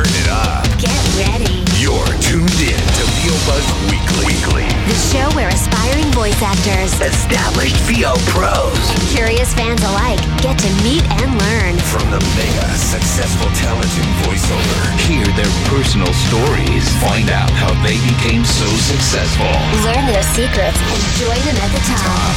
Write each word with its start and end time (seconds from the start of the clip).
turn 0.00 0.16
it 0.16 0.28
up. 0.32 0.64
Get 0.80 0.96
ready. 1.20 1.60
You're 1.76 2.08
tuned 2.24 2.60
in 2.60 2.80
to 2.80 3.04
VO 3.20 3.36
Buzz 3.44 3.66
Weekly. 3.92 4.24
Weekly. 4.24 4.64
The 4.88 4.96
show 5.12 5.28
where 5.36 5.48
aspiring 5.48 6.08
voice 6.12 6.40
actors 6.40 6.92
Established 7.00 7.76
VO 7.84 8.16
pros 8.32 8.76
and 8.92 9.02
curious 9.12 9.52
fans 9.52 9.82
alike 9.84 10.20
get 10.40 10.56
to 10.56 10.70
meet 10.84 11.04
and 11.20 11.28
learn. 11.36 11.76
from 11.92 12.08
the 12.08 12.20
mega 12.36 12.68
successful 12.76 13.48
talent 13.60 13.92
in 14.00 14.08
voiceover. 14.24 14.80
Hear 15.04 15.26
their 15.36 15.52
personal 15.68 16.12
stories. 16.28 16.84
Find 17.04 17.28
out 17.28 17.50
how 17.50 17.72
they 17.84 18.00
became 18.08 18.44
so 18.44 18.68
successful. 18.80 19.52
Learn 19.84 20.04
their 20.08 20.24
secrets 20.32 20.80
and 20.80 21.00
join 21.20 21.40
them 21.44 21.58
at 21.60 21.70
the 21.76 21.82
top. 21.84 22.32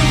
And 0.00 0.05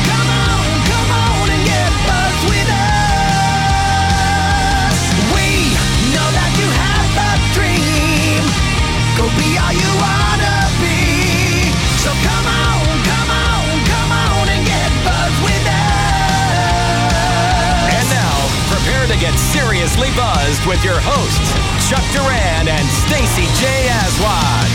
seriously 19.86 20.08
buzzed 20.16 20.66
with 20.66 20.82
your 20.84 20.98
hosts, 20.98 21.88
Chuck 21.88 22.04
Duran 22.12 22.68
and 22.68 22.86
Stacey 23.06 23.46
J. 23.60 23.88
Aswad. 23.88 24.68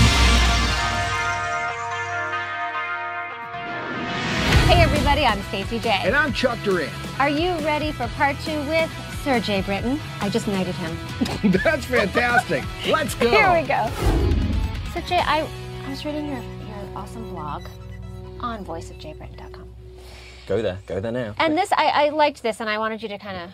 Hey 4.67 4.81
everybody, 4.81 5.25
I'm 5.25 5.41
Stacey 5.43 5.79
J. 5.79 5.89
And 6.03 6.15
I'm 6.15 6.33
Chuck 6.33 6.57
Duran. 6.63 6.89
Are 7.19 7.29
you 7.29 7.52
ready 7.65 7.91
for 7.91 8.07
part 8.09 8.38
two 8.39 8.59
with 8.63 8.89
Sir 9.23 9.39
Jay 9.39 9.61
Britton? 9.61 9.99
I 10.20 10.30
just 10.30 10.48
knighted 10.48 10.73
him. 10.75 10.98
That's 11.63 11.85
fantastic. 11.85 12.63
Let's 12.88 13.13
go. 13.16 13.30
Here 13.30 13.52
we 13.61 13.67
go. 13.67 13.88
So 14.94 15.02
Jay, 15.02 15.20
I, 15.23 15.47
I 15.86 15.89
was 15.89 16.03
reading 16.05 16.27
your, 16.27 16.38
your 16.39 16.97
awesome 16.97 17.30
blog 17.30 17.64
on 18.39 18.66
voiceofjaybritton.com. 18.66 19.69
Go 20.47 20.61
there, 20.61 20.80
go 20.88 20.99
there 20.99 21.11
now. 21.11 21.36
And 21.38 21.55
this, 21.55 21.72
I, 21.72 22.05
I 22.08 22.09
liked 22.09 22.42
this 22.42 22.59
and 22.61 22.69
I 22.69 22.80
wanted 22.80 23.03
you 23.03 23.09
to 23.09 23.19
kind 23.19 23.52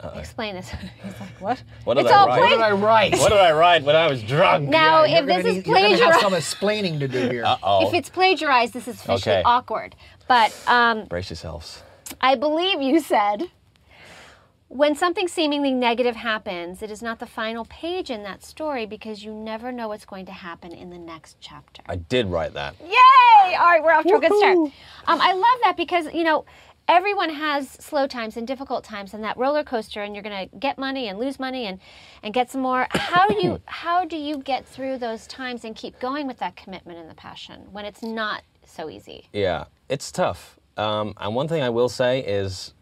of 0.00 0.16
explain 0.16 0.54
this. 0.54 0.70
He's 1.04 1.20
like, 1.20 1.38
what? 1.40 1.62
What 1.84 1.94
did 1.98 2.06
it's 2.06 2.14
I 2.14 2.18
all 2.18 2.26
write? 2.28 2.40
What 2.40 2.48
did 2.48 2.60
I 2.60 2.70
write? 2.72 3.12
What 3.18 3.28
did 3.28 3.38
I 3.38 3.52
write 3.52 3.82
when 3.84 3.96
I 3.96 4.08
was 4.08 4.22
drunk? 4.22 4.70
Now, 4.70 5.04
Yeah, 5.04 5.18
if 5.20 5.26
this 5.26 5.44
is 5.44 5.44
need- 5.44 5.66
You're 5.66 5.76
have 5.76 5.88
plagiarized, 5.90 6.20
some 6.20 6.34
explaining 6.34 6.98
to 7.00 7.08
do 7.08 7.28
here. 7.28 7.44
Uh-oh. 7.44 7.86
if 7.86 7.92
it's 7.94 8.08
plagiarized, 8.08 8.72
this 8.72 8.88
is 8.88 8.94
officially 8.96 9.34
Okay. 9.36 9.42
awkward. 9.44 9.94
But 10.26 10.58
um, 10.66 11.04
brace 11.04 11.28
yourselves. 11.28 11.82
I 12.22 12.36
believe 12.36 12.80
you 12.80 13.00
said 13.00 13.50
when 14.70 14.94
something 14.94 15.26
seemingly 15.26 15.72
negative 15.72 16.14
happens, 16.14 16.80
it 16.80 16.92
is 16.92 17.02
not 17.02 17.18
the 17.18 17.26
final 17.26 17.64
page 17.64 18.08
in 18.08 18.22
that 18.22 18.44
story 18.44 18.86
because 18.86 19.24
you 19.24 19.34
never 19.34 19.72
know 19.72 19.88
what's 19.88 20.04
going 20.04 20.24
to 20.26 20.32
happen 20.32 20.70
in 20.70 20.90
the 20.90 20.98
next 20.98 21.38
chapter. 21.40 21.82
I 21.88 21.96
did 21.96 22.28
write 22.28 22.54
that. 22.54 22.76
Yay! 22.80 23.56
All 23.56 23.66
right, 23.66 23.82
we're 23.82 23.92
off 23.92 24.04
to 24.04 24.14
a 24.14 24.20
good 24.20 24.32
start. 24.32 24.56
Um, 25.08 25.20
I 25.20 25.32
love 25.32 25.58
that 25.64 25.76
because, 25.76 26.14
you 26.14 26.22
know, 26.22 26.44
everyone 26.86 27.30
has 27.30 27.68
slow 27.68 28.06
times 28.06 28.36
and 28.36 28.46
difficult 28.46 28.84
times 28.84 29.12
and 29.12 29.24
that 29.24 29.36
roller 29.36 29.64
coaster 29.64 30.02
and 30.02 30.14
you're 30.14 30.22
going 30.22 30.48
to 30.48 30.56
get 30.58 30.78
money 30.78 31.08
and 31.08 31.18
lose 31.18 31.40
money 31.40 31.66
and, 31.66 31.80
and 32.22 32.32
get 32.32 32.48
some 32.48 32.60
more. 32.60 32.86
How 32.92 33.26
do 33.26 33.42
you 33.42 33.60
how 33.66 34.04
do 34.04 34.16
you 34.16 34.38
get 34.38 34.64
through 34.66 34.98
those 34.98 35.26
times 35.26 35.64
and 35.64 35.74
keep 35.74 35.98
going 35.98 36.28
with 36.28 36.38
that 36.38 36.54
commitment 36.54 36.96
and 36.96 37.10
the 37.10 37.14
passion 37.14 37.62
when 37.72 37.84
it's 37.84 38.04
not 38.04 38.44
so 38.64 38.88
easy? 38.88 39.26
Yeah, 39.32 39.64
it's 39.88 40.12
tough. 40.12 40.60
Um, 40.76 41.14
and 41.16 41.34
one 41.34 41.48
thing 41.48 41.60
I 41.60 41.70
will 41.70 41.88
say 41.88 42.20
is, 42.20 42.72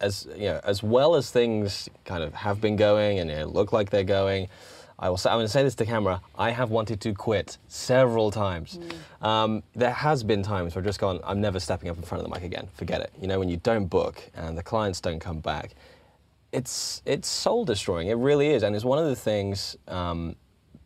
as 0.00 0.26
you 0.36 0.46
know, 0.46 0.60
as 0.64 0.82
well 0.82 1.14
as 1.14 1.30
things 1.30 1.88
kind 2.04 2.22
of 2.22 2.34
have 2.34 2.60
been 2.60 2.76
going 2.76 3.18
and 3.18 3.30
you 3.30 3.36
know, 3.36 3.46
look 3.46 3.72
like 3.72 3.90
they're 3.90 4.04
going, 4.04 4.48
I 4.98 5.10
will 5.10 5.16
say, 5.16 5.28
I'm 5.30 5.36
going 5.36 5.46
to 5.46 5.52
say 5.52 5.62
this 5.62 5.74
to 5.76 5.84
camera. 5.84 6.22
I 6.36 6.50
have 6.50 6.70
wanted 6.70 7.00
to 7.02 7.12
quit 7.12 7.58
several 7.68 8.30
times. 8.30 8.78
Um, 9.20 9.62
there 9.74 9.92
has 9.92 10.22
been 10.22 10.42
times 10.42 10.74
where 10.74 10.80
I've 10.80 10.86
just 10.86 11.00
gone, 11.00 11.20
I'm 11.22 11.40
never 11.40 11.60
stepping 11.60 11.90
up 11.90 11.96
in 11.96 12.02
front 12.02 12.24
of 12.24 12.30
the 12.30 12.34
mic 12.34 12.44
again. 12.44 12.68
Forget 12.74 13.02
it. 13.02 13.12
You 13.20 13.26
know, 13.26 13.38
when 13.38 13.48
you 13.48 13.58
don't 13.58 13.86
book 13.86 14.22
and 14.34 14.56
the 14.56 14.62
clients 14.62 15.00
don't 15.00 15.20
come 15.20 15.40
back, 15.40 15.74
it's 16.52 17.02
it's 17.04 17.28
soul 17.28 17.64
destroying. 17.64 18.08
It 18.08 18.14
really 18.14 18.48
is, 18.48 18.62
and 18.62 18.74
it's 18.74 18.84
one 18.84 18.98
of 18.98 19.06
the 19.06 19.16
things 19.16 19.76
um, 19.88 20.36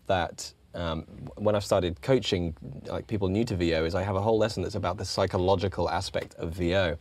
that 0.06 0.52
um, 0.74 1.02
when 1.36 1.54
I've 1.54 1.64
started 1.64 2.00
coaching 2.02 2.56
like 2.86 3.06
people 3.06 3.28
new 3.28 3.44
to 3.44 3.56
VO 3.56 3.84
is 3.84 3.94
I 3.94 4.02
have 4.02 4.16
a 4.16 4.20
whole 4.20 4.38
lesson 4.38 4.62
that's 4.62 4.74
about 4.74 4.96
the 4.96 5.04
psychological 5.04 5.88
aspect 5.88 6.34
of 6.36 6.52
VO, 6.52 6.98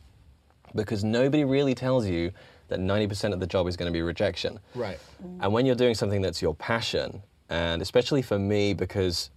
because 0.75 1.03
nobody 1.03 1.43
really 1.43 1.75
tells 1.75 2.07
you 2.07 2.31
that 2.67 2.79
90% 2.79 3.33
of 3.33 3.39
the 3.39 3.47
job 3.47 3.67
is 3.67 3.75
going 3.75 3.91
to 3.91 3.93
be 3.93 4.01
rejection. 4.01 4.59
Right. 4.75 4.99
And 5.41 5.51
when 5.51 5.65
you're 5.65 5.75
doing 5.75 5.95
something 5.95 6.21
that's 6.21 6.41
your 6.41 6.55
passion, 6.55 7.23
and 7.49 7.81
especially 7.81 8.21
for 8.21 8.37
me, 8.37 8.73
because 8.73 9.31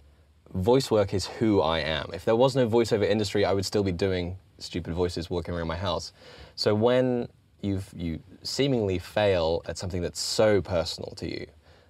voice 0.53 0.91
work 0.91 1.13
is 1.13 1.25
who 1.25 1.61
I 1.61 1.79
am. 1.79 2.11
If 2.13 2.25
there 2.25 2.35
was 2.35 2.55
no 2.55 2.67
voiceover 2.67 3.09
industry, 3.09 3.43
I 3.43 3.53
would 3.53 3.65
still 3.65 3.83
be 3.83 3.91
doing 3.91 4.37
stupid 4.59 4.93
voices 4.93 5.29
walking 5.29 5.53
around 5.53 5.67
my 5.67 5.75
house. 5.75 6.13
So 6.55 6.75
when 6.75 7.27
you've, 7.61 7.89
you 7.95 8.19
seemingly 8.43 8.99
fail 8.99 9.63
at 9.65 9.77
something 9.77 10.01
that's 10.01 10.19
so 10.19 10.61
personal 10.61 11.13
to 11.17 11.29
you, 11.29 11.47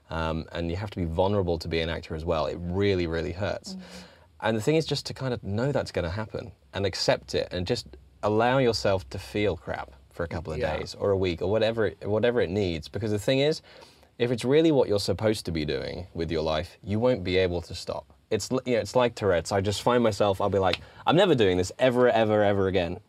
um, 0.10 0.46
and 0.52 0.70
you 0.70 0.78
have 0.78 0.92
to 0.92 0.98
be 0.98 1.06
vulnerable 1.06 1.58
to 1.58 1.68
be 1.68 1.80
an 1.82 1.90
actor 1.90 2.16
as 2.16 2.24
well, 2.24 2.46
it 2.46 2.58
really, 2.60 3.08
really 3.08 3.32
hurts. 3.32 3.76
And 4.42 4.56
the 4.56 4.62
thing 4.62 4.76
is 4.76 4.86
just 4.86 5.06
to 5.08 5.14
kind 5.14 5.34
of 5.34 5.44
know 5.44 5.72
that's 5.72 5.92
going 5.92 6.04
to 6.04 6.12
happen 6.12 6.52
and 6.74 6.86
accept 6.86 7.34
it 7.34 7.48
and 7.52 7.66
just 7.66 7.88
allow 8.24 8.58
yourself 8.58 9.08
to 9.12 9.20
feel 9.20 9.56
crap 9.58 9.92
for 10.12 10.24
a 10.24 10.28
couple 10.28 10.54
of 10.54 10.60
Yeah. 10.60 10.78
days 10.78 10.96
or 11.00 11.12
a 11.12 11.18
week 11.18 11.42
or 11.42 11.50
whatever 11.52 11.88
it, 11.88 12.08
whatever 12.08 12.42
it 12.42 12.50
needs. 12.50 12.88
Because 12.88 13.12
the 13.12 13.20
thing 13.20 13.40
is, 13.40 13.62
if 14.20 14.32
it's 14.32 14.46
really 14.46 14.72
what 14.72 14.88
you're 14.88 15.00
supposed 15.00 15.46
to 15.46 15.52
be 15.52 15.66
doing 15.66 16.08
with 16.14 16.32
your 16.32 16.44
life, 16.44 16.78
you 16.84 17.00
won't 17.00 17.24
be 17.24 17.38
able 17.38 17.62
to 17.62 17.76
stop. 17.76 18.06
It's 18.30 18.50
you 18.66 18.76
know, 18.76 18.80
it's 18.80 18.96
like 18.96 19.16
Tourette's. 19.16 19.52
I 19.52 19.62
just 19.62 19.82
find 19.82 20.04
myself, 20.04 20.40
I'll 20.42 20.50
be 20.50 20.60
like, 20.60 20.80
I'm 21.06 21.16
never 21.16 21.36
doing 21.36 21.58
this 21.58 21.72
ever, 21.80 22.10
ever, 22.10 22.44
ever 22.44 22.68
again. 22.68 23.00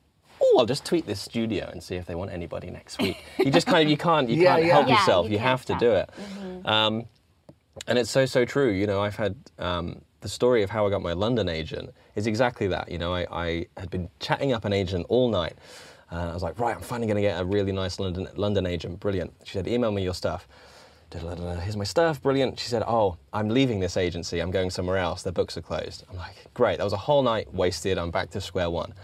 Oh, 0.43 0.57
I'll 0.59 0.67
just 0.67 0.85
tweet 0.85 1.07
this 1.07 1.21
studio 1.21 1.69
and 1.71 1.83
see 1.83 1.97
if 1.97 2.05
they 2.07 2.15
want 2.15 2.31
anybody 2.33 2.71
next 2.71 2.99
week. 3.01 3.17
You 3.39 3.51
just 3.51 3.67
kind 3.67 3.85
of 3.85 3.91
you 3.91 3.97
can't 3.97 4.29
you 4.29 4.37
Yeah, 4.43 4.55
can't 4.57 4.67
yeah. 4.67 4.73
help 4.75 4.89
Yeah, 4.89 4.95
yourself. 4.99 5.27
you 5.27 5.33
You, 5.33 5.39
have 5.39 5.63
stop. 5.63 5.79
to 5.79 5.85
do 5.87 5.93
it. 5.93 6.11
Um, 6.67 7.05
and 7.87 7.99
it's 7.99 8.11
so 8.11 8.27
so 8.27 8.45
true. 8.45 8.71
You 8.71 8.87
know, 8.87 9.01
I've 9.03 9.17
had 9.17 9.35
um, 9.59 10.03
the 10.25 10.29
story 10.31 10.63
of 10.63 10.71
how 10.71 10.87
I 10.87 10.91
got 10.91 11.03
my 11.03 11.13
London 11.13 11.51
agent 11.51 11.91
is 12.17 12.27
exactly 12.27 12.67
that. 12.69 12.91
You 12.91 12.97
know, 12.97 13.15
I, 13.15 13.27
I 13.31 13.67
had 13.77 13.91
been 13.91 14.09
chatting 14.21 14.55
up 14.55 14.65
an 14.65 14.73
agent 14.73 15.05
all 15.11 15.29
night. 15.29 15.53
Uh, 16.11 16.31
I 16.31 16.33
was 16.33 16.43
like, 16.43 16.59
right, 16.59 16.75
I'm 16.75 16.81
finally 16.81 17.07
going 17.07 17.23
to 17.23 17.29
get 17.29 17.39
a 17.39 17.45
really 17.45 17.73
nice 17.73 18.01
London 18.01 18.27
London 18.35 18.65
agent. 18.65 19.01
Brilliant. 19.01 19.35
She 19.45 19.53
said, 19.53 19.69
email 19.69 19.93
me 19.93 20.03
your 20.03 20.15
stuff. 20.15 20.49
Here's 21.13 21.77
my 21.77 21.85
stuff. 21.85 22.23
Brilliant. 22.23 22.59
She 22.59 22.69
said, 22.69 22.83
oh, 22.87 23.19
I'm 23.35 23.51
leaving 23.51 23.81
this 23.81 23.99
agency. 23.99 24.41
I'm 24.41 24.51
going 24.51 24.71
somewhere 24.71 24.97
else. 24.97 25.23
Their 25.23 25.33
books 25.35 25.59
are 25.59 25.63
closed. 25.63 26.05
I'm 26.11 26.17
like, 26.17 26.37
great. 26.55 26.79
That 26.79 26.85
was 26.85 26.95
a 26.95 27.05
whole 27.07 27.23
night 27.23 27.53
wasted. 27.53 27.99
I'm 27.99 28.11
back 28.11 28.31
to 28.31 28.41
square 28.41 28.71
one. 28.71 28.95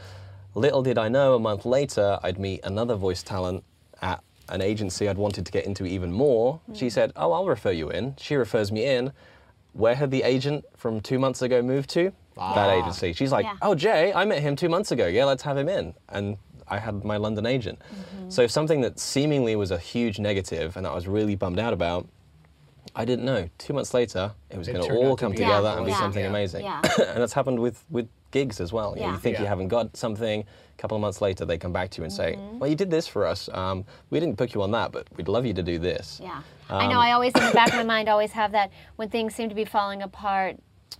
Little 0.55 0.83
did 0.83 0.97
I 0.97 1.11
know, 1.11 1.35
a 1.35 1.39
month 1.39 1.67
later, 1.67 2.19
I'd 2.23 2.39
meet 2.39 2.65
another 2.65 2.95
voice 2.95 3.23
talent 3.23 3.63
at 4.01 4.25
an 4.49 4.63
agency 4.63 5.07
I'd 5.07 5.19
wanted 5.19 5.45
to 5.45 5.53
get 5.53 5.67
into 5.67 5.85
even 5.85 6.13
more. 6.13 6.61
She 6.73 6.89
said, 6.89 7.13
Oh, 7.15 7.33
I'll 7.33 7.47
refer 7.47 7.73
you 7.73 7.91
in. 7.91 8.17
She 8.19 8.37
refers 8.37 8.73
me 8.73 8.87
in. 8.87 9.13
Where 9.73 9.95
had 9.95 10.11
the 10.11 10.23
agent 10.23 10.65
from 10.77 11.01
two 11.01 11.19
months 11.19 11.43
ago 11.43 11.63
moved 11.63 11.91
to? 11.91 12.13
That 12.37 12.69
ah. 12.71 12.71
agency. 12.73 13.13
She's 13.13 13.33
like, 13.33 13.45
Yeah. 13.45 13.57
Oh, 13.63 13.75
Jay, 13.75 14.13
I 14.13 14.25
met 14.25 14.41
him 14.41 14.57
two 14.57 14.69
months 14.69 14.93
ago. 14.93 15.07
Yeah, 15.07 15.25
let's 15.25 15.43
have 15.43 15.57
him 15.57 15.69
in. 15.69 15.95
And 16.09 16.39
I 16.69 16.79
had 16.79 17.05
my 17.05 17.17
London 17.17 17.47
agent. 17.47 17.79
Mm-hmm. 17.81 18.31
So 18.31 18.47
something 18.47 18.81
that 18.81 18.99
seemingly 18.99 19.57
was 19.57 19.71
a 19.71 19.79
huge 19.79 20.19
negative 20.19 20.77
and 20.77 20.87
that 20.87 20.91
I 20.91 20.95
was 20.95 21.09
really 21.09 21.35
bummed 21.35 21.59
out 21.59 21.73
about, 21.73 22.09
I 22.95 23.05
didn't 23.05 23.25
know. 23.25 23.49
Two 23.59 23.73
months 23.73 23.93
later, 23.93 24.33
it 24.49 24.57
was 24.57 24.69
going 24.69 24.83
to 24.83 24.95
all 24.95 25.17
come 25.17 25.33
together 25.33 25.69
Yeah, 25.69 25.77
and 25.77 25.85
be 25.87 25.93
yeah. 25.93 25.99
something 25.99 26.23
Yeah. 26.23 26.31
amazing. 26.31 26.65
Yeah. 26.65 26.81
and 26.99 27.21
that's 27.21 27.33
happened 27.33 27.59
with, 27.59 27.85
with 27.91 28.09
gigs 28.31 28.61
as 28.61 28.73
well. 28.73 28.95
You, 28.97 29.03
know, 29.07 29.13
you 29.13 29.19
think 29.19 29.39
you 29.39 29.47
haven't 29.47 29.69
got 29.69 29.97
something, 29.97 30.41
a 30.43 30.77
couple 30.81 30.97
of 30.97 31.01
months 31.01 31.21
later, 31.21 31.45
they 31.45 31.59
come 31.59 31.73
back 31.73 31.91
to 31.91 31.99
you 31.99 32.05
and 32.05 32.13
say, 32.13 32.35
Mm-hmm. 32.37 32.59
Well, 32.59 32.71
you 32.71 32.77
did 32.77 32.91
this 32.91 33.07
for 33.07 33.27
us. 33.27 33.49
Um, 33.53 33.85
we 34.11 34.21
didn't 34.21 34.37
book 34.37 34.55
you 34.55 34.63
on 34.63 34.71
that, 34.73 34.93
but 34.93 35.07
we'd 35.17 35.29
love 35.29 35.45
you 35.47 35.55
to 35.55 35.63
do 35.63 35.79
this. 35.79 36.21
Yeah. 36.23 36.43
I 36.69 36.85
Um, 36.85 36.91
know 36.93 36.99
I 37.01 37.13
always, 37.13 37.33
in 37.35 37.45
the 37.45 37.53
back 37.53 37.69
of 37.69 37.75
my 37.75 37.83
mind, 37.85 38.09
always 38.09 38.33
have 38.33 38.53
that 38.53 38.71
when 38.97 39.09
things 39.09 39.35
seem 39.35 39.49
to 39.49 39.55
be 39.55 39.65
falling 39.65 40.03
apart, 40.03 40.57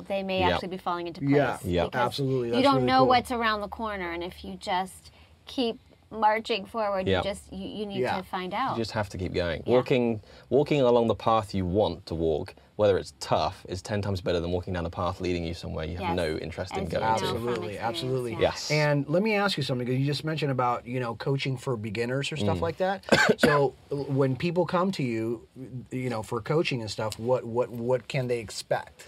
they 0.09 0.23
may 0.23 0.41
Yep. 0.41 0.53
actually 0.53 0.69
be 0.69 0.79
falling 0.79 1.07
into 1.07 1.21
place. 1.21 1.31
Yeah, 1.33 1.59
Yeah. 1.65 1.85
because 1.85 2.01
absolutely. 2.01 2.57
You 2.57 2.63
don't 2.63 2.77
really 2.77 2.87
know 2.87 2.99
cool. 3.01 3.09
what's 3.09 3.31
around 3.31 3.61
the 3.61 3.69
corner, 3.69 4.13
and 4.13 4.23
if 4.25 4.45
you 4.45 4.55
just 4.57 5.11
keep 5.47 5.79
marching 6.11 6.65
forward, 6.67 7.07
Yeah. 7.07 7.19
you 7.19 7.25
just 7.25 7.53
you, 7.53 7.67
you 7.69 7.87
need 7.87 8.01
Yeah. 8.01 8.17
to 8.17 8.23
find 8.23 8.53
out. 8.53 8.77
You 8.77 8.81
just 8.81 8.93
have 8.93 9.09
to 9.11 9.19
keep 9.19 9.33
going. 9.33 9.63
Yeah. 9.67 9.75
Walking, 9.75 10.21
walking 10.49 10.81
along 10.81 11.07
the 11.09 11.15
path 11.15 11.55
you 11.55 11.65
want 11.67 12.07
to 12.07 12.15
walk, 12.15 12.55
whether 12.81 12.97
it's 12.97 13.13
tough, 13.21 13.67
is 13.69 13.83
ten 13.83 14.01
times 14.01 14.23
better 14.23 14.41
than 14.41 14.51
walking 14.53 14.73
down 14.73 14.87
a 14.87 14.91
path 14.91 15.21
leading 15.21 15.45
you 15.45 15.53
somewhere 15.53 15.85
you 15.85 15.99
have 15.99 16.09
Yes. 16.09 16.17
no 16.17 16.39
interest 16.39 16.75
in 16.75 16.87
going 16.87 17.05
know 17.05 17.19
to. 17.19 17.25
Absolutely, 17.27 17.79
absolutely. 17.79 18.33
yeah. 18.33 18.41
Yes. 18.41 18.71
And 18.71 19.07
let 19.07 19.23
me 19.23 19.35
ask 19.35 19.59
you 19.59 19.63
something 19.63 19.87
because 19.87 20.01
you 20.01 20.07
just 20.07 20.25
mentioned 20.25 20.51
about 20.51 20.87
you 20.87 20.99
know 20.99 21.15
coaching 21.17 21.59
for 21.59 21.77
beginners 21.77 22.33
or 22.33 22.39
stuff 22.39 22.57
Mm. 22.57 22.63
like 22.63 22.79
that. 22.79 23.05
so 23.39 23.75
when 23.91 24.35
people 24.35 24.65
come 24.65 24.91
to 24.93 25.03
you, 25.03 25.47
you 25.91 26.09
know, 26.09 26.23
for 26.23 26.41
coaching 26.41 26.81
and 26.81 26.91
stuff, 26.91 27.19
what 27.19 27.45
what 27.45 27.69
what 27.69 28.09
can 28.09 28.29
they 28.29 28.39
expect? 28.39 29.05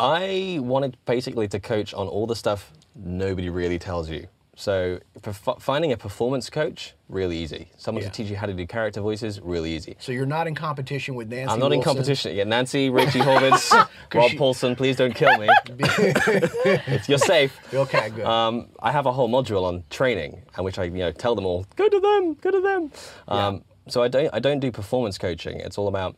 I 0.00 0.58
wanted 0.60 0.96
basically 1.04 1.46
to 1.48 1.60
coach 1.60 1.94
on 1.94 2.08
all 2.08 2.26
the 2.26 2.34
stuff 2.36 2.72
nobody 2.96 3.50
really 3.50 3.78
tells 3.78 4.10
you 4.10 4.26
So 4.58 5.00
for 5.20 5.30
f- 5.30 5.60
finding 5.60 5.92
a 5.92 5.98
performance 5.98 6.48
coach, 6.48 6.94
really 7.10 7.36
easy. 7.36 7.68
Someone 7.76 8.02
Yeah. 8.02 8.08
to 8.08 8.14
teach 8.16 8.30
you 8.30 8.36
how 8.36 8.46
to 8.46 8.54
do 8.54 8.66
character 8.66 9.02
voices, 9.02 9.38
really 9.38 9.70
easy. 9.76 9.96
So 10.00 10.12
you're 10.12 10.24
not 10.24 10.46
in 10.46 10.54
competition 10.54 11.14
with 11.14 11.28
Nancy. 11.28 11.52
I'm 11.52 11.60
not 11.60 11.74
in 11.74 11.82
competition. 11.82 12.34
Yeah, 12.34 12.44
Nancy, 12.44 12.88
Rachie 12.88 13.20
Horvitz, 13.20 13.70
Rob 14.14 14.30
she- 14.30 14.38
Paulsen, 14.38 14.74
please 14.74 14.96
don't 14.96 15.14
kill 15.14 15.36
me. 15.36 15.46
You're 17.06 17.18
safe. 17.18 17.58
Okay, 17.72 18.08
good. 18.10 18.24
Um, 18.24 18.68
I 18.80 18.92
have 18.92 19.04
a 19.04 19.12
whole 19.12 19.28
module 19.28 19.64
on 19.64 19.84
training, 19.90 20.40
and 20.56 20.64
which 20.64 20.78
I 20.78 20.84
you 20.84 20.90
know 21.04 21.12
tell 21.12 21.34
them 21.34 21.44
all 21.44 21.66
go 21.76 21.88
to 21.88 22.00
them, 22.00 22.34
go 22.40 22.50
to 22.50 22.60
them. 22.60 22.92
Um, 23.28 23.62
So 23.88 24.02
I 24.02 24.08
don't 24.08 24.30
I 24.32 24.38
don't 24.40 24.60
do 24.60 24.72
performance 24.72 25.18
coaching. 25.18 25.60
It's 25.60 25.76
all 25.76 25.86
about 25.88 26.16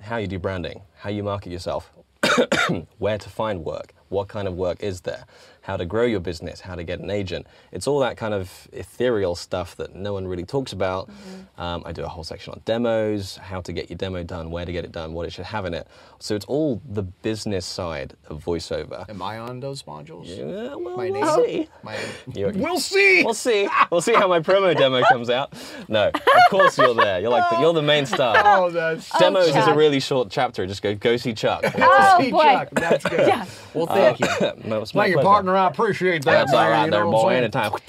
how 0.00 0.16
you 0.16 0.28
do 0.28 0.38
branding, 0.38 0.82
how 1.02 1.10
you 1.10 1.22
market 1.24 1.50
yourself, 1.50 1.90
where 2.98 3.18
to 3.18 3.28
find 3.28 3.64
work, 3.64 3.94
what 4.10 4.28
kind 4.28 4.46
of 4.48 4.54
work 4.54 4.82
is 4.82 5.00
there, 5.02 5.24
how 5.70 5.76
to 5.76 5.86
grow 5.86 6.02
your 6.04 6.18
business, 6.18 6.60
how 6.60 6.74
to 6.74 6.82
get 6.82 6.98
an 6.98 7.10
agent. 7.10 7.46
It's 7.70 7.86
all 7.86 8.00
that 8.00 8.16
kind 8.16 8.34
of 8.34 8.50
ethereal 8.72 9.36
stuff 9.36 9.76
that 9.76 9.94
no 9.94 10.12
one 10.14 10.26
really 10.26 10.42
talks 10.44 10.72
about. 10.72 11.08
Mm-hmm. 11.08 11.60
Um, 11.62 11.82
I 11.86 11.92
do 11.92 12.02
a 12.02 12.08
whole 12.08 12.24
section 12.24 12.52
on 12.52 12.60
demos, 12.64 13.36
how 13.36 13.60
to 13.60 13.72
get 13.72 13.88
your 13.88 13.96
demo 13.96 14.24
done, 14.24 14.50
where 14.50 14.64
to 14.64 14.72
get 14.72 14.84
it 14.84 14.90
done, 14.90 15.12
what 15.12 15.26
it 15.26 15.32
should 15.32 15.44
have 15.44 15.66
in 15.66 15.74
it. 15.74 15.86
So 16.18 16.34
it's 16.34 16.44
all 16.46 16.82
the 16.90 17.02
business 17.04 17.64
side 17.64 18.14
of 18.28 18.44
voiceover. 18.44 19.08
Am 19.08 19.22
I 19.22 19.38
on 19.38 19.60
those 19.60 19.84
modules? 19.84 20.24
Yeah, 20.26 20.74
well, 20.74 20.96
My 20.96 21.08
we'll 21.10 21.36
name? 21.36 21.46
see. 21.46 21.68
My, 21.84 21.96
we'll 22.26 22.80
see. 22.80 23.22
We'll 23.24 23.32
see. 23.34 23.68
We'll 23.92 24.00
see 24.00 24.14
how 24.14 24.26
my 24.26 24.40
promo 24.40 24.76
demo 24.76 25.02
comes 25.08 25.30
out. 25.30 25.52
No, 25.88 26.08
of 26.08 26.42
course 26.50 26.76
you're 26.78 26.94
there. 26.96 27.20
You're 27.20 27.30
like 27.30 27.48
the, 27.48 27.60
you're 27.60 27.72
the 27.74 27.80
main 27.82 28.06
star. 28.06 28.42
Oh, 28.44 28.70
that's 28.70 29.08
Demos 29.20 29.46
is 29.54 29.66
a 29.68 29.74
really 29.74 30.00
short 30.00 30.30
chapter. 30.30 30.66
Just 30.66 30.82
go 30.82 30.96
go 30.96 31.16
see 31.16 31.32
Chuck. 31.32 31.62
Oh, 31.78 32.16
See, 32.20 32.32
boy. 32.32 32.42
Chuck, 32.42 32.68
That's 32.72 33.04
good. 33.04 33.20
Yeah. 33.30 33.44
Well, 33.74 33.86
thank 33.86 34.18
you. 34.18 34.26
no, 34.64 34.80
it's 34.82 34.92
my 34.94 35.02
Well, 35.02 35.08
your 35.08 35.16
pleasure. 35.18 35.28
partner, 35.28 35.56
I 35.64 35.68
appreciate 35.68 36.24
that. 36.24 36.32
That's 36.32 36.52
all 36.52 36.60
man, 36.62 36.70
right 36.70 36.84
you 36.86 36.90
there, 36.90 37.04
know 37.04 37.10
boy. 37.10 37.34
Anytime. 37.34 37.72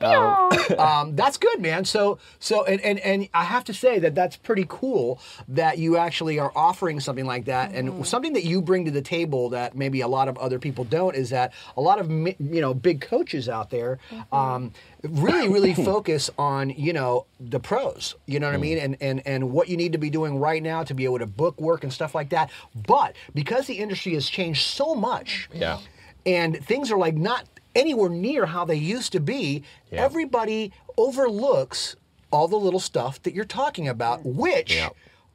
Well, 0.00 0.50
um, 0.78 1.14
that's 1.16 1.36
good, 1.36 1.60
man. 1.60 1.84
So, 1.84 2.18
so, 2.38 2.64
and, 2.64 2.80
and 2.80 2.98
and 3.00 3.28
I 3.32 3.44
have 3.44 3.64
to 3.64 3.74
say 3.74 3.98
that 4.00 4.14
that's 4.14 4.36
pretty 4.36 4.66
cool 4.68 5.20
that 5.48 5.78
you 5.78 5.96
actually 5.96 6.38
are 6.38 6.52
offering 6.56 7.00
something 7.00 7.26
like 7.26 7.44
that, 7.46 7.72
and 7.72 8.06
something 8.06 8.32
that 8.32 8.44
you 8.44 8.60
bring 8.60 8.84
to 8.86 8.90
the 8.90 9.02
table 9.02 9.50
that 9.50 9.76
maybe 9.76 10.00
a 10.00 10.08
lot 10.08 10.28
of 10.28 10.36
other 10.38 10.58
people 10.58 10.84
don't 10.84 11.14
is 11.14 11.30
that 11.30 11.52
a 11.76 11.80
lot 11.80 12.00
of 12.00 12.10
you 12.10 12.60
know 12.60 12.74
big 12.74 13.00
coaches 13.00 13.48
out 13.48 13.70
there. 13.70 13.98
Um, 14.32 14.72
really 15.02 15.48
really 15.48 15.74
focus 15.84 16.30
on 16.38 16.70
you 16.70 16.92
know 16.92 17.26
the 17.38 17.60
pros 17.60 18.14
you 18.24 18.40
know 18.40 18.46
what 18.46 18.54
i 18.54 18.58
mean 18.58 18.78
and, 18.78 18.96
and 19.02 19.20
and 19.26 19.50
what 19.50 19.68
you 19.68 19.76
need 19.76 19.92
to 19.92 19.98
be 19.98 20.08
doing 20.08 20.38
right 20.38 20.62
now 20.62 20.82
to 20.82 20.94
be 20.94 21.04
able 21.04 21.18
to 21.18 21.26
book 21.26 21.60
work 21.60 21.84
and 21.84 21.92
stuff 21.92 22.14
like 22.14 22.30
that 22.30 22.50
but 22.74 23.14
because 23.34 23.66
the 23.66 23.74
industry 23.74 24.14
has 24.14 24.30
changed 24.30 24.62
so 24.62 24.94
much 24.94 25.48
Yeah. 25.52 25.78
And 26.26 26.64
things 26.64 26.90
are 26.90 26.98
like 26.98 27.14
not 27.16 27.44
anywhere 27.74 28.10
near 28.10 28.46
how 28.46 28.64
they 28.64 28.76
used 28.76 29.12
to 29.12 29.20
be, 29.20 29.62
Yeah. 29.90 30.02
everybody 30.04 30.72
overlooks 30.96 31.96
all 32.30 32.48
the 32.48 32.56
little 32.56 32.80
stuff 32.80 33.22
that 33.22 33.34
you're 33.34 33.44
talking 33.44 33.88
about, 33.88 34.24
which 34.24 34.74
Yeah. 34.74 34.90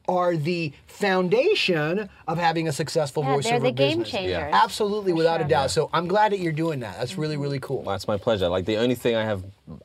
are 0.07 0.35
the 0.35 0.73
foundation 0.87 2.09
of 2.27 2.37
having 2.37 2.67
a 2.67 2.71
successful 2.71 3.23
Yeah, 3.23 3.35
voiceover 3.35 3.43
they're 3.49 3.59
the 3.59 3.71
game 3.71 3.89
business. 3.99 4.09
changers. 4.09 4.31
Yeah. 4.31 4.63
Absolutely, 4.63 5.13
without 5.13 5.39
a 5.39 5.43
sure. 5.43 5.49
doubt. 5.49 5.71
So 5.71 5.89
I'm 5.93 6.07
glad 6.07 6.31
that 6.31 6.39
you're 6.39 6.51
doing 6.51 6.79
that. 6.79 6.97
That's 6.97 7.17
really, 7.17 7.35
mm-hmm. 7.35 7.43
really 7.43 7.59
cool. 7.59 7.83
That's 7.83 8.07
my 8.07 8.17
pleasure. 8.17 8.47
Like 8.49 8.65
the 8.65 8.77
only 8.77 8.95
thing 8.95 9.15
I 9.15 9.23
have 9.23 9.43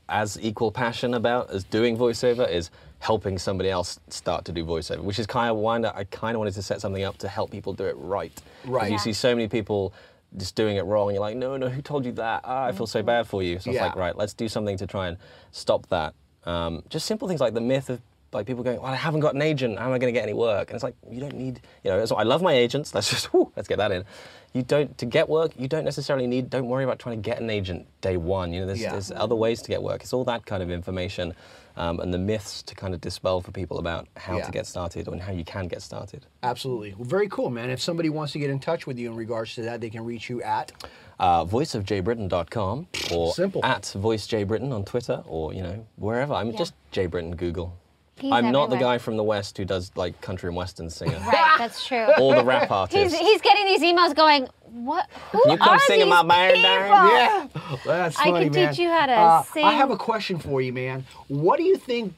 as 0.09 0.39
equal 0.41 0.71
passion 0.73 1.15
about 1.15 1.51
as 1.51 1.65
doing 1.65 1.97
voiceover 1.97 2.49
is 2.51 2.71
helping 3.01 3.37
somebody 3.39 3.69
else 3.69 4.01
start 4.09 4.45
to 4.47 4.53
do 4.53 4.65
voiceover, 4.65 5.01
which 5.01 5.19
is 5.19 5.27
kind 5.27 5.51
of 5.51 5.57
why 5.59 5.77
I 5.77 6.05
kind 6.05 6.35
of 6.35 6.39
wanted 6.39 6.55
to 6.55 6.63
set 6.63 6.81
something 6.81 7.05
up 7.05 7.19
to 7.19 7.29
help 7.29 7.51
people 7.51 7.75
do 7.75 7.85
it 7.85 7.97
right. 7.99 8.35
'Cause 8.35 8.71
Right. 8.71 8.85
Because 8.91 8.93
you 9.07 9.13
see 9.13 9.13
so 9.13 9.35
many 9.35 9.47
people 9.49 9.93
just 10.37 10.55
doing 10.55 10.77
it 10.77 10.85
wrong. 10.85 11.11
You're 11.11 11.21
like, 11.21 11.37
no, 11.37 11.57
no, 11.57 11.69
who 11.69 11.83
told 11.83 12.05
you 12.05 12.13
that? 12.13 12.43
Ah, 12.45 12.65
I 12.67 12.73
feel 12.73 12.87
so 12.87 13.03
bad 13.03 13.27
for 13.27 13.43
you. 13.43 13.59
So 13.59 13.71
it's 13.71 13.77
Yeah. 13.77 13.87
like, 13.87 13.97
right, 13.97 14.17
let's 14.17 14.35
do 14.35 14.49
something 14.49 14.77
to 14.79 14.87
try 14.87 15.09
and 15.09 15.17
stop 15.53 15.87
that. 15.89 16.15
Um, 16.45 16.83
just 16.89 17.07
simple 17.07 17.29
things 17.29 17.41
like 17.41 17.55
the 17.55 17.61
myth 17.61 17.89
of 17.91 18.01
like 18.33 18.47
people 18.47 18.65
going, 18.65 18.81
well, 18.83 18.91
I 18.93 18.97
haven't 18.97 19.21
got 19.21 19.35
an 19.37 19.43
agent. 19.43 19.79
How 19.79 19.87
am 19.87 19.93
I 19.93 19.99
going 19.99 20.13
to 20.13 20.19
get 20.19 20.25
any 20.25 20.33
work? 20.35 20.69
And 20.71 20.75
it's 20.75 20.83
like, 20.83 20.97
you 21.09 21.21
don't 21.21 21.37
need, 21.37 21.61
you 21.85 21.91
know. 21.91 22.05
So 22.05 22.17
I 22.17 22.25
love 22.25 22.43
my 22.43 22.53
agents. 22.53 22.93
Let's 22.93 23.09
just, 23.09 23.27
whew, 23.27 23.53
let's 23.55 23.69
get 23.69 23.79
that 23.79 23.93
in. 23.93 24.05
You 24.53 24.63
don't 24.63 24.97
to 24.99 25.07
get 25.07 25.29
work. 25.29 25.53
You 25.57 25.69
don't 25.69 25.85
necessarily 25.85 26.27
need. 26.27 26.51
Don't 26.51 26.67
worry 26.67 26.83
about 26.83 26.99
trying 26.99 27.23
to 27.23 27.29
get 27.31 27.41
an 27.41 27.49
agent 27.49 27.87
day 28.01 28.17
one. 28.17 28.53
You 28.53 28.61
know, 28.61 28.67
there's, 28.67 28.81
Yeah. 28.81 28.91
there's 28.93 29.13
other 29.13 29.37
ways 29.37 29.63
to 29.63 29.69
get 29.69 29.83
work. 29.83 30.03
It's 30.03 30.13
all 30.13 30.25
that 30.25 30.47
kind 30.47 30.63
of 30.65 30.71
information 30.71 31.33
um, 31.77 32.01
and 32.01 32.13
the 32.15 32.19
myths 32.19 32.63
to 32.63 32.75
kind 32.75 32.95
of 32.95 33.01
dispel 33.01 33.41
for 33.41 33.51
people 33.53 33.79
about 33.79 34.07
how 34.17 34.37
Yeah. 34.39 34.47
to 34.47 34.53
get 34.53 34.67
started 34.67 35.09
and 35.09 35.21
how 35.23 35.33
you 35.33 35.45
can 35.45 35.67
get 35.69 35.83
started. 35.83 36.27
Absolutely. 36.43 36.95
Well, 36.95 37.05
very 37.05 37.29
cool, 37.29 37.51
man. 37.51 37.71
If 37.71 37.81
somebody 37.81 38.09
wants 38.11 38.33
to 38.35 38.39
get 38.39 38.51
in 38.51 38.59
touch 38.61 38.87
with 38.87 38.99
you 38.99 39.11
in 39.11 39.17
regards 39.17 39.55
to 39.57 39.63
that, 39.63 39.81
they 39.81 39.91
can 39.91 40.05
reach 40.05 40.29
you 40.31 40.43
at. 40.43 40.73
uh, 41.21 41.45
voiceofjaybritton.com 41.45 42.87
or 43.13 43.33
Simple. 43.35 43.65
at 43.65 43.83
voicejbritain 43.97 44.73
on 44.73 44.85
Twitter 44.85 45.23
or 45.27 45.53
you 45.55 45.63
know 45.63 45.87
wherever. 45.97 46.35
I'm 46.35 46.51
Yeah. 46.51 46.59
just 46.59 46.75
Jay 46.91 47.07
Britton 47.07 47.37
Google. 47.37 47.77
He's 48.17 48.33
I'm 48.33 48.53
not 48.53 48.71
the 48.71 48.77
everywhere. 48.77 48.95
guy 48.95 48.99
from 48.99 49.17
the 49.17 49.25
West 49.25 49.59
who 49.59 49.65
does 49.65 49.91
like 49.97 50.21
country 50.21 50.49
and 50.49 50.57
western 50.57 50.89
singer. 50.89 51.19
Right, 51.27 51.55
that's 51.59 51.85
true. 51.89 52.07
All 52.19 52.35
the 52.35 52.45
rap 52.45 52.63
He's, 52.63 52.71
artists. 52.71 53.19
he's 53.19 53.41
getting 53.41 53.67
these 53.67 53.81
emails 53.81 54.15
going, 54.15 54.47
what? 54.63 55.09
Who 55.33 55.51
you 55.51 55.59
come 55.59 55.69
are 55.71 55.79
sing 55.81 56.01
in 56.01 56.09
these 56.09 56.23
my 56.23 56.23
band, 56.23 56.57
Darren? 56.59 57.43
people?" 57.43 57.69
Yeah, 57.77 57.77
that's 57.85 58.19
I 58.19 58.25
funny, 58.31 58.45
can 58.47 58.53
man. 58.55 58.69
teach 58.71 58.79
you 58.79 58.89
how 58.89 59.07
to 59.07 59.13
Uh, 59.13 59.43
sing. 59.43 59.65
I 59.65 59.73
have 59.73 59.91
a 59.91 59.97
question 59.97 60.39
for 60.39 60.61
you, 60.63 60.73
man. 60.73 61.05
What 61.29 61.57
do 61.57 61.65
you 61.65 61.77
think? 61.77 62.15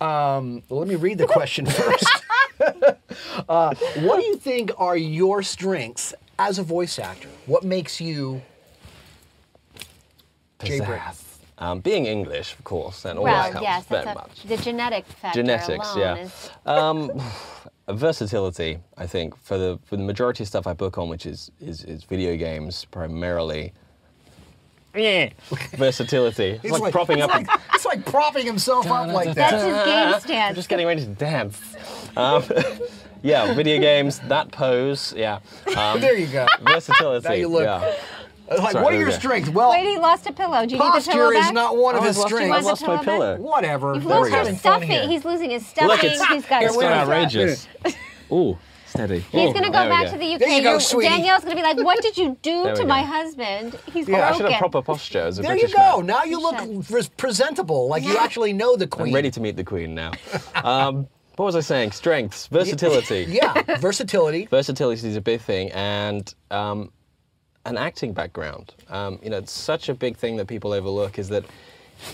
Um, 0.00 0.62
well, 0.68 0.80
let 0.80 0.88
me 0.88 0.96
read 0.96 1.18
the 1.18 1.26
question 1.26 1.66
first. 1.80 2.06
uh, 3.48 3.74
what 4.00 4.20
do 4.20 4.26
you 4.26 4.36
think 4.36 4.70
are 4.76 4.96
your 4.96 5.42
strengths 5.44 6.14
as 6.38 6.58
a 6.58 6.62
voice 6.64 6.98
actor? 6.98 7.28
What 7.46 7.62
makes 7.64 8.00
you? 8.00 8.42
Jay 10.64 10.78
Britton. 10.78 10.96
Pizzazz. 10.98 11.22
Um, 11.60 11.80
being 11.80 12.06
English, 12.06 12.54
of 12.54 12.62
course, 12.64 13.02
that 13.02 13.16
always 13.16 13.32
Well, 13.32 13.42
helps 13.52 13.62
yes, 13.62 13.84
very 13.86 14.04
that's 14.04 14.16
a, 14.16 14.22
much. 14.22 14.42
the 14.44 14.56
genetic 14.58 15.04
factor 15.06 15.40
Genetics, 15.42 15.88
alone 15.94 15.98
yeah. 15.98 16.16
is 16.16 16.50
Um, 16.66 17.22
versatility, 17.88 18.78
I 18.96 19.06
think, 19.06 19.36
for 19.36 19.58
the 19.58 19.78
for 19.84 19.96
the 19.96 20.02
majority 20.04 20.44
of 20.44 20.48
stuff 20.48 20.66
I 20.66 20.72
book 20.74 20.98
on, 20.98 21.08
which 21.08 21.26
is 21.26 21.50
is, 21.60 21.84
is 21.84 22.04
video 22.04 22.36
games 22.36 22.84
primarily. 22.86 23.72
Yeah. 24.94 25.30
versatility. 25.76 26.50
It's 26.62 26.62
He's 26.62 26.80
like, 26.80 26.92
propping 26.92 27.18
it's 27.18 27.28
up. 27.32 27.34
Like, 27.46 27.60
it's 27.74 27.84
like 27.84 28.04
propping 28.06 28.46
himself 28.46 28.86
up 28.86 29.08
like 29.12 29.26
that. 29.34 29.34
that's 29.34 29.62
that. 29.62 29.66
his 29.76 29.84
game 29.86 30.14
I'm 30.14 30.20
stance. 30.20 30.56
just 30.56 30.68
getting 30.68 30.86
ready 30.86 31.02
to 31.02 31.08
dance. 31.08 31.60
Um, 32.16 32.42
yeah, 33.22 33.52
video 33.54 33.78
games, 33.80 34.18
that 34.28 34.50
pose, 34.50 35.12
yeah. 35.16 35.40
Um, 35.76 36.00
There 36.00 36.16
you 36.16 36.26
go. 36.26 36.46
versatility. 36.62 37.28
Now 37.28 37.34
you 37.34 37.48
look- 37.48 37.64
Yeah. 37.64 37.94
Like, 38.50 38.72
Sorry, 38.72 38.84
what 38.84 38.94
are 38.94 38.96
your 38.96 39.06
we 39.06 39.12
go. 39.12 39.18
strengths? 39.18 39.50
Well, 39.50 39.70
Wait, 39.70 39.84
he 39.86 39.98
lost 39.98 40.26
a 40.26 40.32
pillow. 40.32 40.64
Do 40.64 40.74
you 40.74 40.80
need 40.80 40.86
the 40.86 40.90
posture 40.92 41.10
pillow 41.12 41.30
is 41.30 41.38
back? 41.40 41.54
not 41.54 41.76
one 41.76 41.94
of 41.96 42.02
Oh, 42.02 42.06
his 42.06 42.16
I've 42.16 42.20
lost, 42.22 42.34
strengths. 42.34 42.56
I've 42.56 42.64
lost 42.64 42.86
my 42.86 43.04
pillow 43.04 43.36
back? 43.36 43.40
Whatever. 43.44 43.94
You've 43.94 44.04
There 44.04 44.18
lost 44.20 44.30
we 44.32 44.38
his 44.38 44.48
go. 44.48 44.54
stuffing. 44.56 45.08
He's 45.10 45.24
losing 45.24 45.50
his 45.50 45.66
stuffing. 45.66 45.88
Look, 45.88 46.04
it's, 46.04 46.24
He's 46.28 46.46
got 46.46 46.62
it's 46.62 46.76
where 46.76 46.88
gone 46.88 46.98
outrageous. 47.00 47.68
Ooh, 48.32 48.58
steady. 48.86 49.20
He's 49.20 49.50
Ooh, 49.50 49.52
gonna 49.52 49.66
go 49.66 49.72
there 49.72 49.84
we 49.84 49.88
back 49.90 50.10
to 50.12 50.18
the 50.18 50.32
UK. 50.34 50.38
There 50.40 50.48
you 50.48 50.62
go, 50.62 50.70
You're- 50.70 50.80
sweetie. 50.80 51.08
Danielle's 51.10 51.44
gonna 51.44 51.56
be 51.56 51.62
like, 51.62 51.76
"What 51.78 52.00
did 52.02 52.16
you 52.16 52.38
do 52.42 52.62
There 52.62 52.72
we 52.74 52.80
to 52.80 52.86
my 52.86 53.00
go. 53.02 53.06
husband? 53.08 53.78
He's 53.92 54.08
Yeah, 54.08 54.16
I 54.16 54.18
I 54.18 54.28
broken." 54.30 54.36
should 54.46 54.52
have 54.52 54.58
proper 54.60 54.82
posture 54.82 55.20
as 55.20 55.38
a 55.38 55.42
There 55.42 55.50
British 55.52 55.70
you 55.70 55.76
go. 55.76 55.96
man. 55.98 56.06
Now 56.06 56.24
you 56.24 56.30
You 56.30 56.40
look 56.42 56.86
pres- 56.86 57.08
presentable, 57.08 57.88
like 57.88 58.02
you 58.02 58.16
actually 58.16 58.52
know 58.54 58.76
the 58.76 58.86
queen. 58.86 59.08
I'm 59.08 59.14
ready 59.14 59.30
to 59.30 59.40
meet 59.40 59.56
the 59.56 59.64
Queen 59.64 59.94
now. 59.94 60.12
Um, 60.64 61.06
what 61.36 61.44
was 61.44 61.54
I 61.56 61.60
saying? 61.60 61.92
Strengths, 61.92 62.46
versatility. 62.48 63.26
Yeah, 63.28 63.76
versatility. 63.78 64.46
Versatility 64.46 65.06
is 65.06 65.16
a 65.16 65.20
big 65.20 65.40
thing, 65.42 65.70
and 65.72 66.34
um, 66.50 66.90
an 67.70 67.76
acting 67.78 68.12
background. 68.12 68.74
Um, 68.88 69.18
you 69.22 69.30
know, 69.30 69.38
it's 69.38 69.52
such 69.52 69.88
a 69.88 69.94
big 69.94 70.16
thing 70.16 70.36
that 70.36 70.46
people 70.46 70.72
overlook 70.72 71.18
is 71.18 71.28
that 71.28 71.44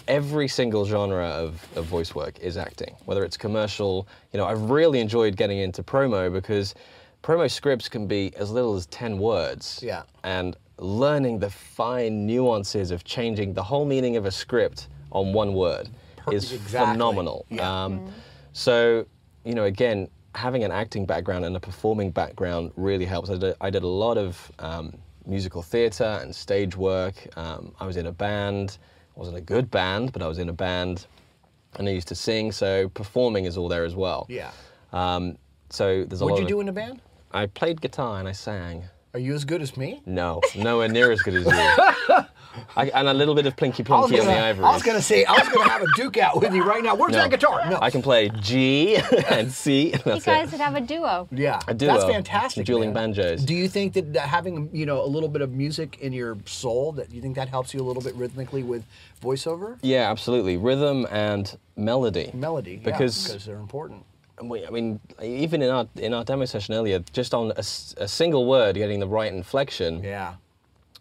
every 0.08 0.48
single 0.48 0.84
genre 0.84 1.26
of, 1.26 1.66
of 1.76 1.84
voice 1.84 2.14
work 2.14 2.38
is 2.40 2.56
acting, 2.56 2.94
whether 3.04 3.24
it's 3.24 3.36
commercial. 3.36 4.08
You 4.32 4.38
know, 4.38 4.46
I've 4.46 4.70
really 4.70 5.00
enjoyed 5.00 5.36
getting 5.36 5.58
into 5.58 5.82
promo 5.82 6.32
because 6.32 6.74
promo 7.22 7.50
scripts 7.50 7.88
can 7.88 8.06
be 8.06 8.34
as 8.36 8.50
little 8.50 8.74
as 8.74 8.86
10 8.86 9.18
words. 9.18 9.80
Yeah. 9.82 10.02
And 10.22 10.56
learning 10.78 11.38
the 11.38 11.50
fine 11.50 12.26
nuances 12.26 12.90
of 12.90 13.04
changing 13.04 13.54
the 13.54 13.62
whole 13.62 13.84
meaning 13.84 14.16
of 14.16 14.26
a 14.26 14.30
script 14.30 14.88
on 15.12 15.32
one 15.32 15.54
word 15.54 15.88
is 16.32 16.52
exactly. 16.52 16.92
phenomenal. 16.92 17.46
Yeah. 17.50 17.84
Um, 17.84 18.12
So, 18.56 19.04
you 19.44 19.54
know, 19.54 19.64
again, 19.64 20.08
having 20.34 20.64
an 20.64 20.70
acting 20.70 21.06
background 21.06 21.44
and 21.44 21.56
a 21.56 21.60
performing 21.60 22.10
background 22.10 22.72
really 22.76 23.04
helps. 23.04 23.30
I 23.30 23.36
did, 23.36 23.56
I 23.60 23.70
did 23.70 23.82
a 23.82 23.88
lot 23.88 24.16
of 24.16 24.50
um, 24.60 24.94
musical 25.26 25.62
theatre 25.62 26.18
and 26.22 26.34
stage 26.34 26.76
work. 26.76 27.14
Um, 27.36 27.74
I 27.80 27.86
was 27.86 27.96
in 27.96 28.06
a 28.06 28.12
band. 28.12 28.78
I 29.16 29.18
wasn't 29.18 29.36
a 29.36 29.40
good 29.42 29.70
band, 29.70 30.12
but 30.12 30.22
I 30.22 30.26
was 30.26 30.38
in 30.38 30.48
a 30.48 30.52
band, 30.52 31.06
and 31.76 31.88
I 31.88 31.92
used 31.92 32.08
to 32.08 32.14
sing. 32.14 32.52
So 32.52 32.88
performing 32.90 33.44
is 33.44 33.56
all 33.56 33.68
there 33.68 33.84
as 33.84 33.94
well. 33.94 34.26
Yeah. 34.28 34.50
Um, 34.92 35.38
so 35.70 36.04
there's 36.04 36.20
a 36.20 36.24
What'd 36.24 36.40
lot. 36.40 36.42
you 36.42 36.48
do 36.48 36.60
in 36.60 36.68
a 36.68 36.72
band? 36.72 37.00
I 37.32 37.46
played 37.46 37.80
guitar 37.80 38.18
and 38.20 38.28
I 38.28 38.32
sang. 38.32 38.84
Are 39.12 39.20
you 39.20 39.34
as 39.34 39.44
good 39.44 39.62
as 39.62 39.76
me? 39.76 40.02
No, 40.06 40.40
nowhere 40.56 40.88
near 40.88 41.12
as 41.12 41.20
good 41.22 41.34
as 41.34 41.46
you. 41.46 42.16
I, 42.76 42.86
and 42.90 43.08
a 43.08 43.14
little 43.14 43.34
bit 43.34 43.46
of 43.46 43.56
plinky 43.56 43.88
I 43.90 44.00
was, 44.00 44.10
plonky 44.10 44.20
on 44.20 44.26
the 44.26 44.38
ivory. 44.38 44.64
I 44.64 44.72
was 44.72 44.82
gonna 44.82 45.02
say 45.02 45.24
I 45.24 45.32
was 45.32 45.48
gonna 45.48 45.68
have 45.68 45.82
a 45.82 45.86
duke 45.96 46.16
out 46.18 46.40
with 46.40 46.52
you 46.54 46.62
right 46.64 46.82
now. 46.82 46.94
Where's 46.94 47.12
No. 47.12 47.18
that 47.18 47.30
guitar? 47.30 47.68
No, 47.70 47.78
I 47.80 47.90
can 47.90 48.02
play 48.02 48.28
G 48.40 48.96
and 49.28 49.50
C. 49.52 49.92
And 49.92 50.02
You 50.06 50.12
that's 50.12 50.24
guys 50.24 50.48
it. 50.48 50.52
would 50.52 50.60
have 50.60 50.74
a 50.76 50.80
duo. 50.80 51.28
Yeah, 51.30 51.60
A 51.68 51.74
duo, 51.74 51.92
that's 51.92 52.04
fantastic. 52.04 52.66
dueling 52.66 52.92
man. 52.92 53.12
banjos. 53.12 53.44
Do 53.44 53.54
you 53.54 53.68
think 53.68 53.92
that, 53.94 54.12
that 54.14 54.28
having 54.28 54.70
you 54.72 54.86
know 54.86 55.04
a 55.04 55.06
little 55.06 55.28
bit 55.28 55.42
of 55.42 55.52
music 55.52 55.98
in 56.00 56.12
your 56.12 56.36
soul 56.46 56.92
that 56.92 57.12
you 57.12 57.20
think 57.20 57.36
that 57.36 57.48
helps 57.48 57.74
you 57.74 57.80
a 57.80 57.86
little 57.86 58.02
bit 58.02 58.14
rhythmically 58.14 58.62
with 58.62 58.84
voiceover 59.22 59.78
Yeah, 59.82 60.10
absolutely. 60.10 60.56
Rhythm 60.56 61.06
and 61.10 61.56
melody. 61.76 62.30
melody? 62.34 62.72
yeah, 62.72 62.90
Because 62.90 63.26
because 63.28 63.44
they're 63.46 63.56
important. 63.56 64.04
we, 64.42 64.66
I 64.66 64.70
mean, 64.70 65.00
even 65.22 65.62
in 65.62 65.70
our 65.70 65.86
in 65.96 66.12
our 66.14 66.24
demo 66.24 66.44
session 66.44 66.74
earlier, 66.74 66.98
just 67.12 67.32
on 67.34 67.52
a 67.56 67.62
single 67.62 68.46
word 68.46 68.74
getting 68.76 69.00
the 69.00 69.08
right 69.08 69.32
inflection. 69.32 70.02
Yeah, 70.02 70.34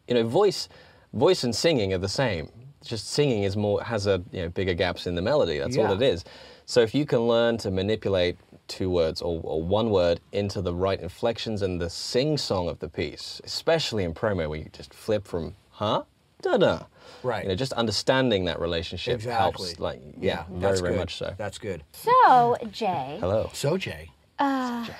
You 0.07 0.15
know, 0.15 0.23
voice, 0.27 0.69
voice 1.13 1.43
and 1.43 1.55
singing 1.55 1.93
are 1.93 1.97
the 1.97 2.09
same. 2.09 2.49
Just 2.83 3.09
singing 3.11 3.43
is 3.43 3.55
more 3.55 3.81
has 3.83 4.07
a 4.07 4.21
you 4.31 4.41
know 4.41 4.49
bigger 4.49 4.73
gaps 4.73 5.07
in 5.07 5.15
the 5.15 5.21
melody. 5.21 5.57
That's 5.59 5.77
all 5.77 5.91
it 5.93 6.01
is. 6.01 6.25
So 6.65 6.81
if 6.81 6.93
you 6.93 7.05
can 7.05 7.27
learn 7.27 7.57
to 7.59 7.71
manipulate 7.71 8.37
two 8.67 8.89
words 8.89 9.21
or, 9.21 9.41
or 9.43 9.61
one 9.61 9.89
word 9.89 10.21
into 10.31 10.61
the 10.61 10.73
right 10.73 10.99
inflections 10.99 11.61
and 11.61 11.79
the 11.79 11.89
sing 11.89 12.37
song 12.37 12.69
of 12.69 12.79
the 12.79 12.87
piece, 12.87 13.41
especially 13.43 14.03
in 14.03 14.13
promo 14.13 14.49
where 14.49 14.59
you 14.59 14.69
just 14.71 14.93
flip 14.93 15.27
from 15.27 15.55
huh 15.71 16.03
da 16.41 16.57
da. 16.57 16.79
Right. 17.23 17.43
You 17.43 17.49
know, 17.49 17.55
just 17.55 17.73
understanding 17.73 18.45
that 18.45 18.59
relationship 18.59 19.15
exactly. 19.15 19.67
helps. 19.67 19.79
Like 19.79 20.01
yeah, 20.19 20.43
very 20.49 20.59
that's 20.59 20.81
very 20.81 20.93
good. 20.93 20.99
much 20.99 21.15
so. 21.15 21.33
That's 21.37 21.57
good. 21.57 21.83
So, 21.93 22.57
Jay. 22.71 23.17
Hello. 23.19 23.49
So 23.53 23.77
Jay, 23.77 24.11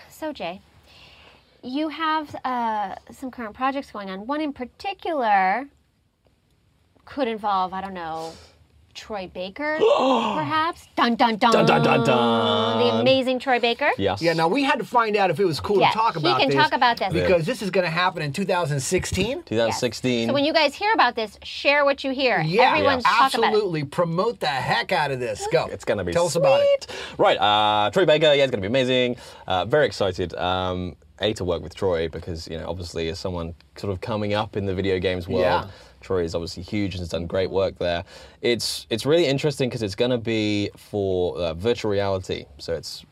So, 0.10 0.32
Jay, 0.32 0.62
you 1.62 1.90
have 1.90 2.34
uh, 2.46 2.96
some 3.12 3.30
current 3.30 3.56
projects 3.56 3.92
going 3.92 4.10
on. 4.10 4.26
One 4.26 4.42
in 4.42 4.54
particular 4.54 5.68
could 7.06 7.28
involve, 7.28 7.74
I 7.74 7.82
don't 7.82 7.94
know, 7.94 8.32
Troy 8.94 9.28
Baker, 9.34 9.78
perhaps. 9.80 10.88
Dun 10.96 11.16
dun 11.16 11.38
dun. 11.38 11.52
Dun, 11.52 11.66
dun, 11.66 11.84
dun, 11.84 12.06
dun. 12.06 12.78
The 12.80 13.00
amazing 13.02 13.40
Troy 13.40 13.60
Baker. 13.60 13.90
Yes. 13.98 14.22
yeah. 14.22 14.34
Now 14.34 14.48
we 14.48 14.62
had 14.64 14.78
to 14.78 14.86
find 14.86 15.16
out 15.18 15.32
if 15.32 15.40
it 15.40 15.46
was 15.46 15.60
cool 15.60 15.80
Yeah, 15.80 15.90
to 15.90 15.94
talk 15.98 16.14
he 16.14 16.20
about 16.20 16.40
can 16.40 16.50
this 16.50 16.56
talk 16.56 16.74
about 16.74 16.98
this. 16.98 17.12
because 17.12 17.44
this 17.48 17.64
is 17.64 17.72
going 17.72 17.86
to 17.86 17.90
happen 17.90 18.22
in 18.22 18.32
2016. 18.32 19.28
Yes. 19.28 19.46
2016. 19.48 20.28
So 20.28 20.34
when 20.34 20.46
you 20.46 20.54
guys 20.54 20.76
hear 20.76 20.94
about 20.94 21.16
this, 21.16 21.40
share 21.42 21.86
what 21.86 22.04
you 22.04 22.12
hear. 22.12 22.40
Yeah, 22.42 22.70
Everyone 22.70 23.02
talk 23.02 23.34
about 23.34 23.44
it. 23.44 23.48
absolutely. 23.48 23.84
Promote 23.84 24.40
the 24.40 24.46
heck 24.48 24.92
out 24.92 25.10
of 25.10 25.20
this. 25.20 25.48
Go. 25.52 25.66
It's 25.72 25.86
gonna 25.86 26.04
be 26.04 26.14
Tell 26.14 26.28
us 26.28 26.36
about 26.36 26.62
it. 26.62 26.84
sweet. 26.88 27.20
Right, 27.20 27.38
uh, 27.38 27.90
Troy 27.90 28.06
Baker, 28.06 28.28
yeah, 28.28 28.44
it's 28.44 28.52
gonna 28.52 28.62
be 28.62 28.68
amazing. 28.68 29.18
Uh, 29.48 29.66
very 29.66 29.88
excited. 29.88 30.36
Um, 30.36 30.96
a 31.20 31.32
to 31.34 31.44
work 31.46 31.62
with 31.64 31.74
Troy 31.76 32.10
because 32.10 32.48
you 32.48 32.58
know 32.58 32.68
obviously 32.68 33.08
as 33.10 33.18
someone 33.20 33.54
sort 33.78 33.92
of 33.94 34.02
coming 34.02 34.34
up 34.34 34.56
in 34.58 34.66
the 34.66 34.74
video 34.76 35.00
games 35.00 35.28
world, 35.28 35.42
Yeah. 35.42 35.68
Troy 36.04 36.24
is 36.24 36.36
obviously 36.36 36.64
huge 36.64 36.94
and 36.94 37.00
has 37.00 37.10
done 37.10 37.26
great 37.26 37.50
work 37.50 37.78
there. 37.80 38.04
It's 38.42 38.86
it's 38.90 39.06
really 39.06 39.26
interesting 39.26 39.70
because 39.70 39.82
it's 39.82 39.96
gonna 39.96 40.18
be 40.18 40.70
for 40.78 41.38
uh, 41.38 41.54
virtual 41.54 41.92
reality, 41.92 42.46
so 42.60 42.74
it's 42.74 43.06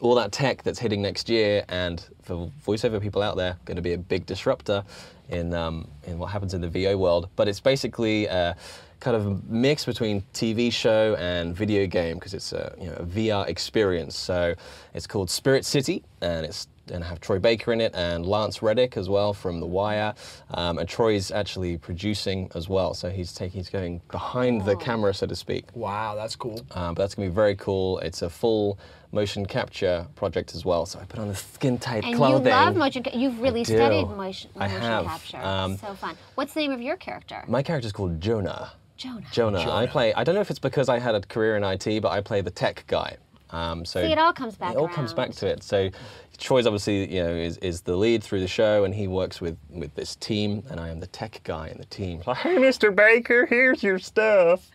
all 0.00 0.14
that 0.14 0.32
tech 0.32 0.62
that's 0.62 0.78
hitting 0.78 1.00
next 1.02 1.28
year, 1.28 1.64
and 1.68 2.04
for 2.22 2.50
voiceover 2.66 3.00
people 3.00 3.22
out 3.22 3.36
there, 3.36 3.56
going 3.64 3.76
to 3.76 3.82
be 3.82 3.92
a 3.92 3.98
big 3.98 4.26
disruptor 4.26 4.84
in 5.28 5.54
um, 5.54 5.88
in 6.04 6.18
what 6.18 6.30
happens 6.30 6.54
in 6.54 6.60
the 6.60 6.68
VO 6.68 6.96
world. 6.96 7.28
But 7.36 7.48
it's 7.48 7.60
basically 7.60 8.26
a 8.26 8.56
kind 9.00 9.16
of 9.16 9.26
a 9.26 9.38
mix 9.48 9.84
between 9.84 10.22
TV 10.32 10.72
show 10.72 11.14
and 11.18 11.54
video 11.54 11.86
game 11.86 12.16
because 12.16 12.34
it's 12.34 12.52
a 12.52 12.74
you 12.80 12.86
know 12.86 12.96
a 12.96 13.04
VR 13.04 13.46
experience. 13.48 14.18
So 14.18 14.54
it's 14.94 15.06
called 15.06 15.30
Spirit 15.30 15.64
City, 15.64 16.02
and 16.20 16.44
it's 16.44 16.68
going 16.86 17.00
to 17.02 17.06
have 17.06 17.20
Troy 17.20 17.38
Baker 17.38 17.72
in 17.72 17.80
it 17.80 17.94
and 17.94 18.26
Lance 18.26 18.62
Reddick 18.62 18.96
as 18.96 19.08
well 19.08 19.32
from 19.32 19.60
The 19.60 19.66
Wire, 19.66 20.14
um, 20.50 20.78
and 20.78 20.88
Troy's 20.88 21.30
actually 21.30 21.76
producing 21.78 22.50
as 22.54 22.68
well. 22.68 22.94
So 22.94 23.10
he's 23.10 23.32
taking 23.32 23.58
he's 23.60 23.68
going 23.70 24.00
behind 24.10 24.64
the 24.64 24.76
camera, 24.76 25.14
so 25.14 25.26
to 25.26 25.36
speak. 25.36 25.66
Wow, 25.74 26.14
that's 26.14 26.36
cool. 26.36 26.60
Um, 26.72 26.94
but 26.94 27.02
that's 27.02 27.14
going 27.14 27.28
to 27.28 27.32
be 27.32 27.34
very 27.34 27.54
cool. 27.56 27.98
It's 28.00 28.22
a 28.22 28.30
full 28.30 28.78
motion 29.12 29.46
capture 29.46 30.06
project 30.16 30.54
as 30.54 30.64
well. 30.64 30.86
So 30.86 30.98
I 30.98 31.04
put 31.04 31.20
on 31.20 31.28
the 31.28 31.34
skin 31.36 31.78
tight 31.78 32.04
And 32.04 32.16
clothing. 32.16 32.46
you 32.46 32.50
love 32.52 32.76
motion. 32.76 33.02
ca- 33.04 33.16
You've 33.16 33.40
really 33.40 33.62
studied 33.64 34.08
motion, 34.08 34.50
I 34.56 34.66
motion 34.66 34.80
have. 34.80 35.04
capture. 35.06 35.36
Um, 35.38 35.76
so 35.76 35.94
fun. 35.94 36.16
What's 36.34 36.52
the 36.54 36.60
name 36.60 36.72
of 36.72 36.80
your 36.82 36.96
character? 36.96 37.44
My 37.46 37.62
character's 37.62 37.92
called 37.92 38.20
Jonah. 38.20 38.72
Jonah. 38.96 39.26
Jonah. 39.32 39.70
I 39.72 39.86
play. 39.86 40.12
I 40.14 40.22
don't 40.24 40.34
know 40.34 40.40
if 40.40 40.50
it's 40.50 40.58
because 40.58 40.88
I 40.88 40.98
had 40.98 41.14
a 41.14 41.20
career 41.20 41.56
in 41.56 41.64
IT, 41.64 42.00
but 42.02 42.10
I 42.12 42.20
play 42.20 42.40
the 42.40 42.50
tech 42.50 42.84
guy. 42.86 43.16
Um, 43.50 43.84
so 43.84 44.00
See, 44.02 44.10
it 44.12 44.18
all 44.18 44.32
comes 44.32 44.56
back 44.56 44.74
It 44.74 44.78
all 44.78 44.88
comes 44.88 45.12
back 45.12 45.32
to 45.32 45.46
it. 45.46 45.62
So 45.62 45.90
Troy's 46.38 46.66
obviously 46.66 47.14
you 47.14 47.22
know 47.22 47.30
is, 47.30 47.58
is 47.58 47.82
the 47.82 47.96
lead 47.96 48.22
through 48.22 48.40
the 48.40 48.48
show, 48.48 48.84
and 48.84 48.94
he 48.94 49.06
works 49.06 49.40
with 49.40 49.56
with 49.70 49.94
this 49.94 50.16
team, 50.16 50.64
and 50.70 50.80
I 50.80 50.88
am 50.88 51.00
the 51.00 51.06
tech 51.06 51.40
guy 51.44 51.68
in 51.68 51.78
the 51.78 51.84
team. 51.84 52.22
Like, 52.26 52.36
hey, 52.38 52.56
Mr. 52.56 52.94
Baker, 52.94 53.46
here's 53.46 53.82
your 53.82 53.98
stuff. 53.98 54.70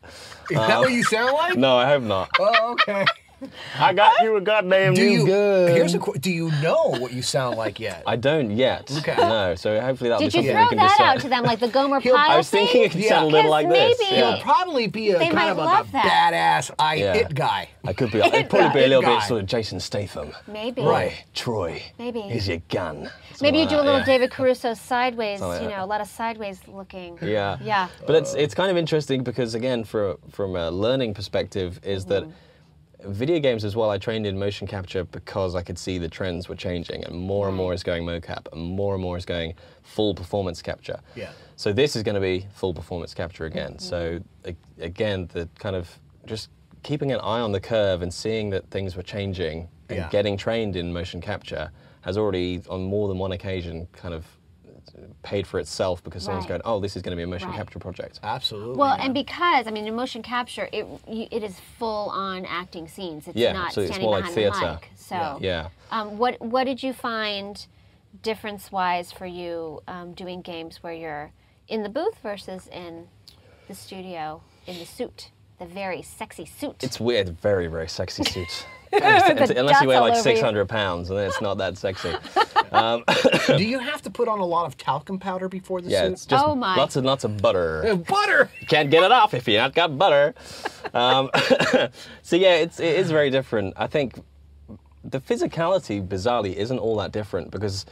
Is 0.49 0.57
that 0.57 0.79
what 0.79 0.91
you 0.91 1.03
sound 1.03 1.33
like? 1.33 1.55
No, 1.57 1.77
I 1.77 1.87
hope 1.87 2.03
not. 2.03 2.29
Oh, 2.39 2.71
okay. 2.73 3.05
I 3.79 3.93
got 3.93 4.21
you 4.21 4.35
a 4.35 4.41
goddamn 4.41 4.93
Do 4.93 5.01
new 5.05 5.11
you? 5.21 5.27
gun. 5.27 5.67
Here's 5.69 5.93
a. 5.93 5.99
Do 6.19 6.31
you 6.31 6.51
know 6.61 6.95
what 6.99 7.13
you 7.13 7.21
sound 7.21 7.57
like 7.57 7.79
yet? 7.79 8.03
I 8.05 8.15
don't 8.15 8.51
yet. 8.51 8.91
Okay. 8.99 9.15
No, 9.17 9.55
so 9.55 9.79
hopefully 9.79 10.09
that'll 10.09 10.19
Did 10.25 10.33
be 10.33 10.39
you 10.39 10.43
something 10.43 10.51
throw 10.53 10.63
we 10.63 10.69
can 10.69 10.77
that 10.79 10.91
decide. 10.91 11.05
out 11.15 11.19
to 11.21 11.29
them 11.29 11.43
like 11.43 11.59
the 11.59 11.67
Gomer 11.67 11.99
He'll- 11.99 12.15
Pyle 12.15 12.31
I 12.31 12.37
was 12.37 12.49
thinking 12.49 12.83
it 12.83 12.91
could 12.91 13.01
Yeah. 13.01 13.09
sound 13.09 13.25
a 13.25 13.29
little 13.29 13.51
like 13.51 13.67
Because 13.67 13.97
this. 13.97 14.09
maybe- 14.09 14.19
Yeah. 14.21 14.33
He'll 14.35 14.41
probably 14.43 14.87
be 14.87 15.11
a 15.11 15.17
They 15.19 15.25
kind 15.25 15.35
might 15.35 15.49
of 15.51 15.57
like 15.57 15.65
love 15.77 15.89
a 15.89 15.91
that. 15.93 16.31
badass 16.33 16.71
I 16.79 16.95
Yeah. 16.95 17.13
it 17.13 17.33
guy. 17.33 17.69
I 17.85 17.93
could 17.93 18.11
be. 18.11 18.19
It'd 18.19 18.49
probably 18.49 18.69
be 18.69 18.79
a 18.79 18.85
It 18.85 18.89
little 18.89 19.01
guy. 19.03 19.15
bit 19.15 19.23
sort 19.23 19.41
of 19.41 19.47
Jason 19.47 19.79
Statham. 19.79 20.33
Maybe. 20.47 20.81
Right. 20.81 21.13
Troy. 21.33 21.81
Maybe. 21.97 22.21
Here's 22.21 22.47
your 22.47 22.61
gun. 22.69 23.09
Maybe 23.41 23.59
you 23.59 23.63
do 23.63 23.75
a 23.75 23.77
Something 23.77 23.85
little 23.85 23.93
like 23.99 24.05
that, 24.05 24.11
David 24.11 24.31
Caruso 24.31 24.73
sideways, 24.73 25.39
Something 25.39 25.53
like 25.53 25.61
you 25.63 25.67
that. 25.69 25.77
know, 25.77 25.85
a 25.85 25.87
lot 25.87 26.01
of 26.01 26.07
sideways 26.07 26.59
looking. 26.67 27.17
Yeah. 27.21 27.57
Yeah. 27.63 27.87
But 28.05 28.17
it's 28.17 28.33
it's 28.33 28.53
kind 28.53 28.69
of 28.69 28.75
interesting 28.77 29.23
because 29.23 29.55
again, 29.55 29.85
for 29.85 30.17
from 30.31 30.55
a 30.57 30.69
learning 30.69 31.13
perspective, 31.13 31.79
is 31.83 32.05
that 32.07 32.23
mm-hmm. 32.23 32.31
Video 33.03 33.39
games 33.39 33.63
as 33.63 33.75
well. 33.75 33.89
I 33.89 33.97
trained 33.97 34.25
in 34.25 34.37
motion 34.37 34.67
capture 34.67 35.03
because 35.03 35.55
I 35.55 35.61
could 35.61 35.77
see 35.77 35.97
the 35.97 36.09
trends 36.09 36.49
were 36.49 36.55
changing, 36.55 37.03
and 37.05 37.15
more 37.15 37.47
and 37.47 37.53
mm. 37.55 37.57
more 37.57 37.73
is 37.73 37.83
going 37.83 38.05
mocap, 38.05 38.51
and 38.51 38.61
more 38.61 38.93
and 38.95 39.01
more 39.01 39.17
is 39.17 39.25
going 39.25 39.53
full 39.83 40.13
performance 40.13 40.61
capture. 40.61 40.99
Yeah. 41.15 41.31
So 41.55 41.73
this 41.73 41.95
is 41.95 42.03
going 42.03 42.15
to 42.15 42.21
be 42.21 42.47
full 42.53 42.73
performance 42.73 43.13
capture 43.13 43.45
again. 43.45 43.79
So 43.79 44.19
mm. 44.43 44.55
again, 44.79 45.29
the 45.31 45.47
kind 45.59 45.75
of 45.75 45.89
just 46.25 46.49
keeping 46.83 47.11
an 47.11 47.19
eye 47.19 47.41
on 47.41 47.51
the 47.51 47.59
curve 47.59 48.01
and 48.01 48.13
seeing 48.13 48.49
that 48.51 48.69
things 48.69 48.95
were 48.95 49.03
changing 49.03 49.67
and 49.89 49.97
Yeah. 49.97 50.09
getting 50.09 50.37
trained 50.37 50.75
in 50.75 50.93
motion 50.93 51.19
capture 51.19 51.71
has 52.01 52.17
already, 52.17 52.61
on 52.69 52.83
more 52.83 53.07
than 53.07 53.17
one 53.17 53.31
occasion, 53.33 53.87
kind 53.91 54.13
of 54.13 54.25
paid 55.23 55.45
for 55.47 55.59
itself 55.59 56.03
because 56.03 56.23
someone's 56.23 56.43
Right. 56.45 56.49
going, 56.49 56.61
"Oh, 56.65 56.79
this 56.79 56.95
is 56.95 57.01
going 57.01 57.11
to 57.11 57.15
be 57.17 57.23
a 57.23 57.27
motion 57.27 57.49
Right. 57.49 57.57
capture 57.57 57.79
project." 57.79 58.19
Absolutely. 58.23 58.77
Well, 58.77 58.97
yeah. 58.97 59.05
and 59.05 59.13
because 59.13 59.67
I 59.67 59.71
mean, 59.71 59.85
in 59.87 59.95
motion 59.95 60.21
capture, 60.21 60.69
it 60.71 60.85
you, 61.07 61.27
it 61.31 61.43
is 61.43 61.59
full 61.77 62.09
on 62.09 62.45
acting 62.45 62.87
scenes. 62.87 63.27
It's 63.27 63.35
Yeah, 63.37 63.53
not 63.53 63.67
absolutely. 63.67 63.87
It's 63.89 63.95
standing 63.95 64.05
more 64.09 64.19
like 64.19 64.33
behind 64.35 64.53
the 64.55 64.71
mic. 64.81 64.91
So, 64.95 65.37
Yeah. 65.41 65.69
Um, 65.91 66.17
what 66.17 66.39
what 66.41 66.63
did 66.65 66.83
you 66.83 66.93
find 66.93 67.65
difference 68.23 68.71
wise 68.71 69.11
for 69.11 69.25
you 69.25 69.81
um, 69.87 70.13
doing 70.13 70.41
games 70.41 70.81
where 70.83 70.93
you're 70.93 71.31
in 71.67 71.83
the 71.83 71.89
booth 71.89 72.17
versus 72.23 72.67
in 72.71 73.07
the 73.67 73.75
studio 73.75 74.41
in 74.65 74.79
the 74.79 74.85
suit, 74.85 75.29
the 75.59 75.65
very 75.65 76.01
sexy 76.01 76.45
suit? 76.45 76.83
It's 76.83 76.99
weird, 76.99 77.39
very 77.39 77.67
very 77.67 77.87
sexy 77.87 78.23
suits. 78.23 78.65
The 79.49 79.55
Unless 79.59 79.81
you 79.81 79.87
weigh 79.87 79.99
like 79.99 80.11
over 80.11 80.17
you. 80.17 80.35
600 80.35 80.67
pounds, 80.67 81.09
and 81.09 81.19
then 81.19 81.27
it's 81.27 81.41
not 81.41 81.57
that 81.59 81.77
sexy. 81.77 82.11
do 83.57 83.63
you 83.63 83.79
have 83.79 84.01
to 84.01 84.09
put 84.09 84.27
on 84.27 84.39
a 84.39 84.45
lot 84.45 84.65
of 84.65 84.77
talcum 84.77 85.19
powder 85.19 85.49
before 85.49 85.81
the 85.81 85.89
Yeah, 85.89 86.03
suit? 86.03 86.11
it's 86.13 86.25
just 86.25 86.45
Oh, 86.45 86.55
my. 86.55 86.75
lots 86.75 86.95
and 86.95 87.05
lots 87.05 87.23
of 87.23 87.41
butter. 87.41 87.85
Uh, 87.85 87.95
butter. 87.95 88.49
You 88.61 88.67
can't 88.67 88.89
get 88.89 89.03
it 89.03 89.11
off 89.11 89.33
if 89.33 89.47
you 89.47 89.57
not 89.57 89.73
got 89.73 89.97
butter. 89.97 90.33
Um, 90.93 91.29
so 92.23 92.35
yeah, 92.35 92.55
it's 92.55 92.79
it 92.79 92.97
is 92.97 93.11
very 93.11 93.29
different. 93.29 93.73
I 93.77 93.87
think 93.87 94.19
the 95.03 95.19
physicality, 95.19 96.05
bizarrely, 96.05 96.53
isn't 96.55 96.77
all 96.79 96.97
that 96.97 97.11
different 97.11 97.51
because 97.51 97.85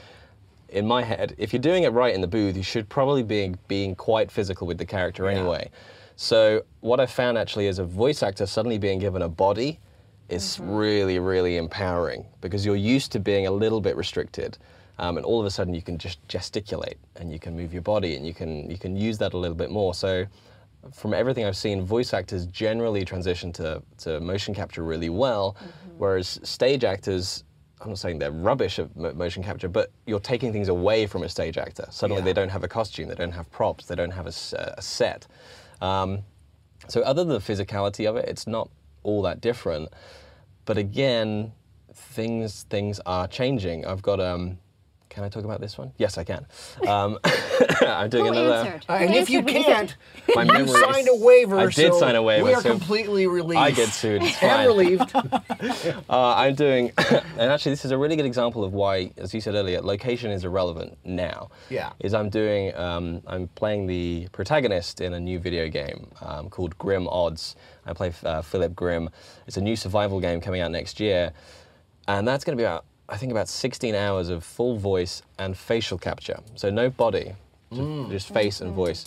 in 0.69 0.85
my 0.85 1.01
head, 1.01 1.33
if 1.37 1.53
you're 1.53 1.61
doing 1.61 1.83
it 1.83 1.89
right 1.93 2.13
in 2.13 2.21
the 2.21 2.27
booth, 2.27 2.57
you 2.57 2.63
should 2.63 2.89
probably 2.89 3.23
be 3.23 3.53
being 3.67 3.95
quite 3.95 4.31
physical 4.31 4.67
with 4.67 4.77
the 4.77 4.85
character 4.85 5.27
anyway. 5.27 5.69
So 6.15 6.63
what 6.81 6.99
I 6.99 7.05
found 7.05 7.37
actually 7.37 7.67
is 7.67 7.79
a 7.79 7.85
voice 7.85 8.21
actor, 8.23 8.45
suddenly 8.45 8.77
being 8.77 8.99
given 8.99 9.21
a 9.21 9.29
body 9.29 9.79
is 10.29 10.59
really, 10.61 11.19
really 11.19 11.57
empowering 11.57 12.25
because 12.41 12.65
you're 12.65 12.75
used 12.75 13.11
to 13.13 13.19
being 13.19 13.47
a 13.47 13.51
little 13.51 13.81
bit 13.81 13.95
restricted. 13.95 14.57
Um, 14.99 15.17
and 15.17 15.25
all 15.25 15.39
of 15.39 15.45
a 15.45 15.51
sudden 15.51 15.73
you 15.73 15.81
can 15.81 15.97
just 15.97 16.25
gesticulate 16.27 16.97
and 17.17 17.31
you 17.31 17.39
can 17.39 17.55
move 17.55 17.71
your 17.71 17.83
body 17.83 18.15
and 18.15 18.25
you 18.25 18.33
can 18.33 18.69
you 18.69 18.77
can 18.77 18.95
use 18.97 19.17
that 19.19 19.33
a 19.33 19.37
little 19.37 19.55
bit 19.55 19.69
more. 19.69 19.93
So 19.93 20.25
from 20.91 21.13
everything 21.13 21.45
I've 21.45 21.57
seen, 21.57 21.85
voice 21.85 22.13
actors 22.13 22.45
generally 22.47 23.05
transition 23.05 23.51
to, 23.53 23.81
to 23.99 24.19
motion 24.19 24.53
capture 24.53 24.83
really 24.83 25.09
well, 25.09 25.55
whereas 25.97 26.39
stage 26.43 26.83
actors, 26.83 27.43
I'm 27.81 27.89
not 27.89 27.99
saying 27.99 28.19
they're 28.19 28.31
rubbish 28.31 28.79
at 28.79 28.95
mo- 28.95 29.13
motion 29.13 29.43
capture, 29.43 29.67
but 29.67 29.91
you're 30.05 30.19
taking 30.19 30.51
things 30.51 30.69
away 30.69 31.05
from 31.05 31.23
a 31.23 31.29
stage 31.29 31.57
actor. 31.57 31.85
Suddenly 31.91 32.21
Yeah. 32.21 32.25
they 32.25 32.33
don't 32.33 32.49
have 32.49 32.63
a 32.63 32.67
costume, 32.67 33.07
they 33.07 33.15
don't 33.15 33.33
have 33.33 33.51
props, 33.51 33.85
they 33.85 33.95
don't 33.95 34.11
have 34.11 34.27
a 34.27 34.31
set. 34.81 35.27
Um, 35.81 36.19
so 36.87 37.01
other 37.01 37.23
than 37.23 37.33
the 37.33 37.39
physicality 37.39 38.09
of 38.09 38.15
it, 38.15 38.25
it's 38.29 38.47
not 38.47 38.69
all 39.07 39.21
that 39.23 39.41
different. 39.41 39.89
But 40.65 40.77
again, 40.77 41.53
things 41.93 42.63
things 42.69 42.99
are 43.05 43.27
changing. 43.27 43.85
I've 43.85 44.01
got 44.01 44.19
um, 44.19 44.59
Can 45.09 45.23
I 45.23 45.29
talk 45.29 45.45
about 45.45 45.61
this 45.61 45.77
one? 45.77 45.91
Yes, 45.97 46.17
I 46.17 46.23
can. 46.23 46.45
Um, 46.87 47.17
I'm 47.81 48.09
doing 48.09 48.25
Who 48.25 48.31
another. 48.39 48.53
answered? 48.69 48.85
Uh, 48.89 48.93
and 48.93 49.15
if 49.15 49.29
you 49.29 49.41
can't, 49.41 49.95
My 50.35 50.43
you 50.43 50.51
memory 50.53 50.69
is- 50.71 50.79
signed 50.81 51.07
a 51.09 51.15
waiver. 51.15 51.57
I 51.57 51.65
did 51.67 51.93
so 51.93 51.99
sign 51.99 52.15
a 52.15 52.21
waiver, 52.21 52.43
We 52.45 52.53
are 52.53 52.61
so 52.61 52.69
completely 52.71 53.25
relieved. 53.25 53.57
I 53.59 53.71
get 53.71 53.89
sued. 53.89 54.21
It's 54.21 54.31
and 54.43 54.51
fine. 54.51 54.67
relieved. 54.67 55.15
Uh, 55.15 56.33
I'm 56.35 56.53
doing, 56.55 56.91
and 56.97 57.51
actually, 57.51 57.71
this 57.71 57.85
is 57.85 57.91
a 57.91 57.97
really 57.97 58.15
good 58.15 58.25
example 58.25 58.63
of 58.63 58.73
why, 58.73 59.11
as 59.17 59.33
you 59.33 59.41
said 59.41 59.55
earlier, 59.55 59.81
location 59.81 60.29
is 60.29 60.43
irrelevant 60.43 60.97
now. 61.03 61.49
Yeah. 61.69 61.93
Is 61.99 62.13
I'm 62.13 62.29
doing, 62.29 62.75
um, 62.75 63.21
I'm 63.25 63.47
playing 63.49 63.87
the 63.87 64.27
protagonist 64.33 65.01
in 65.01 65.13
a 65.13 65.19
new 65.19 65.39
video 65.39 65.67
game 65.69 66.07
um, 66.21 66.49
called 66.49 66.77
Grim 66.77 67.07
Odds. 67.07 67.55
I 67.85 67.93
play 67.93 68.11
uh, 68.23 68.41
Philip 68.41 68.75
Grimm. 68.75 69.09
It's 69.47 69.57
a 69.57 69.61
new 69.61 69.75
survival 69.75 70.19
game 70.19 70.41
coming 70.41 70.61
out 70.61 70.71
next 70.71 70.99
year, 70.99 71.31
and 72.07 72.27
that's 72.27 72.43
going 72.43 72.57
to 72.57 72.61
be 72.61 72.65
about, 72.65 72.85
I 73.09 73.17
think, 73.17 73.31
about 73.31 73.47
16 73.47 73.95
hours 73.95 74.29
of 74.29 74.43
full 74.43 74.77
voice 74.77 75.21
and 75.39 75.57
facial 75.57 75.97
capture. 75.97 76.39
So 76.55 76.69
no 76.69 76.89
body, 76.89 77.33
just, 77.71 77.81
Mm. 77.81 78.09
just 78.09 78.33
face 78.33 78.59
and 78.61 78.73
voice. 78.73 79.05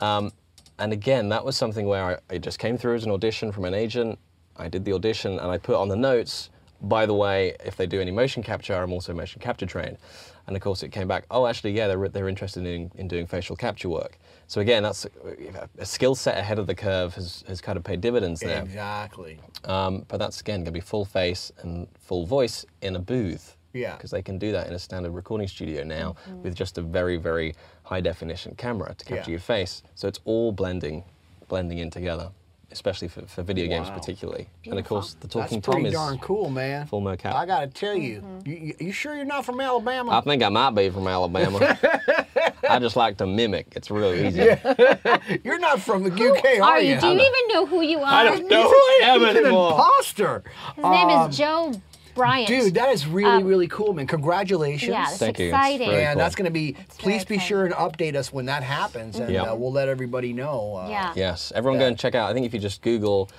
Um, 0.00 0.32
and 0.78 0.92
again, 0.92 1.28
that 1.30 1.44
was 1.44 1.56
something 1.56 1.86
where 1.86 2.04
I, 2.30 2.34
it 2.34 2.42
just 2.42 2.58
came 2.58 2.78
through 2.78 2.94
as 2.94 3.04
an 3.04 3.10
audition 3.10 3.52
from 3.52 3.64
an 3.64 3.74
agent. 3.74 4.18
I 4.56 4.68
did 4.68 4.84
the 4.84 4.92
audition 4.92 5.32
and 5.38 5.50
I 5.50 5.58
put 5.58 5.74
on 5.76 5.88
the 5.88 5.96
notes, 5.96 6.48
by 6.80 7.06
the 7.06 7.14
way, 7.14 7.56
if 7.64 7.76
they 7.76 7.86
do 7.86 8.00
any 8.00 8.10
motion 8.10 8.42
capture, 8.42 8.74
I'm 8.74 8.92
also 8.92 9.12
motion 9.12 9.40
capture 9.40 9.66
trained. 9.66 9.98
And 10.46 10.56
of 10.56 10.62
course, 10.62 10.82
it 10.82 10.88
came 10.90 11.08
back, 11.08 11.24
oh, 11.30 11.46
actually, 11.46 11.72
yeah, 11.72 11.86
they're, 11.88 12.08
they're 12.08 12.28
interested 12.28 12.64
in, 12.66 12.90
in 12.94 13.08
doing 13.08 13.26
facial 13.26 13.56
capture 13.56 13.88
work. 13.88 14.18
So 14.50 14.60
again, 14.60 14.82
that's 14.82 15.04
a, 15.04 15.68
a 15.78 15.86
skill 15.86 16.16
set 16.16 16.36
ahead 16.36 16.58
of 16.58 16.66
the 16.66 16.74
curve 16.74 17.14
has, 17.14 17.44
has 17.46 17.60
kind 17.60 17.76
of 17.76 17.84
paid 17.84 18.00
dividends 18.00 18.40
there. 18.40 18.62
exactly. 18.64 19.38
Um, 19.64 20.04
but 20.08 20.16
that's 20.16 20.40
again 20.40 20.58
going 20.60 20.64
to 20.64 20.70
be 20.72 20.80
full 20.80 21.04
face 21.04 21.52
and 21.60 21.86
full 22.00 22.26
voice 22.26 22.66
in 22.82 22.96
a 22.96 22.98
booth. 22.98 23.56
Yeah. 23.72 23.94
Because 23.94 24.10
they 24.10 24.22
can 24.22 24.38
do 24.38 24.50
that 24.50 24.66
in 24.66 24.72
a 24.74 24.78
standard 24.80 25.12
recording 25.12 25.46
studio 25.46 25.84
now 25.84 26.16
Mm-hmm. 26.28 26.42
with 26.42 26.56
just 26.56 26.78
a 26.78 26.82
very, 26.82 27.16
very 27.16 27.54
high 27.84 28.00
definition 28.00 28.56
camera 28.56 28.92
to 28.98 29.04
capture 29.04 29.30
Yeah. 29.30 29.34
your 29.34 29.40
face. 29.40 29.84
So 29.94 30.08
it's 30.08 30.18
all 30.24 30.50
blending, 30.50 31.04
blending 31.46 31.78
in 31.78 31.88
together, 31.88 32.32
especially 32.72 33.08
for, 33.08 33.22
for 33.26 33.42
video 33.42 33.66
games 33.66 33.88
Wow. 33.88 33.94
particularly. 33.98 34.48
And 34.66 34.78
of 34.78 34.84
course, 34.84 35.14
the 35.14 35.26
That's 35.26 35.34
talking 35.34 35.60
pretty 35.60 35.78
Tom 35.82 35.86
is. 35.86 35.92
darn 35.94 36.18
cool, 36.18 36.50
man. 36.50 36.86
full 36.86 37.02
mocap. 37.02 37.34
I 37.34 37.46
gotta 37.46 37.66
tell 37.66 37.94
you, 37.96 38.20
Mm-hmm. 38.20 38.48
you, 38.48 38.56
you, 38.56 38.74
you 38.86 38.92
sure 38.92 39.14
you're 39.16 39.24
not 39.24 39.44
from 39.44 39.60
Alabama? 39.60 40.12
I 40.12 40.20
think 40.20 40.42
I 40.42 40.48
might 40.48 40.70
be 40.70 40.90
from 40.90 41.06
Alabama. 41.06 41.78
I 42.68 42.78
just 42.78 42.94
like 42.96 43.16
to 43.18 43.26
mimic. 43.26 43.72
It's 43.74 43.90
real 43.90 44.14
easy. 44.14 44.38
you're 45.44 45.58
not 45.58 45.80
from 45.80 46.04
the 46.04 46.10
UK, 46.12 46.58
Are 46.60 46.62
are 46.74 46.80
you? 46.80 47.00
Do 47.00 47.06
you 47.08 47.12
even 47.14 47.48
know 47.48 47.66
who 47.66 47.80
you 47.82 47.98
are? 47.98 48.04
I 48.06 48.22
don't 48.24 48.48
know 48.48 48.62
who 48.62 48.74
I 48.74 49.00
am 49.04 49.24
an 49.24 49.36
anymore. 49.36 49.70
imposter. 49.72 50.42
His 50.76 50.84
name 50.84 51.08
is 51.08 51.36
Joe 51.36 51.72
Bryant. 52.14 52.48
Dude, 52.48 52.74
that 52.74 52.90
is 52.90 53.06
really, 53.06 53.42
really 53.42 53.68
cool, 53.68 53.92
man. 53.92 54.06
Congratulations. 54.06 54.90
Um, 54.90 54.94
yeah, 55.00 55.04
that's 55.06 55.18
Thank 55.18 55.40
exciting. 55.40 55.88
very 55.90 56.04
and 56.04 56.14
cool. 56.14 56.18
that's 56.24 56.34
going 56.34 56.44
to 56.46 56.50
be, 56.50 56.72
very 56.72 56.84
please 56.98 57.24
be 57.24 57.34
exciting. 57.36 57.40
sure 57.40 57.64
and 57.66 57.74
update 57.74 58.14
us 58.14 58.32
when 58.32 58.46
that 58.46 58.62
happens, 58.62 59.18
and 59.18 59.32
Yep. 59.32 59.46
uh, 59.52 59.54
we'll 59.56 59.72
let 59.72 59.88
everybody 59.88 60.32
know. 60.32 60.76
Uh, 60.76 60.88
Yeah. 60.88 61.12
Yes, 61.16 61.52
everyone 61.54 61.78
go 61.78 61.86
and 61.86 61.98
check 61.98 62.14
out. 62.14 62.30
I 62.30 62.34
think 62.34 62.46
if 62.46 62.54
you 62.54 62.60
just 62.60 62.82
Google 62.82 63.30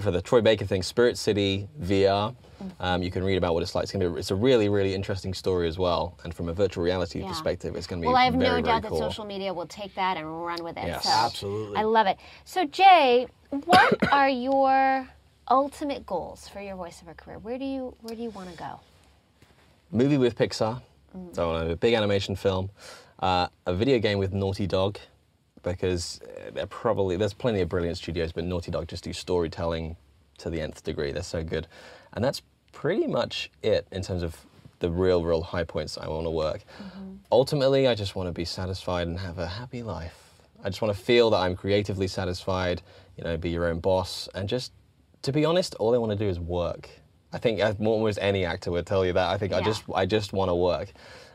for 0.00 0.10
the 0.12 0.22
Troy 0.22 0.40
Baker 0.40 0.64
thing, 0.64 0.82
Spirit 0.84 1.18
City 1.18 1.68
VR, 1.82 2.34
um, 2.80 3.02
you 3.02 3.10
can 3.10 3.24
read 3.24 3.36
about 3.36 3.52
what 3.54 3.62
it's 3.64 3.74
like. 3.74 3.82
It's 3.82 3.92
gonna 3.92 4.08
be. 4.08 4.18
It's 4.20 4.30
a 4.30 4.34
really, 4.36 4.68
really 4.68 4.94
interesting 4.94 5.34
story 5.34 5.66
as 5.68 5.78
well. 5.78 6.16
And 6.22 6.32
from 6.32 6.48
a 6.48 6.52
virtual 6.54 6.84
reality 6.84 7.20
Yeah. 7.20 7.28
perspective, 7.28 7.74
it's 7.74 7.86
gonna 7.86 8.00
be 8.00 8.06
Well, 8.06 8.16
I 8.16 8.24
have 8.26 8.34
very, 8.34 8.44
no 8.44 8.50
very 8.50 8.62
doubt 8.62 8.84
cool. 8.88 8.98
that 9.00 9.04
social 9.10 9.24
media 9.24 9.52
will 9.52 9.66
take 9.66 9.94
that 9.96 10.16
and 10.16 10.44
run 10.46 10.62
with 10.62 10.76
it. 10.78 10.86
Yes. 10.86 11.02
so 11.04 11.10
Absolutely. 11.10 11.76
I 11.76 11.82
love 11.82 12.06
it. 12.06 12.16
So, 12.44 12.64
Jay, 12.66 13.26
what 13.64 13.96
are 14.12 14.28
your 14.28 15.08
ultimate 15.48 16.06
goals 16.06 16.48
for 16.48 16.60
your 16.60 16.76
voiceover 16.76 17.16
career? 17.16 17.38
Where 17.38 17.58
do 17.58 17.64
you 17.64 17.94
Where 18.00 18.14
do 18.14 18.22
you 18.22 18.30
want 18.30 18.50
to 18.50 18.56
go? 18.56 18.80
movie 19.90 20.18
with 20.18 20.36
Pixar, 20.36 20.82
so 21.32 21.50
I 21.50 21.52
want 21.52 21.70
a 21.70 21.76
big 21.76 21.94
animation 21.94 22.34
film, 22.34 22.70
uh, 23.20 23.46
a 23.66 23.74
video 23.74 23.98
game 24.00 24.18
with 24.18 24.32
Naughty 24.32 24.66
Dog, 24.66 24.98
because 25.62 26.20
uh, 26.22 26.50
they're 26.52 26.66
probably 26.66 27.16
there's 27.16 27.32
plenty 27.32 27.60
of 27.60 27.68
brilliant 27.68 27.96
studios, 27.96 28.32
but 28.32 28.44
Naughty 28.44 28.70
Dog 28.72 28.88
just 28.88 29.04
do 29.04 29.12
storytelling 29.12 29.96
to 30.38 30.50
the 30.50 30.60
nth 30.60 30.82
degree. 30.82 31.12
They're 31.12 31.22
so 31.22 31.44
good, 31.44 31.68
and 32.12 32.24
that's 32.24 32.42
pretty 32.72 33.06
much 33.06 33.50
it 33.62 33.86
in 33.92 34.02
terms 34.02 34.22
of 34.22 34.36
the 34.80 34.90
real, 34.90 35.22
real 35.24 35.42
high 35.42 35.64
points 35.64 35.96
I 35.96 36.08
want 36.08 36.26
to 36.26 36.30
work. 36.30 36.64
Ultimately, 37.30 37.86
I 37.86 37.94
just 37.94 38.16
want 38.16 38.28
to 38.28 38.32
be 38.32 38.44
satisfied 38.44 39.06
and 39.06 39.18
have 39.18 39.38
a 39.38 39.46
happy 39.46 39.82
life. 39.82 40.32
I 40.64 40.68
just 40.70 40.82
want 40.82 40.94
to 40.94 41.00
feel 41.00 41.30
that 41.30 41.38
I'm 41.38 41.54
creatively 41.54 42.08
satisfied. 42.08 42.82
You 43.16 43.22
know, 43.24 43.36
be 43.36 43.50
your 43.50 43.66
own 43.66 43.78
boss, 43.78 44.28
and 44.34 44.48
just 44.48 44.72
to 45.24 45.32
be 45.32 45.44
honest, 45.44 45.74
all 45.76 45.94
I 45.94 45.98
want 45.98 46.12
to 46.12 46.18
do 46.18 46.28
is 46.28 46.38
work. 46.38 46.88
I 47.32 47.38
think 47.38 47.60
uh, 47.60 47.74
almost 47.80 48.18
any 48.20 48.44
actor 48.44 48.70
would 48.70 48.86
tell 48.86 49.04
you 49.04 49.12
that. 49.14 49.28
I 49.28 49.38
think 49.38 49.52
I 49.52 49.60
just 49.60 49.82
I 49.94 50.06
just 50.06 50.32
want 50.32 50.50
to 50.50 50.54
work. 50.54 50.92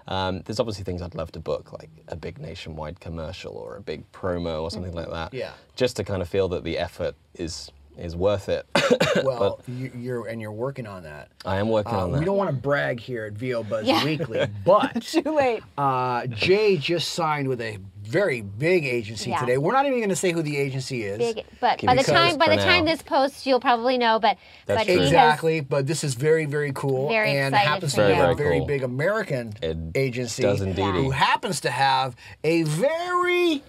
Um, 0.08 0.42
there's 0.46 0.60
obviously 0.60 0.84
things 0.84 1.02
I'd 1.02 1.14
love 1.14 1.32
to 1.34 1.40
book, 1.40 1.74
like 1.74 1.90
a 2.08 2.16
big 2.16 2.40
nationwide 2.40 3.00
commercial 3.00 3.54
or 3.54 3.76
a 3.76 3.82
big 3.82 4.10
promo 4.12 4.62
or 4.64 4.72
something 4.72 4.94
like 4.94 5.10
that. 5.10 5.34
Yeah. 5.34 5.52
Just 5.76 5.98
to 5.98 6.04
kind 6.04 6.22
of 6.22 6.30
feel 6.30 6.48
that 6.50 6.64
the 6.64 6.78
effort 6.78 7.16
is 7.36 7.72
is 8.00 8.16
worth 8.16 8.50
it. 8.50 8.66
Well, 9.24 9.60
you, 9.68 9.92
you're 9.98 10.28
and 10.28 10.40
you're 10.40 10.52
working 10.52 10.86
on 10.88 11.04
that. 11.04 11.30
I 11.44 11.58
am 11.58 11.70
working 11.70 11.94
Uh, 11.94 12.00
on 12.06 12.12
that. 12.12 12.20
we 12.20 12.26
don't 12.26 12.38
want 12.38 12.50
to 12.52 12.56
brag 12.56 13.00
here 13.00 13.26
at 13.26 13.34
VO 13.34 13.64
Buzz 13.64 13.86
Yeah. 13.86 14.04
Weekly, 14.06 14.46
but 14.66 15.02
Too 15.04 15.22
late. 15.24 15.64
uh, 15.78 16.28
Jay 16.28 16.78
just 16.78 17.10
signed 17.14 17.48
with 17.48 17.60
a 17.60 17.78
very 18.04 18.42
big 18.42 18.86
agency 18.86 19.32
Yeah. 19.32 19.40
today. 19.40 19.58
We're 19.58 19.74
not 19.74 19.86
even 19.86 19.98
going 20.00 20.10
to 20.10 20.16
say 20.16 20.32
who 20.32 20.42
the 20.42 20.58
agency 20.58 21.04
is. 21.04 21.18
Big, 21.18 21.44
but 21.60 21.80
Keep 21.80 21.88
by 21.88 21.96
the 21.96 22.04
time 22.04 22.38
by 22.38 22.48
the 22.50 22.56
now. 22.58 22.64
time 22.66 22.86
this 22.86 23.02
posts, 23.02 23.46
you'll 23.48 23.60
probably 23.60 23.98
know. 23.98 24.20
But 24.20 24.38
That's 24.68 24.86
but 24.86 24.94
true. 24.94 25.02
Exactly, 25.04 25.60
but 25.62 25.88
this 25.88 26.04
is 26.04 26.14
very, 26.14 26.46
very 26.46 26.72
cool, 26.74 27.10
Very 27.10 27.32
and 27.32 27.54
excited 27.54 27.70
happens 27.70 27.96
for 27.96 28.02
to 28.02 28.08
be 28.08 28.14
a 28.14 28.16
Very, 28.16 28.36
very 28.36 28.36
very 28.36 28.58
cool. 28.60 28.68
big 28.68 28.84
American 28.84 29.54
It 29.62 29.78
agency 29.96 30.44
does 30.44 30.62
indeed. 30.62 30.84
who 30.84 31.10
happens 31.12 31.62
to 31.62 31.72
have 31.72 32.16
a 32.44 32.64
very 32.64 33.64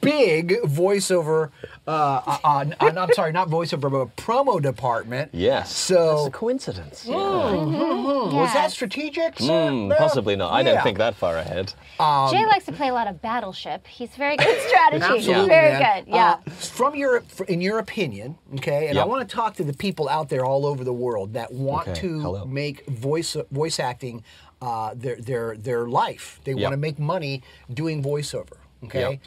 big 0.00 0.56
voiceover. 0.64 1.50
Uh, 1.86 1.90
uh, 1.90 2.38
uh, 2.44 2.64
I'm 2.80 3.12
sorry, 3.12 3.32
not 3.32 3.48
voiceover, 3.48 3.90
but 3.90 3.98
a 3.98 4.06
promo 4.06 4.60
department. 4.60 5.30
Yes. 5.34 5.74
So 5.74 6.16
That's 6.16 6.26
a 6.28 6.30
coincidence. 6.30 7.04
Yeah. 7.06 7.14
Hmm, 7.14 8.34
was 8.34 8.52
that 8.52 8.70
strategic? 8.70 9.36
Mm, 9.36 9.96
possibly 9.98 10.36
not. 10.36 10.52
I 10.52 10.60
Yeah. 10.60 10.74
don't 10.74 10.82
think 10.82 10.98
that 10.98 11.14
far 11.16 11.36
ahead. 11.36 11.74
Jay 11.98 12.46
likes 12.46 12.64
to 12.66 12.72
play 12.72 12.88
a 12.88 12.92
lot 12.94 13.08
of 13.08 13.20
Battleship. 13.20 13.86
He's 13.86 14.10
very 14.16 14.36
good 14.36 14.48
at 14.48 14.60
strategy. 14.68 15.04
Absolutely, 15.04 15.48
very 15.48 15.72
man. 15.78 16.04
good. 16.04 16.10
Yeah. 16.12 16.36
Uh, 16.46 16.50
from 16.50 16.94
your, 16.94 17.22
in 17.48 17.60
your 17.60 17.78
opinion, 17.78 18.36
okay, 18.56 18.88
and 18.88 18.98
I 18.98 19.04
want 19.04 19.28
to 19.28 19.34
talk 19.34 19.54
to 19.56 19.64
the 19.64 19.74
people 19.74 20.08
out 20.08 20.28
there 20.28 20.44
all 20.44 20.64
over 20.66 20.84
the 20.84 20.92
world 20.92 21.34
that 21.34 21.52
want 21.52 21.88
Okay, 21.88 22.00
to 22.00 22.20
hello. 22.20 22.44
make 22.44 22.86
voice 22.86 23.36
voice 23.50 23.78
acting 23.80 24.22
uh, 24.62 24.92
their 24.94 25.16
their 25.16 25.56
their 25.56 25.88
life. 25.88 26.40
They 26.44 26.52
Yep. 26.52 26.60
want 26.62 26.72
to 26.74 26.76
make 26.76 26.98
money 26.98 27.42
doing 27.72 28.02
voiceover. 28.02 28.58
Okay, 28.84 29.10
Yep. 29.12 29.20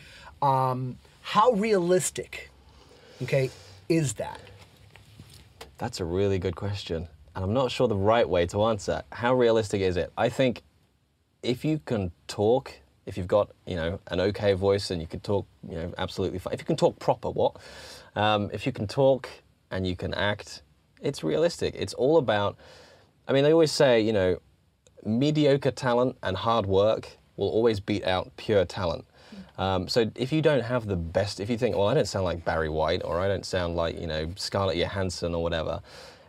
Um, 0.44 0.98
how 1.22 1.52
realistic, 1.54 2.50
okay, 3.22 3.50
is 3.88 4.14
that? 4.14 4.42
That's 5.78 6.00
a 6.02 6.06
really 6.06 6.38
good 6.38 6.56
question. 6.56 7.08
And 7.36 7.44
I'm 7.44 7.54
not 7.54 7.72
sure 7.72 7.88
the 7.88 7.96
right 7.96 8.28
way 8.28 8.46
to 8.48 8.64
answer. 8.66 9.04
How 9.12 9.34
realistic 9.34 9.82
is 9.82 9.98
it? 9.98 10.12
I 10.18 10.30
think 10.30 10.62
if 11.42 11.66
you 11.66 11.80
can 11.86 12.12
talk, 12.28 12.74
if 13.06 13.18
you've 13.18 13.28
got, 13.28 13.50
you 13.66 13.76
know, 13.76 14.00
an 14.08 14.20
okay 14.20 14.54
voice 14.54 14.92
and 14.92 15.02
you 15.02 15.08
can 15.08 15.22
talk, 15.22 15.48
you 15.68 15.76
know, 15.76 15.94
absolutely 15.98 16.40
fine. 16.40 16.54
If 16.54 16.60
you 16.60 16.66
can 16.66 16.76
talk 16.76 17.00
proper, 17.00 17.30
what? 17.30 17.56
Um, 18.16 18.50
if 18.54 18.66
you 18.66 18.72
can 18.72 18.86
talk 18.86 19.30
and 19.72 19.88
you 19.88 19.96
can 19.96 20.14
act, 20.14 20.62
it's 21.02 21.24
realistic. 21.24 21.74
It's 21.78 21.94
all 21.94 22.18
about, 22.18 22.58
I 23.28 23.34
mean, 23.34 23.44
they 23.44 23.52
always 23.52 23.72
say, 23.72 24.02
you 24.02 24.14
know, 24.14 24.40
mediocre 25.06 25.72
talent 25.72 26.18
and 26.22 26.38
hard 26.38 26.66
work 26.66 27.18
will 27.36 27.50
always 27.50 27.80
beat 27.80 28.06
out 28.06 28.32
pure 28.38 28.66
talent. 28.66 29.06
Um, 29.58 29.88
so 29.88 30.10
if 30.16 30.32
you 30.32 30.42
don't 30.42 30.64
have 30.64 30.88
the 30.88 30.96
best, 30.96 31.40
if 31.40 31.50
you 31.50 31.58
think, 31.58 31.76
well, 31.76 31.88
I 31.88 31.94
don't 31.94 32.08
sound 32.08 32.26
like 32.26 32.44
Barry 32.44 32.70
White 32.70 33.04
or 33.04 33.20
I 33.20 33.28
don't 33.28 33.46
sound 33.46 33.76
like 33.76 34.00
you 34.00 34.08
know 34.08 34.32
Scarlett 34.36 34.78
Johansson 34.78 35.36
or 35.36 35.44
whatever, 35.44 35.82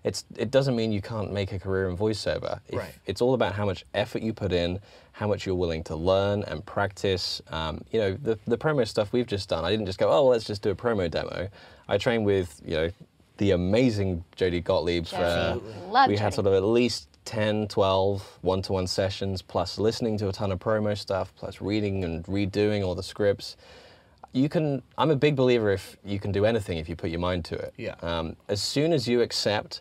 it's 0.05 0.25
it 0.37 0.51
doesn't 0.51 0.77
mean 0.77 0.93
you 0.93 1.01
can't 1.01 1.33
make 1.33 1.53
a 1.53 1.59
career 1.59 1.89
in 1.89 1.97
voiceover. 1.97 2.61
If- 2.69 2.79
Right. 2.79 2.95
It's 3.07 3.21
all 3.23 3.35
about 3.35 3.55
how 3.55 3.65
much 3.65 3.85
effort 3.95 4.23
you 4.23 4.33
put 4.35 4.53
in, 4.53 4.79
how 5.13 5.27
much 5.27 5.47
you're 5.47 5.55
willing 5.55 5.83
to 5.85 5.97
learn 5.97 6.43
and 6.45 6.65
practice. 6.67 7.41
Um, 7.51 7.83
you 7.93 8.01
know, 8.01 8.13
the 8.15 8.39
the 8.47 8.59
promo 8.59 8.87
stuff 8.87 9.13
we've 9.13 9.27
just 9.27 9.49
done. 9.49 9.65
I 9.65 9.71
didn't 9.71 9.87
just 9.87 9.99
go, 9.99 10.09
oh, 10.09 10.25
well, 10.25 10.27
let's 10.29 10.45
just 10.45 10.61
do 10.63 10.71
a 10.71 10.75
promo 10.75 11.11
demo. 11.11 11.49
I 11.89 11.97
trained 11.99 12.27
with 12.27 12.61
you 12.65 12.75
know 12.75 12.91
the 13.39 13.53
amazing 13.53 14.23
Jodie 14.37 14.63
Gottlieb 14.63 15.07
for. 15.07 15.17
Jodie. 15.17 15.91
Love 15.91 16.09
we 16.11 16.17
had 16.19 16.35
sort 16.35 16.47
of 16.47 16.53
at 16.53 16.63
least 16.63 17.09
10, 17.25 17.69
12 17.69 18.39
one 18.43 18.63
to 18.63 18.73
one 18.73 18.87
sessions, 18.87 19.43
plus 19.43 19.79
listening 19.79 20.19
to 20.19 20.29
a 20.29 20.33
ton 20.33 20.53
of 20.53 20.59
promo 20.59 20.97
stuff, 20.97 21.33
plus 21.37 21.61
reading 21.61 22.05
and 22.05 22.25
redoing 22.25 22.85
all 22.85 22.95
the 22.95 23.03
scripts. 23.03 23.57
You 24.33 24.49
can, 24.49 24.83
I'm 24.99 25.11
a 25.11 25.17
big 25.17 25.37
believer 25.37 25.71
if 25.71 25.97
you 26.05 26.19
can 26.19 26.33
do 26.33 26.45
anything 26.45 26.79
if 26.79 26.89
you 26.89 26.97
put 26.97 27.11
your 27.11 27.21
mind 27.21 27.45
to 27.47 27.55
it. 27.55 27.75
Yeah. 27.77 27.95
Um, 28.03 28.37
as 28.49 28.61
soon 28.61 28.93
as 28.93 29.07
you 29.07 29.21
accept 29.21 29.81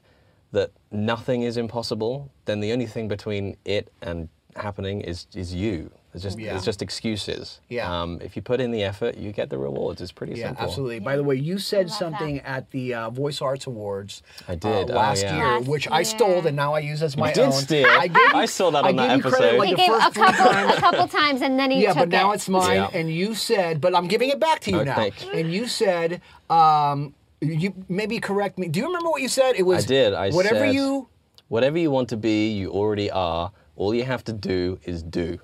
that 0.52 0.72
nothing 0.92 1.42
is 1.42 1.58
impossible, 1.58 2.32
then 2.46 2.60
the 2.60 2.72
only 2.72 2.86
thing 2.86 3.08
between 3.08 3.58
it 3.66 3.92
and 4.02 4.30
happening 4.56 5.02
is 5.02 5.28
is 5.34 5.54
you. 5.54 5.92
It's 6.14 6.22
just 6.24 6.38
Yeah. 6.40 6.56
it's 6.56 6.64
just 6.66 6.82
excuses. 6.84 7.60
Yeah. 7.70 7.90
Um, 8.02 8.20
if 8.22 8.36
you 8.36 8.42
put 8.42 8.62
in 8.62 8.70
the 8.72 8.84
effort, 8.84 9.18
you 9.18 9.32
get 9.32 9.50
the 9.50 9.58
rewards. 9.58 10.00
It's 10.02 10.12
pretty 10.12 10.34
Yeah, 10.36 10.50
simple. 10.50 10.66
absolutely. 10.66 11.00
By 11.00 11.16
the 11.18 11.24
way, 11.24 11.36
you 11.36 11.58
said 11.58 11.88
love 11.90 11.98
something 11.98 12.40
at 12.42 12.70
the 12.72 12.94
uh, 12.94 13.10
Voice 13.10 13.42
Arts 13.42 13.66
Awards. 13.66 14.22
I 14.48 14.56
did. 14.56 14.92
uh, 14.92 14.94
Oh, 14.94 14.96
last 14.96 15.24
yeah. 15.24 15.36
year, 15.36 15.46
Last 15.60 15.68
which 15.68 15.88
I 15.90 16.04
stole 16.04 16.46
and 16.46 16.56
now 16.56 16.74
I 16.76 16.80
use 16.80 17.02
as 17.02 17.18
my 17.18 17.32
did 17.34 17.46
own. 17.46 17.52
steal. 17.52 17.88
I, 17.88 18.08
gave 18.08 18.34
I 18.36 18.46
saw 18.46 18.70
that 18.72 18.86
I 18.86 18.90
on 18.90 18.96
that 18.98 19.08
gave 19.08 19.26
you 19.26 19.32
credit 19.32 19.46
episode. 19.46 19.58
like 19.60 19.70
he 19.70 19.76
gave 19.76 19.88
first 19.88 20.08
a 20.08 20.20
couple 20.20 20.46
times. 20.46 20.72
a 20.74 20.80
couple 20.82 21.08
times 21.08 21.42
and 21.42 21.60
then 21.60 21.72
he 21.72 21.82
Yeah, 21.82 21.90
took 21.94 21.98
but 22.04 22.10
now 22.10 22.32
it's 22.32 22.48
mine, 22.48 22.76
Yeah. 22.76 22.90
and 22.94 23.12
you 23.12 23.34
said, 23.34 23.82
but 23.82 23.96
I'm 23.96 24.08
giving 24.08 24.30
it 24.30 24.40
back 24.40 24.60
to 24.62 24.72
you 24.72 24.82
Oh, 24.82 24.84
now. 24.84 24.96
thank 24.96 25.26
you. 25.26 25.32
And 25.32 25.52
you 25.52 25.68
said, 25.68 26.22
um, 26.50 27.16
you 27.42 27.74
maybe 27.90 28.20
correct 28.20 28.58
me. 28.60 28.68
Do 28.68 28.80
you 28.80 28.86
remember 28.86 29.10
what 29.10 29.22
you 29.22 29.28
said? 29.30 29.56
It 29.58 29.64
was 29.64 29.74
I 29.74 29.78
was 29.78 29.86
did. 29.88 30.14
I 30.14 30.30
whatever 30.30 30.60
said, 30.68 30.76
you 30.76 31.08
whatever 31.50 31.78
you 31.78 31.90
want 31.92 32.10
to 32.10 32.18
be, 32.18 32.52
you 32.52 32.70
already 32.70 33.10
are. 33.12 33.52
All 33.76 33.94
you 33.96 34.04
have 34.04 34.24
to 34.26 34.34
do 34.34 34.80
is 34.86 35.02
do. 35.04 35.40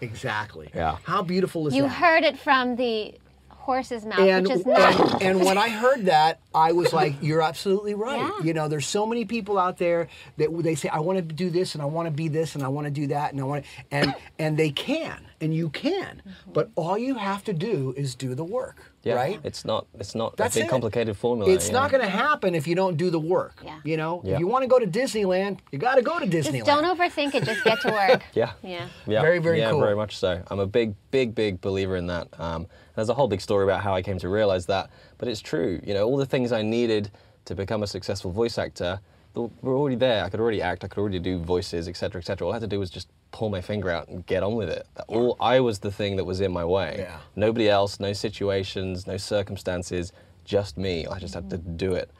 Exactly. 0.00 0.70
Yeah. 0.74 0.98
How 1.04 1.22
beautiful 1.22 1.66
is 1.68 1.74
You 1.74 1.82
that? 1.82 1.88
You 1.88 1.94
heard 1.94 2.24
it 2.24 2.38
from 2.38 2.76
the 2.76 3.14
horse's 3.48 4.04
mouth, 4.04 4.18
and, 4.18 4.46
which 4.46 4.56
is 4.58 4.66
not. 4.66 5.12
and, 5.14 5.22
and 5.38 5.44
when 5.44 5.56
I 5.56 5.70
heard 5.70 6.04
that, 6.06 6.40
I 6.54 6.72
was 6.72 6.92
like, 7.00 7.14
"You're 7.22 7.40
absolutely 7.42 7.94
right." 7.94 8.18
Yeah. 8.18 8.44
You 8.44 8.52
know, 8.54 8.68
there's 8.68 8.86
so 8.86 9.06
many 9.06 9.24
people 9.24 9.58
out 9.58 9.78
there 9.78 10.08
that 10.36 10.50
they 10.62 10.74
say, 10.74 10.88
"I 10.90 11.00
want 11.00 11.16
to 11.18 11.22
do 11.22 11.48
this, 11.50 11.74
and 11.74 11.82
I 11.82 11.86
want 11.86 12.06
to 12.06 12.10
be 12.12 12.28
this, 12.28 12.54
and 12.54 12.62
I 12.62 12.68
want 12.68 12.86
to 12.86 12.90
do 12.90 13.06
that, 13.08 13.32
and 13.32 13.40
I 13.40 13.44
want 13.44 13.64
to," 13.64 13.70
and 13.90 14.14
and 14.38 14.56
they 14.58 14.70
can, 14.70 15.18
and 15.40 15.54
you 15.54 15.70
can, 15.70 16.22
Mm-hmm. 16.26 16.52
but 16.52 16.70
all 16.74 16.98
you 16.98 17.14
have 17.14 17.42
to 17.44 17.52
do 17.54 17.94
is 17.96 18.14
do 18.14 18.34
the 18.34 18.44
work, 18.44 18.92
Yeah. 19.04 19.14
right? 19.14 19.40
It's 19.44 19.64
not. 19.64 19.86
It's 19.98 20.14
not 20.14 20.36
That's 20.36 20.56
a 20.56 20.60
big 20.60 20.66
it. 20.66 20.70
complicated 20.70 21.16
formula. 21.16 21.52
It's 21.52 21.68
you 21.68 21.72
not 21.74 21.90
going 21.90 22.02
to 22.02 22.08
happen 22.08 22.54
if 22.54 22.66
you 22.66 22.74
don't 22.74 22.96
do 22.96 23.10
the 23.10 23.18
work. 23.20 23.60
Yeah. 23.64 23.78
You 23.84 23.96
know, 23.96 24.22
Yeah. 24.24 24.34
if 24.34 24.40
you 24.40 24.46
want 24.46 24.62
to 24.62 24.68
go 24.68 24.78
to 24.78 24.86
Disneyland, 24.86 25.58
you 25.72 25.78
got 25.78 25.96
to 25.96 26.02
go 26.02 26.18
to 26.18 26.26
Disneyland. 26.26 26.64
Just 26.64 26.66
don't 26.66 26.84
overthink 26.84 27.34
it. 27.34 27.44
Just 27.44 27.64
get 27.64 27.80
to 27.82 27.90
work. 27.90 28.22
Yeah. 28.34 28.52
Yeah. 28.62 28.88
Yeah. 29.06 29.20
Very, 29.22 29.38
very 29.38 29.58
yeah, 29.58 29.70
cool. 29.70 29.80
very 29.80 29.94
much 29.96 30.16
so. 30.16 30.42
I'm 30.50 30.58
a 30.58 30.66
big, 30.66 30.94
big, 31.10 31.34
big 31.34 31.60
believer 31.60 31.96
in 31.96 32.06
that. 32.08 32.28
Um, 32.40 32.66
there's 32.96 33.08
a 33.08 33.14
whole 33.14 33.28
big 33.28 33.40
story 33.40 33.64
about 33.64 33.82
how 33.82 33.94
I 33.94 34.02
came 34.02 34.18
to 34.18 34.28
realize 34.28 34.66
that, 34.66 34.90
but 35.18 35.28
it's 35.28 35.40
true. 35.40 35.80
You 35.84 35.94
know, 35.94 36.04
all 36.06 36.16
the 36.16 36.26
things 36.26 36.52
I 36.52 36.62
needed 36.62 37.10
to 37.44 37.54
become 37.54 37.82
a 37.82 37.86
successful 37.86 38.30
voice 38.32 38.56
actor 38.58 39.00
were 39.34 39.76
already 39.76 39.96
there. 39.96 40.24
I 40.24 40.28
could 40.30 40.40
already 40.40 40.62
act. 40.62 40.84
I 40.84 40.88
could 40.88 40.98
already 41.00 41.18
do 41.18 41.38
voices, 41.40 41.88
etc., 41.88 42.20
etc. 42.20 42.46
All 42.46 42.52
I 42.52 42.56
had 42.56 42.62
to 42.62 42.66
do 42.68 42.78
was 42.78 42.90
just 42.90 43.08
pull 43.34 43.50
my 43.50 43.60
finger 43.60 43.90
out 43.90 44.06
and 44.06 44.24
get 44.26 44.44
on 44.44 44.54
with 44.54 44.68
it. 44.68 44.86
All 45.08 45.36
I 45.40 45.58
was 45.58 45.80
the 45.80 45.90
thing 45.90 46.14
that 46.16 46.24
was 46.24 46.40
in 46.40 46.52
my 46.52 46.64
way. 46.64 46.94
Yeah. 47.00 47.18
Nobody 47.34 47.68
else. 47.68 47.98
No 47.98 48.12
situations. 48.12 49.08
No 49.08 49.16
circumstances. 49.16 50.12
Just 50.44 50.78
me. 50.78 51.04
I 51.08 51.18
just 51.18 51.34
had 51.34 51.50
to 51.50 51.58
mm-hmm. 51.58 51.76
do 51.76 51.94
it. 51.94 52.10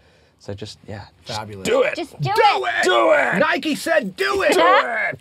So 0.40 0.54
just 0.54 0.80
yeah. 0.88 1.06
just 1.24 1.38
Fabulous. 1.38 1.68
do 1.68 1.82
it. 1.82 1.94
Just 1.94 2.20
do, 2.20 2.32
it. 2.34 2.82
do 2.82 3.12
it. 3.12 3.38
Nike 3.38 3.76
said, 3.76 4.16
"Do 4.24 4.44
it." 4.46 5.18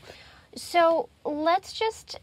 So 0.56 1.10
let's 1.24 1.72
just 1.74 2.20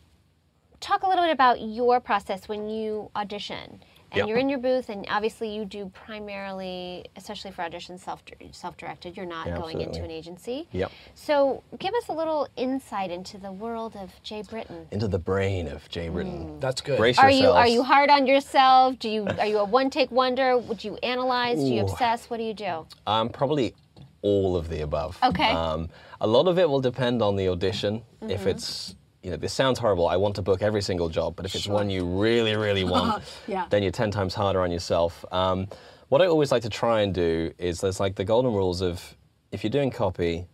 talk 0.80 1.04
a 1.04 1.08
little 1.08 1.24
bit 1.24 1.32
about 1.32 1.60
your 1.60 2.00
process 2.00 2.48
when 2.48 2.68
you 2.68 3.10
audition. 3.14 3.80
And 4.12 4.18
Yep. 4.18 4.28
you're 4.28 4.38
in 4.38 4.48
your 4.48 4.58
booth, 4.58 4.88
and 4.88 5.06
obviously 5.08 5.54
you 5.54 5.64
do 5.64 5.90
primarily, 5.94 7.06
especially 7.16 7.52
for 7.52 7.62
auditions, 7.62 8.00
self 8.00 8.22
self-directed. 8.52 9.16
You're 9.16 9.26
not 9.26 9.46
Yeah, 9.46 9.56
going 9.58 9.80
into 9.80 10.02
an 10.02 10.10
agency. 10.10 10.66
Yep. 10.72 10.90
So 11.14 11.62
give 11.78 11.94
us 11.94 12.08
a 12.08 12.12
little 12.12 12.48
insight 12.56 13.10
into 13.10 13.38
the 13.38 13.52
world 13.52 13.96
of 13.96 14.10
Jay 14.22 14.42
Britton. 14.42 14.86
Into 14.90 15.08
the 15.08 15.18
brain 15.18 15.68
of 15.68 15.88
Jay 15.88 16.08
Britton. 16.08 16.58
That's 16.60 16.80
good. 16.80 16.98
Brace 16.98 17.18
Are 17.18 17.30
you 17.30 17.48
are 17.50 17.68
you 17.68 17.82
hard 17.82 18.10
on 18.10 18.26
yourself? 18.26 18.98
Do 18.98 19.08
you 19.08 19.26
are 19.26 19.46
you 19.46 19.58
a 19.58 19.64
one 19.64 19.90
take 19.90 20.10
wonder? 20.10 20.58
Would 20.58 20.82
you 20.82 20.96
analyze? 21.02 21.58
Do 21.58 21.66
you 21.66 21.82
obsess? 21.82 22.28
What 22.28 22.38
do 22.38 22.42
you 22.42 22.54
do? 22.54 22.86
Um, 23.06 23.28
probably 23.28 23.74
all 24.22 24.56
of 24.56 24.68
the 24.68 24.82
above. 24.82 25.18
Okay. 25.22 25.50
Um, 25.50 25.88
a 26.20 26.26
lot 26.26 26.48
of 26.48 26.58
it 26.58 26.68
will 26.68 26.80
depend 26.80 27.22
on 27.22 27.36
the 27.36 27.48
audition. 27.48 28.02
Mm-hmm. 28.22 28.30
If 28.30 28.46
it's, 28.46 28.94
you 29.22 29.30
know, 29.30 29.36
this 29.36 29.52
sounds 29.52 29.78
horrible. 29.78 30.06
I 30.08 30.16
want 30.16 30.34
to 30.36 30.42
book 30.42 30.62
every 30.62 30.82
single 30.82 31.08
job, 31.08 31.36
but 31.36 31.44
if 31.44 31.54
it's 31.54 31.68
one 31.68 31.90
you 31.90 32.04
really, 32.04 32.56
really 32.56 32.84
want, 32.84 33.22
Yeah. 33.46 33.66
then 33.70 33.82
you're 33.82 33.92
10 33.92 34.10
times 34.10 34.34
harder 34.34 34.60
on 34.62 34.70
yourself. 34.70 35.24
Um, 35.30 35.68
what 36.08 36.22
I 36.22 36.26
always 36.26 36.50
like 36.50 36.62
to 36.62 36.70
try 36.70 37.02
and 37.02 37.14
do 37.14 37.52
is 37.58 37.80
there's 37.80 38.00
like 38.00 38.16
the 38.16 38.24
golden 38.24 38.52
rules 38.52 38.80
of 38.80 39.16
if 39.52 39.62
you're 39.62 39.70
doing 39.70 39.90
copy, 39.90 40.46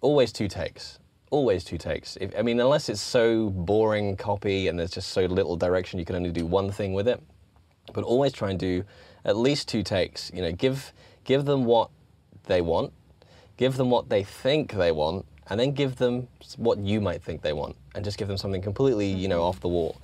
always 0.00 0.32
two 0.32 0.48
takes. 0.48 0.98
Always 1.30 1.64
two 1.64 1.78
takes. 1.78 2.16
If, 2.20 2.36
I 2.38 2.42
mean, 2.42 2.60
unless 2.60 2.88
it's 2.88 3.00
so 3.00 3.50
boring 3.50 4.16
copy 4.16 4.68
and 4.68 4.78
there's 4.78 4.90
just 4.92 5.08
so 5.10 5.22
little 5.24 5.56
direction, 5.56 5.98
you 5.98 6.04
can 6.04 6.14
only 6.14 6.30
do 6.30 6.46
one 6.46 6.70
thing 6.70 6.92
with 6.92 7.08
it 7.08 7.20
but 7.92 8.02
always 8.04 8.32
try 8.32 8.50
and 8.50 8.58
do 8.58 8.84
at 9.24 9.36
least 9.36 9.68
two 9.68 9.82
takes. 9.82 10.30
You 10.32 10.42
know, 10.42 10.52
give 10.52 10.92
give 11.24 11.44
them 11.44 11.64
what 11.64 11.90
they 12.44 12.60
want, 12.60 12.92
give 13.56 13.76
them 13.76 13.90
what 13.90 14.08
they 14.08 14.22
think 14.24 14.72
they 14.72 14.92
want, 14.92 15.26
and 15.50 15.58
then 15.58 15.72
give 15.72 15.96
them 15.96 16.28
what 16.56 16.78
you 16.78 17.00
might 17.00 17.22
think 17.22 17.42
they 17.42 17.52
want, 17.52 17.76
and 17.94 18.04
just 18.04 18.18
give 18.18 18.28
them 18.28 18.36
something 18.36 18.62
completely, 18.62 19.08
you 19.08 19.28
know, 19.28 19.42
off 19.42 19.60
the 19.60 19.68
wall. 19.68 20.00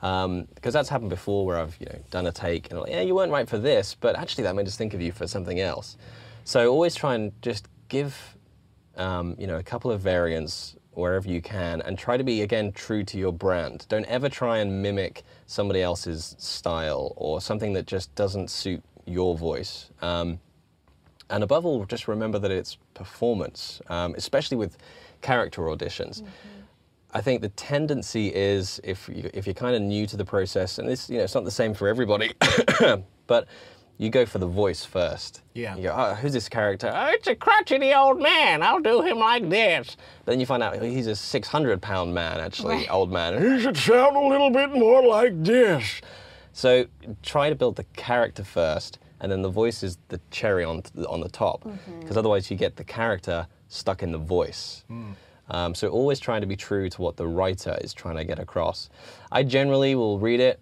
Because 0.00 0.74
that's 0.74 0.88
happened 0.88 1.10
before, 1.10 1.46
where 1.46 1.58
I've 1.58 1.76
you 1.80 1.86
know 1.86 1.98
done 2.10 2.26
a 2.26 2.32
take 2.32 2.70
and 2.70 2.80
like, 2.80 2.90
yeah, 2.90 3.00
you 3.00 3.14
weren't 3.14 3.32
right 3.32 3.48
for 3.48 3.58
this, 3.58 3.96
but 3.98 4.16
actually 4.16 4.44
that 4.44 4.54
made 4.54 4.66
us 4.66 4.76
think 4.76 4.94
of 4.94 5.00
you 5.00 5.12
for 5.12 5.26
something 5.26 5.60
else. 5.60 5.96
So 6.44 6.70
always 6.70 6.94
try 6.94 7.14
and 7.14 7.32
just 7.40 7.68
give 7.88 8.34
um, 8.96 9.36
you 9.38 9.46
know, 9.46 9.56
a 9.56 9.62
couple 9.62 9.90
of 9.90 10.00
variants 10.00 10.76
wherever 10.92 11.28
you 11.28 11.42
can 11.42 11.80
and 11.82 11.98
try 11.98 12.16
to 12.16 12.22
be 12.22 12.42
again 12.42 12.72
true 12.72 13.02
to 13.02 13.18
your 13.18 13.32
brand. 13.32 13.86
Don't 13.88 14.04
ever 14.06 14.28
try 14.28 14.58
and 14.58 14.82
mimic 14.82 15.24
somebody 15.46 15.82
else's 15.82 16.36
style 16.38 17.12
or 17.16 17.40
something 17.40 17.72
that 17.72 17.86
just 17.86 18.14
doesn't 18.14 18.50
suit 18.50 18.82
your 19.06 19.36
voice. 19.36 19.90
Um, 20.00 20.38
and 21.30 21.42
above 21.42 21.66
all, 21.66 21.84
just 21.84 22.06
remember 22.06 22.38
that 22.38 22.50
it's 22.50 22.78
performance, 22.94 23.80
um, 23.88 24.14
especially 24.16 24.56
with 24.56 24.78
character 25.20 25.62
auditions. 25.62 26.22
I 27.12 27.20
think 27.20 27.42
the 27.42 27.48
tendency 27.50 28.34
is 28.34 28.80
if 28.82 29.08
you, 29.08 29.30
if 29.32 29.46
you're 29.46 29.54
kind 29.54 29.76
of 29.76 29.82
new 29.82 30.06
to 30.06 30.16
the 30.16 30.24
process, 30.24 30.78
and 30.78 30.88
this 30.88 31.08
you 31.08 31.18
know 31.18 31.24
it's 31.24 31.34
not 31.34 31.44
the 31.44 31.50
same 31.50 31.72
for 31.72 31.86
everybody, 31.86 32.32
but 33.26 33.46
you 33.98 34.10
go 34.10 34.26
for 34.26 34.38
the 34.38 34.46
voice 34.46 34.84
first. 34.84 35.42
Yeah. 35.54 35.76
You 35.76 35.84
go, 35.84 35.94
oh, 35.96 36.14
who's 36.14 36.32
this 36.32 36.48
character? 36.48 36.90
Oh, 36.92 37.06
it's 37.10 37.28
a 37.28 37.36
crotchety 37.36 37.94
old 37.94 38.20
man. 38.20 38.62
I'll 38.62 38.80
do 38.80 39.02
him 39.02 39.18
like 39.18 39.48
this. 39.48 39.96
Then 40.24 40.40
you 40.40 40.46
find 40.46 40.62
out 40.62 40.82
he's 40.82 41.06
a 41.06 41.14
600 41.14 41.80
pound 41.80 42.12
man, 42.12 42.40
actually, 42.40 42.88
old 42.88 43.12
man. 43.12 43.40
He 43.40 43.62
should 43.62 43.76
sound 43.76 44.16
a 44.16 44.20
little 44.20 44.50
bit 44.50 44.72
more 44.72 45.06
like 45.06 45.44
this. 45.44 46.00
So 46.52 46.86
try 47.22 47.48
to 47.48 47.54
build 47.54 47.76
the 47.76 47.84
character 47.94 48.42
first, 48.42 48.98
and 49.20 49.30
then 49.30 49.42
the 49.42 49.48
voice 49.50 49.82
is 49.82 49.98
the 50.08 50.20
cherry 50.30 50.64
on 50.64 50.82
on 51.08 51.20
the 51.20 51.28
top, 51.28 51.66
because 52.00 52.16
otherwise 52.16 52.50
you 52.50 52.56
get 52.56 52.76
the 52.76 52.84
character 52.84 53.46
stuck 53.68 54.02
in 54.02 54.12
the 54.12 54.18
voice. 54.18 54.84
Hmm. 54.88 55.12
Um, 55.50 55.74
so 55.74 55.88
always 55.88 56.20
trying 56.20 56.40
to 56.40 56.46
be 56.46 56.56
true 56.56 56.88
to 56.88 57.02
what 57.02 57.16
the 57.16 57.26
writer 57.26 57.76
is 57.82 57.92
trying 57.92 58.16
to 58.16 58.24
get 58.24 58.38
across. 58.38 58.88
I 59.30 59.42
generally 59.42 59.94
will 59.94 60.18
read 60.18 60.40
it, 60.40 60.58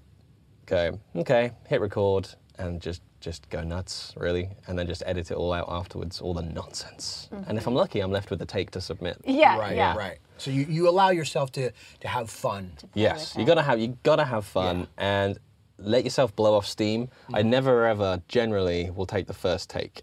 go 0.67 0.99
okay, 1.17 1.53
hit 1.69 1.81
record, 1.81 2.29
and 2.59 2.81
just 2.81 3.03
just 3.21 3.49
go 3.51 3.63
nuts 3.63 4.13
really, 4.17 4.49
and 4.67 4.77
then 4.77 4.89
just 4.89 5.03
edit 5.07 5.31
it 5.31 5.35
all 5.37 5.53
out 5.53 5.67
afterwards, 5.69 6.21
all 6.21 6.35
the 6.35 6.43
nonsense. 6.43 7.29
And 7.47 7.57
if 7.57 7.69
I'm 7.69 7.75
lucky, 7.75 8.01
I'm 8.01 8.11
left 8.11 8.31
with 8.31 8.41
the 8.41 8.47
take 8.47 8.73
to 8.73 8.81
submit. 8.81 9.17
Yeah, 9.25 9.57
Right, 9.59 9.77
yeah. 9.77 9.95
right. 9.97 10.19
So 10.39 10.51
you, 10.51 10.63
you 10.69 10.89
allow 10.89 11.11
yourself 11.11 11.53
to 11.53 11.71
to 12.01 12.09
have 12.09 12.29
fun. 12.29 12.73
Yes, 12.95 13.37
you 13.39 13.45
gotta 13.45 13.63
have 13.63 13.79
you 13.79 13.97
gotta 14.03 14.25
have 14.25 14.45
fun 14.45 14.81
Yeah. 14.81 14.87
and 14.99 15.39
let 15.83 16.05
yourself 16.05 16.35
blow 16.35 16.55
off 16.55 16.67
steam. 16.67 17.09
I 17.33 17.43
mm. 17.43 17.47
never 17.47 17.87
ever 17.87 18.23
generally 18.29 18.91
will 18.91 19.07
take 19.07 19.27
the 19.27 19.35
first 19.35 19.71
take 19.71 20.03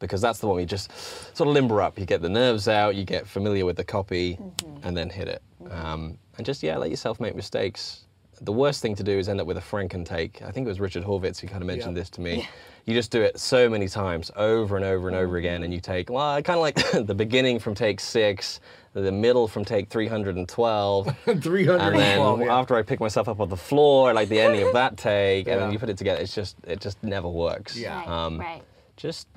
because 0.00 0.20
that's 0.20 0.38
the 0.38 0.46
one 0.46 0.54
where 0.54 0.62
you 0.62 0.66
just 0.66 0.90
sort 1.36 1.46
of 1.48 1.54
limber 1.54 1.80
up. 1.80 1.98
You 1.98 2.06
get 2.06 2.22
the 2.22 2.28
nerves 2.28 2.66
out, 2.66 2.96
you 2.96 3.04
get 3.04 3.26
familiar 3.26 3.64
with 3.64 3.76
the 3.76 3.84
copy, 3.84 4.36
mm-hmm. 4.36 4.86
and 4.86 4.96
then 4.96 5.10
hit 5.10 5.28
it. 5.28 5.42
Mm-hmm. 5.62 5.86
Um, 5.86 6.18
and 6.36 6.44
just 6.44 6.62
yeah, 6.62 6.76
let 6.76 6.90
yourself 6.90 7.20
make 7.20 7.36
mistakes. 7.36 8.06
The 8.40 8.52
worst 8.52 8.80
thing 8.80 8.94
to 8.96 9.02
do 9.02 9.18
is 9.18 9.28
end 9.28 9.40
up 9.40 9.46
with 9.46 9.58
a 9.58 9.60
Franken 9.60 10.04
take. 10.04 10.40
I 10.42 10.50
think 10.50 10.64
it 10.64 10.68
was 10.68 10.80
Richard 10.80 11.04
Horvitz 11.04 11.38
who 11.38 11.46
kind 11.46 11.62
of 11.62 11.66
mentioned 11.66 11.96
this 11.96 12.08
to 12.10 12.20
me. 12.20 12.48
You 12.86 12.94
just 12.94 13.10
do 13.10 13.20
it 13.22 13.38
so 13.38 13.68
many 13.68 13.88
times, 13.88 14.30
over 14.36 14.76
and 14.76 14.84
over 14.84 15.08
and 15.08 15.16
over 15.16 15.36
again, 15.36 15.62
and 15.62 15.72
you 15.72 15.80
take 15.80 16.10
well, 16.10 16.40
kind 16.42 16.56
of 16.58 16.62
like 16.62 17.06
the 17.06 17.14
beginning 17.14 17.58
from 17.58 17.74
take 17.74 18.00
six, 18.00 18.60
the 18.94 19.12
middle 19.12 19.46
from 19.46 19.64
take 19.64 19.88
312, 19.90 21.06
312. 21.24 21.80
and 21.80 21.98
then 21.98 22.40
yeah. 22.40 22.54
after 22.58 22.74
I 22.74 22.82
pick 22.82 22.98
myself 23.00 23.28
up 23.28 23.38
off 23.40 23.48
the 23.48 23.56
floor, 23.56 24.12
like 24.12 24.28
the 24.28 24.40
ending 24.40 24.62
of 24.66 24.72
that 24.72 24.96
take, 24.96 25.46
and 25.48 25.60
then 25.60 25.72
you 25.72 25.78
put 25.78 25.88
it 25.90 25.96
together, 25.98 26.20
it's 26.20 26.34
just 26.34 26.56
it 26.66 26.80
just 26.80 27.02
never 27.02 27.28
works. 27.28 27.76
Yeah. 27.76 27.98
Right, 27.98 28.08
Um, 28.08 28.38
right. 28.40 28.62
Just 28.96 29.28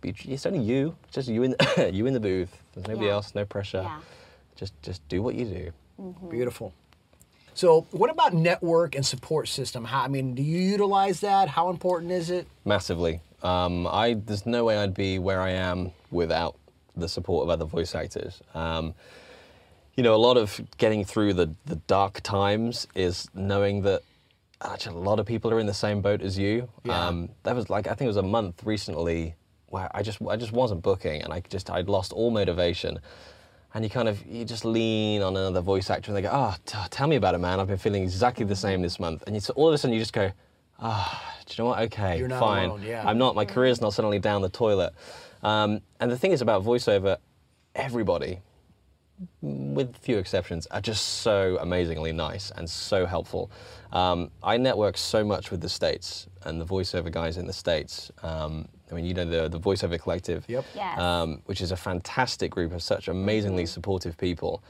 be. 0.00 0.14
It's 0.26 0.46
only 0.46 0.60
you. 0.60 0.96
Just 1.10 1.28
you 1.28 1.42
in 1.42 1.54
you 1.92 2.06
in 2.06 2.14
the 2.14 2.20
booth. 2.20 2.56
There's 2.74 2.86
nobody 2.88 3.06
Yeah. 3.06 3.12
else. 3.14 3.34
No 3.34 3.44
pressure. 3.44 3.82
Yeah. 3.82 4.00
Just 4.56 4.80
just 4.82 5.06
do 5.08 5.22
what 5.22 5.34
you 5.34 5.44
do. 5.44 5.72
Beautiful. 6.30 6.72
So, 7.54 7.86
what 7.90 8.10
about 8.10 8.32
network 8.32 8.94
and 8.94 9.04
support 9.04 9.48
system? 9.48 9.84
How, 9.84 10.02
I 10.02 10.08
mean, 10.08 10.34
do 10.34 10.42
you 10.42 10.58
utilize 10.58 11.20
that? 11.20 11.48
How 11.48 11.68
important 11.70 12.12
is 12.12 12.30
it? 12.30 12.46
Massively. 12.64 13.20
Um, 13.42 13.86
I 13.86 14.14
there's 14.14 14.46
no 14.46 14.64
way 14.64 14.78
I'd 14.78 14.94
be 14.94 15.18
where 15.18 15.40
I 15.40 15.50
am 15.50 15.90
without 16.10 16.56
the 16.96 17.08
support 17.08 17.44
of 17.44 17.50
other 17.50 17.64
voice 17.64 17.94
actors. 17.94 18.40
Um, 18.54 18.94
you 19.96 20.02
know, 20.02 20.14
a 20.14 20.16
lot 20.16 20.36
of 20.36 20.60
getting 20.78 21.04
through 21.04 21.34
the, 21.34 21.54
the 21.66 21.76
dark 21.76 22.20
times 22.22 22.86
is 22.94 23.28
knowing 23.34 23.82
that 23.82 24.02
actually 24.62 24.96
a 24.96 25.00
lot 25.00 25.18
of 25.18 25.26
people 25.26 25.50
are 25.52 25.58
in 25.58 25.66
the 25.66 25.74
same 25.74 26.00
boat 26.00 26.22
as 26.22 26.38
you. 26.38 26.68
Yeah. 26.84 27.08
Um, 27.08 27.28
that 27.42 27.54
was 27.54 27.68
like 27.68 27.86
I 27.86 27.90
think 27.90 28.02
it 28.02 28.08
was 28.08 28.16
a 28.16 28.22
month 28.22 28.62
recently 28.64 29.34
where 29.66 29.90
I 29.94 30.02
just 30.02 30.18
I 30.22 30.36
just 30.36 30.52
wasn't 30.52 30.82
booking 30.82 31.22
and 31.22 31.32
I 31.32 31.40
just 31.40 31.68
I'd 31.70 31.88
lost 31.88 32.12
all 32.12 32.30
motivation. 32.30 32.98
And 33.74 33.84
you 33.84 33.90
kind 33.90 34.08
of 34.08 34.24
you 34.26 34.44
just 34.44 34.64
lean 34.64 35.22
on 35.22 35.36
another 35.36 35.60
voice 35.60 35.90
actor, 35.90 36.10
and 36.10 36.16
they 36.16 36.22
go, 36.22 36.30
"Oh, 36.32 36.54
t- 36.66 36.78
tell 36.90 37.06
me 37.06 37.16
about 37.16 37.34
it, 37.34 37.38
man. 37.38 37.60
I've 37.60 37.68
been 37.68 37.78
feeling 37.78 38.02
exactly 38.02 38.44
the 38.44 38.56
same 38.56 38.82
this 38.82 39.00
month." 39.00 39.24
And 39.26 39.34
you, 39.34 39.42
all 39.54 39.68
of 39.68 39.74
a 39.74 39.78
sudden, 39.78 39.94
you 39.94 40.00
just 40.00 40.12
go, 40.12 40.30
"Ah, 40.78 41.34
do 41.46 41.54
you 41.54 41.64
know 41.64 41.70
what? 41.70 41.80
Okay, 41.84 42.26
fine. 42.28 42.70
alone, 42.70 42.82
yeah. 42.82 43.02
I'm 43.06 43.18
not. 43.18 43.34
My 43.34 43.44
career's 43.44 43.80
not 43.80 43.94
suddenly 43.94 44.18
down 44.18 44.42
the 44.42 44.48
toilet." 44.50 44.92
Um, 45.42 45.80
and 46.00 46.10
the 46.10 46.18
thing 46.18 46.32
is 46.32 46.40
about 46.40 46.62
voiceover, 46.62 47.16
everybody, 47.74 48.40
with 49.40 49.96
few 49.96 50.18
exceptions, 50.18 50.66
are 50.66 50.80
just 50.80 51.04
so 51.20 51.58
amazingly 51.60 52.12
nice 52.12 52.50
and 52.56 52.68
so 52.68 53.06
helpful. 53.06 53.50
Um, 53.92 54.30
I 54.42 54.56
network 54.56 54.96
so 54.96 55.24
much 55.24 55.50
with 55.50 55.60
the 55.60 55.68
States 55.68 56.26
and 56.42 56.60
the 56.60 56.64
voiceover 56.64 57.10
guys 57.10 57.36
in 57.36 57.46
the 57.46 57.52
States. 57.52 58.10
Um, 58.22 58.68
I 58.92 58.94
mean, 58.94 59.04
you 59.06 59.14
know, 59.14 59.24
the, 59.24 59.48
the 59.48 59.58
voiceover 59.58 59.98
collective, 59.98 60.44
Yep. 60.48 60.64
Yes. 60.74 60.98
um, 60.98 61.40
which 61.46 61.60
is 61.62 61.72
a 61.72 61.76
fantastic 61.76 62.50
group 62.50 62.72
of 62.72 62.82
such 62.82 63.08
amazingly 63.08 63.64
supportive 63.66 64.16
people. 64.18 64.62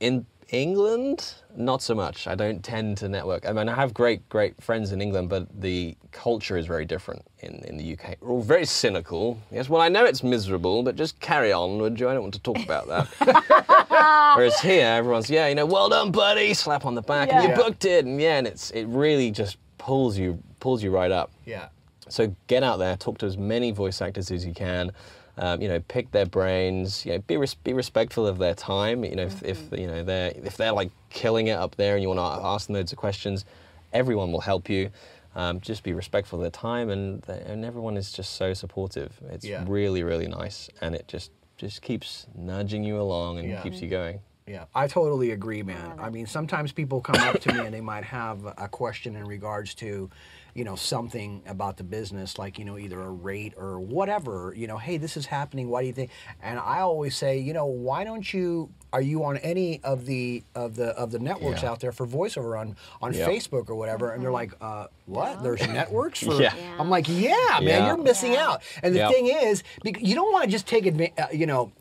In 0.00 0.26
England, 0.50 1.34
not 1.56 1.82
so 1.82 1.94
much. 1.94 2.26
I 2.28 2.34
don't 2.36 2.62
tend 2.62 2.98
to 2.98 3.08
network. 3.08 3.48
I 3.48 3.52
mean, 3.52 3.68
I 3.68 3.74
have 3.74 3.92
great, 3.94 4.28
great 4.28 4.62
friends 4.62 4.92
in 4.92 5.00
England, 5.00 5.28
but 5.28 5.48
the 5.60 5.96
culture 6.12 6.56
is 6.56 6.66
very 6.66 6.84
different 6.84 7.22
in, 7.40 7.54
in 7.66 7.76
the 7.78 7.94
UK. 7.94 8.16
We're 8.20 8.30
all 8.30 8.42
very 8.42 8.64
cynical. 8.66 9.40
Yes, 9.50 9.68
well, 9.68 9.80
I 9.80 9.88
know 9.88 10.04
it's 10.04 10.22
miserable, 10.22 10.82
but 10.84 10.94
just 10.96 11.18
carry 11.18 11.52
on, 11.52 11.78
would 11.78 11.98
you? 11.98 12.08
I 12.08 12.12
don't 12.12 12.22
want 12.22 12.34
to 12.34 12.40
talk 12.40 12.58
about 12.62 12.86
that. 12.88 13.08
Whereas 14.36 14.60
here, 14.60 14.86
everyone's, 14.86 15.30
yeah, 15.30 15.48
you 15.48 15.54
know, 15.54 15.66
well 15.66 15.88
done, 15.88 16.10
buddy, 16.12 16.52
slap 16.54 16.84
on 16.84 16.94
the 16.94 17.02
back, 17.02 17.32
and 17.32 17.42
you 17.42 17.48
Yeah. 17.50 17.56
booked 17.56 17.84
it, 17.86 18.04
and 18.04 18.20
yeah, 18.20 18.36
and 18.38 18.46
it's 18.46 18.70
it 18.70 18.84
really 18.84 19.30
just 19.30 19.56
pulls 19.78 20.16
you 20.18 20.38
pulls 20.60 20.82
you 20.82 20.90
right 20.90 21.10
up. 21.10 21.30
Yeah. 21.44 21.68
So 22.08 22.34
get 22.46 22.62
out 22.62 22.78
there, 22.78 22.96
talk 22.96 23.18
to 23.18 23.26
as 23.26 23.36
many 23.36 23.72
voice 23.72 24.00
actors 24.00 24.30
as 24.30 24.44
you 24.46 24.52
can. 24.54 24.92
Um, 25.38 25.60
you 25.60 25.68
know, 25.68 25.80
pick 25.80 26.10
their 26.12 26.24
brains. 26.24 27.04
You 27.04 27.12
know, 27.12 27.18
be 27.18 27.36
res- 27.36 27.54
be 27.54 27.74
respectful 27.74 28.26
of 28.26 28.38
their 28.38 28.54
time. 28.54 29.04
You 29.04 29.16
know, 29.16 29.24
if, 29.24 29.42
if 29.42 29.60
you 29.72 29.86
know 29.86 30.02
they're 30.02 30.32
if 30.34 30.56
they're 30.56 30.72
like 30.72 30.90
killing 31.10 31.48
it 31.48 31.58
up 31.58 31.76
there, 31.76 31.94
and 31.94 32.02
you 32.02 32.08
want 32.08 32.18
to 32.20 32.46
ask 32.46 32.68
them 32.68 32.74
loads 32.76 32.92
of 32.92 32.98
questions, 32.98 33.44
everyone 33.92 34.32
will 34.32 34.40
help 34.40 34.70
you. 34.70 34.90
Um, 35.34 35.60
just 35.60 35.82
be 35.82 35.92
respectful 35.92 36.38
of 36.38 36.42
their 36.42 36.50
time, 36.50 36.88
and 36.88 37.22
and 37.28 37.66
everyone 37.66 37.98
is 37.98 38.12
just 38.12 38.34
so 38.36 38.54
supportive. 38.54 39.12
It's 39.28 39.44
Yeah. 39.44 39.64
really 39.68 40.02
really 40.02 40.28
nice, 40.28 40.70
and 40.80 40.94
it 40.94 41.06
just 41.06 41.32
just 41.58 41.82
keeps 41.82 42.26
nudging 42.34 42.82
you 42.84 42.98
along 42.98 43.38
and 43.38 43.48
Yeah. 43.48 43.62
keeps 43.62 43.82
you 43.82 43.88
going. 43.88 44.20
Yeah, 44.46 44.66
I 44.74 44.86
totally 44.86 45.32
agree, 45.32 45.62
man. 45.64 45.98
I 45.98 46.08
mean, 46.08 46.24
sometimes 46.26 46.70
people 46.70 47.00
come 47.00 47.16
up 47.16 47.40
to 47.40 47.52
me 47.52 47.64
and 47.66 47.74
they 47.74 47.80
might 47.80 48.04
have 48.04 48.44
a 48.56 48.68
question 48.68 49.16
in 49.16 49.24
regards 49.24 49.74
to, 49.76 50.08
you 50.56 50.64
know, 50.64 50.74
something 50.74 51.42
about 51.46 51.76
the 51.76 51.84
business, 51.84 52.38
like, 52.38 52.58
you 52.58 52.64
know, 52.64 52.78
either 52.78 53.00
a 53.00 53.10
rate 53.10 53.52
or 53.58 53.78
whatever, 53.78 54.54
you 54.56 54.66
know, 54.66 54.78
hey, 54.78 54.96
this 54.96 55.16
is 55.16 55.26
happening, 55.26 55.68
why 55.68 55.82
do 55.82 55.86
you 55.86 55.92
think? 55.92 56.10
And 56.42 56.58
I 56.58 56.80
always 56.80 57.14
say, 57.16 57.38
you 57.38 57.52
know, 57.52 57.66
why 57.66 58.04
don't 58.04 58.32
you 58.32 58.70
are 58.92 59.02
you 59.02 59.24
on 59.24 59.36
any 59.38 59.80
of 59.84 60.06
the 60.06 60.42
of 60.54 60.76
the 60.76 60.86
of 60.96 61.10
the 61.10 61.18
networks 61.18 61.62
Yeah. 61.62 61.70
out 61.70 61.80
there 61.80 61.92
for 61.92 62.06
voiceover 62.06 62.58
on 62.58 62.76
on 63.02 63.12
Yeah. 63.12 63.28
Facebook 63.28 63.68
or 63.68 63.74
whatever? 63.74 64.12
And 64.12 64.22
they're 64.22 64.32
like, 64.32 64.52
uh, 64.60 64.86
what? 65.04 65.42
There's 65.42 65.60
networks 65.66 66.20
for 66.20 66.40
Yeah. 66.40 66.54
Yeah. 66.58 66.76
I'm 66.80 66.88
like, 66.88 67.06
yeah, 67.08 67.58
man, 67.60 67.62
Yeah. 67.64 67.86
you're 67.88 67.98
missing 67.98 68.32
Yeah. 68.32 68.46
out. 68.48 68.62
And 68.82 68.94
the 68.94 69.00
Yeah. 69.00 69.10
thing 69.10 69.26
is, 69.26 69.62
bec- 69.84 70.00
you 70.00 70.14
don't 70.14 70.32
want 70.32 70.46
to 70.46 70.50
just 70.50 70.66
take 70.66 70.84
adva- 70.84 71.12
uh, 71.18 71.26
you 71.32 71.44
know, 71.46 71.72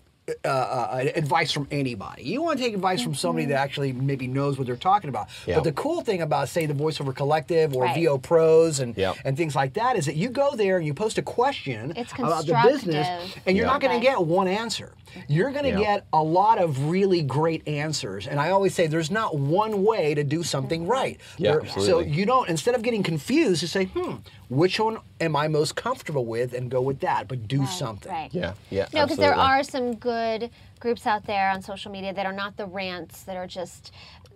uh, 0.43 0.47
uh, 0.47 1.05
advice 1.15 1.51
from 1.51 1.67
anybody. 1.69 2.23
You 2.23 2.41
want 2.41 2.57
to 2.57 2.63
take 2.65 2.73
advice 2.73 3.01
from 3.01 3.13
somebody 3.13 3.45
that 3.47 3.55
actually 3.59 3.93
maybe 3.93 4.27
knows 4.27 4.57
what 4.57 4.65
they're 4.65 4.75
talking 4.75 5.09
about. 5.09 5.27
Yeah. 5.45 5.55
But 5.55 5.65
the 5.65 5.71
cool 5.73 6.01
thing 6.01 6.21
about, 6.23 6.49
say, 6.49 6.65
the 6.65 6.73
VoiceOver 6.73 7.15
Collective 7.15 7.75
or 7.75 7.83
Right. 7.83 7.95
VO 7.95 8.17
Pros 8.17 8.79
and 8.79 8.97
Yeah. 8.97 9.13
and 9.23 9.37
things 9.37 9.55
like 9.55 9.73
that 9.75 9.95
is 9.97 10.05
that 10.07 10.15
you 10.15 10.29
go 10.29 10.55
there 10.55 10.77
and 10.77 10.85
you 10.85 10.93
post 10.95 11.17
a 11.19 11.21
question 11.21 11.91
about 12.17 12.45
the 12.47 12.59
business, 12.63 13.07
and 13.45 13.55
you're 13.55 13.65
Yeah. 13.67 13.71
not 13.73 13.81
going 13.81 13.99
to 13.99 14.03
get 14.03 14.25
one 14.25 14.47
answer. 14.47 14.93
You're 15.27 15.51
going 15.51 15.63
to 15.63 15.69
Yeah. 15.79 15.79
get 15.79 16.05
a 16.11 16.21
lot 16.23 16.57
of 16.57 16.89
really 16.89 17.21
great 17.21 17.65
answers. 17.67 18.27
And 18.27 18.39
I 18.39 18.49
always 18.49 18.73
say 18.73 18.87
there's 18.87 19.11
not 19.11 19.37
one 19.37 19.83
way 19.85 20.13
to 20.15 20.23
do 20.23 20.41
something 20.43 20.87
right. 20.87 21.19
Yeah, 21.37 21.51
There- 21.51 21.61
absolutely. 21.61 21.85
So 21.87 21.99
you 21.99 22.25
don't 22.25 22.49
instead 22.49 22.73
of 22.75 22.81
getting 22.81 23.03
confused, 23.03 23.61
you 23.61 23.67
say, 23.67 23.85
hmm, 23.85 24.15
which 24.49 24.79
one 24.79 24.97
am 25.21 25.35
I 25.35 25.47
most 25.47 25.75
comfortable 25.75 26.25
with, 26.25 26.53
and 26.53 26.69
go 26.69 26.81
with 26.81 26.99
that. 27.01 27.27
But 27.27 27.47
do 27.47 27.65
something. 27.65 28.11
Right. 28.11 28.29
Yeah, 28.33 28.53
yeah. 28.69 28.87
No, 28.93 29.03
because 29.03 29.17
there 29.17 29.35
are 29.35 29.63
some 29.63 29.95
good 29.95 30.49
groups 30.79 31.05
out 31.07 31.25
there 31.25 31.49
on 31.51 31.61
social 31.61 31.91
media 31.91 32.13
that 32.13 32.25
are 32.25 32.33
not 32.33 32.57
the 32.57 32.65
rants 32.65 33.23
that 33.23 33.37
are 33.37 33.47
just 33.47 33.91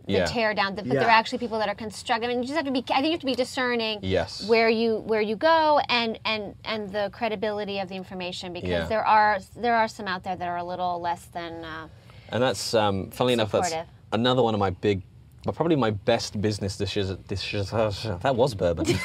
the 0.05 0.13
Yeah. 0.13 0.25
tear 0.25 0.53
down, 0.55 0.73
but 0.75 0.85
Yeah. 0.85 0.93
they're 1.01 1.09
actually 1.09 1.37
people 1.37 1.59
that 1.59 1.69
are 1.69 1.75
constructive. 1.75 2.29
And 2.31 2.39
you 2.41 2.47
just 2.47 2.55
have 2.55 2.65
to 2.65 2.71
be. 2.71 2.83
I 2.89 2.95
think 3.01 3.05
you 3.07 3.11
have 3.11 3.19
to 3.19 3.25
be 3.25 3.35
discerning. 3.35 3.99
Yes. 4.01 4.47
Where 4.47 4.69
you 4.69 4.99
where 4.99 5.21
you 5.21 5.35
go 5.35 5.79
and 5.89 6.17
and 6.25 6.55
and 6.65 6.89
the 6.89 7.09
credibility 7.13 7.79
of 7.79 7.89
the 7.89 7.95
information 7.95 8.53
because 8.53 8.69
Yeah. 8.69 8.85
there 8.85 9.05
are 9.05 9.39
there 9.55 9.75
are 9.75 9.87
some 9.87 10.07
out 10.07 10.23
there 10.23 10.35
that 10.35 10.47
are 10.47 10.57
a 10.57 10.63
little 10.63 10.99
less 11.01 11.25
than. 11.25 11.63
Uh, 11.63 11.87
And 12.31 12.41
that's, 12.43 12.73
um, 12.75 13.09
funnily 13.11 13.33
enough, 13.33 13.51
that's 13.51 13.73
another 14.11 14.43
one 14.43 14.53
of 14.53 14.59
my 14.59 14.69
big, 14.69 15.01
but 15.45 15.55
probably 15.55 15.75
my 15.75 15.89
best 15.91 16.39
business 16.41 16.77
decisions. 16.77 17.19
decisions 17.27 17.69
that 18.21 18.35
was 18.35 18.53
bourbon. 18.55 18.85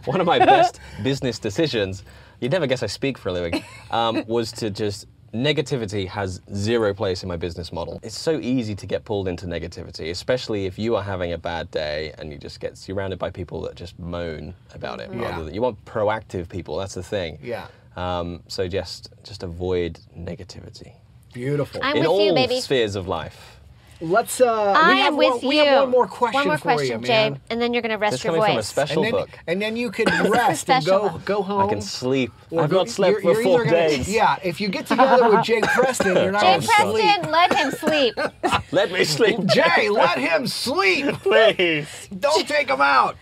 one 0.04 0.20
of 0.20 0.26
my 0.26 0.38
best 0.38 0.80
business 1.02 1.38
decisions, 1.38 2.04
you'd 2.40 2.52
never 2.52 2.66
guess 2.66 2.82
I 2.82 2.86
speak 2.86 3.18
for 3.18 3.28
a 3.28 3.32
living, 3.32 3.62
um, 3.90 4.24
was 4.28 4.52
to 4.52 4.70
just, 4.70 5.06
negativity 5.32 6.08
has 6.08 6.40
zero 6.54 6.92
place 6.92 7.22
in 7.22 7.28
my 7.28 7.36
business 7.36 7.72
model. 7.72 8.00
It's 8.02 8.18
so 8.18 8.40
easy 8.40 8.74
to 8.74 8.86
get 8.86 9.04
pulled 9.04 9.28
into 9.28 9.46
negativity, 9.46 10.10
especially 10.10 10.66
if 10.66 10.78
you 10.78 10.96
are 10.96 11.02
having 11.02 11.32
a 11.32 11.38
bad 11.38 11.70
day 11.70 12.12
and 12.18 12.32
you 12.32 12.38
just 12.38 12.58
get 12.58 12.76
surrounded 12.76 13.18
by 13.18 13.30
people 13.30 13.60
that 13.62 13.76
just 13.76 13.98
moan 13.98 14.54
about 14.74 15.00
it. 15.00 15.10
Yeah. 15.12 15.30
Rather 15.30 15.44
than, 15.44 15.54
you 15.54 15.62
want 15.62 15.84
proactive 15.84 16.48
people, 16.48 16.76
that's 16.76 16.94
the 16.94 17.02
thing. 17.02 17.38
Yeah. 17.42 17.68
Um, 17.96 18.42
so 18.48 18.66
just, 18.66 19.10
just 19.22 19.42
avoid 19.42 20.00
negativity 20.16 20.94
Beautiful. 21.32 21.80
I'm 21.82 21.96
in 21.96 22.02
with 22.02 22.08
all 22.08 22.26
you, 22.26 22.34
baby. 22.34 22.60
spheres 22.60 22.96
of 22.96 23.06
life. 23.06 23.59
Let's. 24.02 24.40
Uh, 24.40 24.72
I 24.76 24.92
am 25.00 25.16
with 25.16 25.28
one, 25.30 25.40
you. 25.42 25.48
We 25.48 25.56
have 25.58 25.82
one 25.82 25.90
more 25.90 26.06
question 26.06 26.38
One 26.38 26.46
more 26.48 26.56
for 26.58 26.62
question, 26.62 27.00
you, 27.02 27.06
Jay, 27.06 27.30
man. 27.30 27.40
and 27.50 27.60
then 27.60 27.74
you're 27.74 27.82
going 27.82 27.90
to 27.90 27.98
rest 27.98 28.12
This 28.12 28.24
your 28.24 28.32
coming 28.32 28.42
from 28.46 28.52
a 28.52 28.54
voice. 28.56 28.66
special 28.68 29.02
and 29.04 29.12
then, 29.14 29.20
book. 29.20 29.30
and 29.46 29.60
then 29.62 29.76
you 29.76 29.90
can 29.90 30.06
rest 30.30 30.70
and 30.70 30.84
go 30.86 31.10
book. 31.10 31.24
go 31.26 31.42
home. 31.42 31.60
I 31.62 31.68
can 31.68 31.82
sleep. 31.82 32.32
or 32.50 32.62
I've 32.62 32.70
go- 32.70 32.78
not 32.78 32.88
slept 32.88 33.10
you're- 33.10 33.22
for 33.22 33.32
you're 33.34 33.42
four 33.42 33.60
either 33.62 33.70
gonna- 33.70 33.88
days. 33.88 34.08
Yeah, 34.08 34.38
if 34.42 34.60
you 34.60 34.68
get 34.68 34.86
together 34.86 35.28
with 35.28 35.44
Jay 35.44 35.60
Preston, 35.60 36.16
you're 36.16 36.32
not 36.32 36.40
Jay 36.40 36.46
going 36.48 36.60
to 36.62 36.66
sleep. 36.66 37.04
Preston, 37.04 37.30
let 37.30 37.54
him 37.54 37.70
sleep. 37.72 38.14
Let 38.72 38.92
me 38.92 39.04
sleep. 39.04 39.44
Jay, 39.46 39.88
let 39.90 40.16
him 40.18 40.46
sleep. 40.46 41.06
please. 41.16 42.08
Don't 42.18 42.46
take 42.48 42.70
him 42.70 42.80
out. 42.80 43.16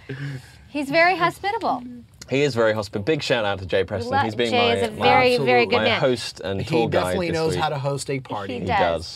He's 0.68 0.90
very 0.90 1.16
hospitable. 1.16 1.82
He 2.28 2.42
is 2.42 2.54
very 2.54 2.72
hospitable. 2.74 3.04
Big 3.04 3.22
shout 3.22 3.44
out 3.44 3.58
to 3.60 3.66
Jay 3.66 3.84
Preston. 3.84 4.12
Lo- 4.12 4.18
He's 4.18 4.34
been 4.34 4.50
Jay 4.50 4.68
my, 4.68 4.74
is 4.74 4.88
a 4.88 4.92
my- 4.92 5.06
very, 5.06 5.38
very 5.38 5.66
good 5.66 5.76
my 5.78 5.84
man. 5.84 6.00
host 6.00 6.40
and 6.40 6.66
tour 6.66 6.80
guide. 6.80 6.82
He 6.82 6.88
definitely 6.88 7.26
this 7.28 7.34
knows 7.34 7.50
week. 7.52 7.60
how 7.60 7.68
to 7.70 7.78
host 7.78 8.10
a 8.10 8.20
party. 8.20 8.60
He 8.60 8.66
does, 8.66 8.68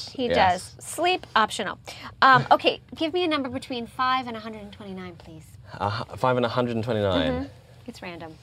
does. 0.06 0.12
He 0.14 0.26
yes. 0.28 0.72
does. 0.76 0.84
Sleep 0.84 1.26
optional. 1.36 1.78
Um, 2.22 2.46
okay, 2.50 2.80
give 2.94 3.12
me 3.12 3.24
a 3.24 3.28
number 3.28 3.48
between 3.48 3.86
5 3.86 4.26
and 4.26 4.34
129, 4.34 5.14
please. 5.16 5.44
Uh, 5.78 6.04
five 6.16 6.36
and 6.36 6.44
129. 6.44 7.50
It's 7.86 8.02
random. 8.02 8.34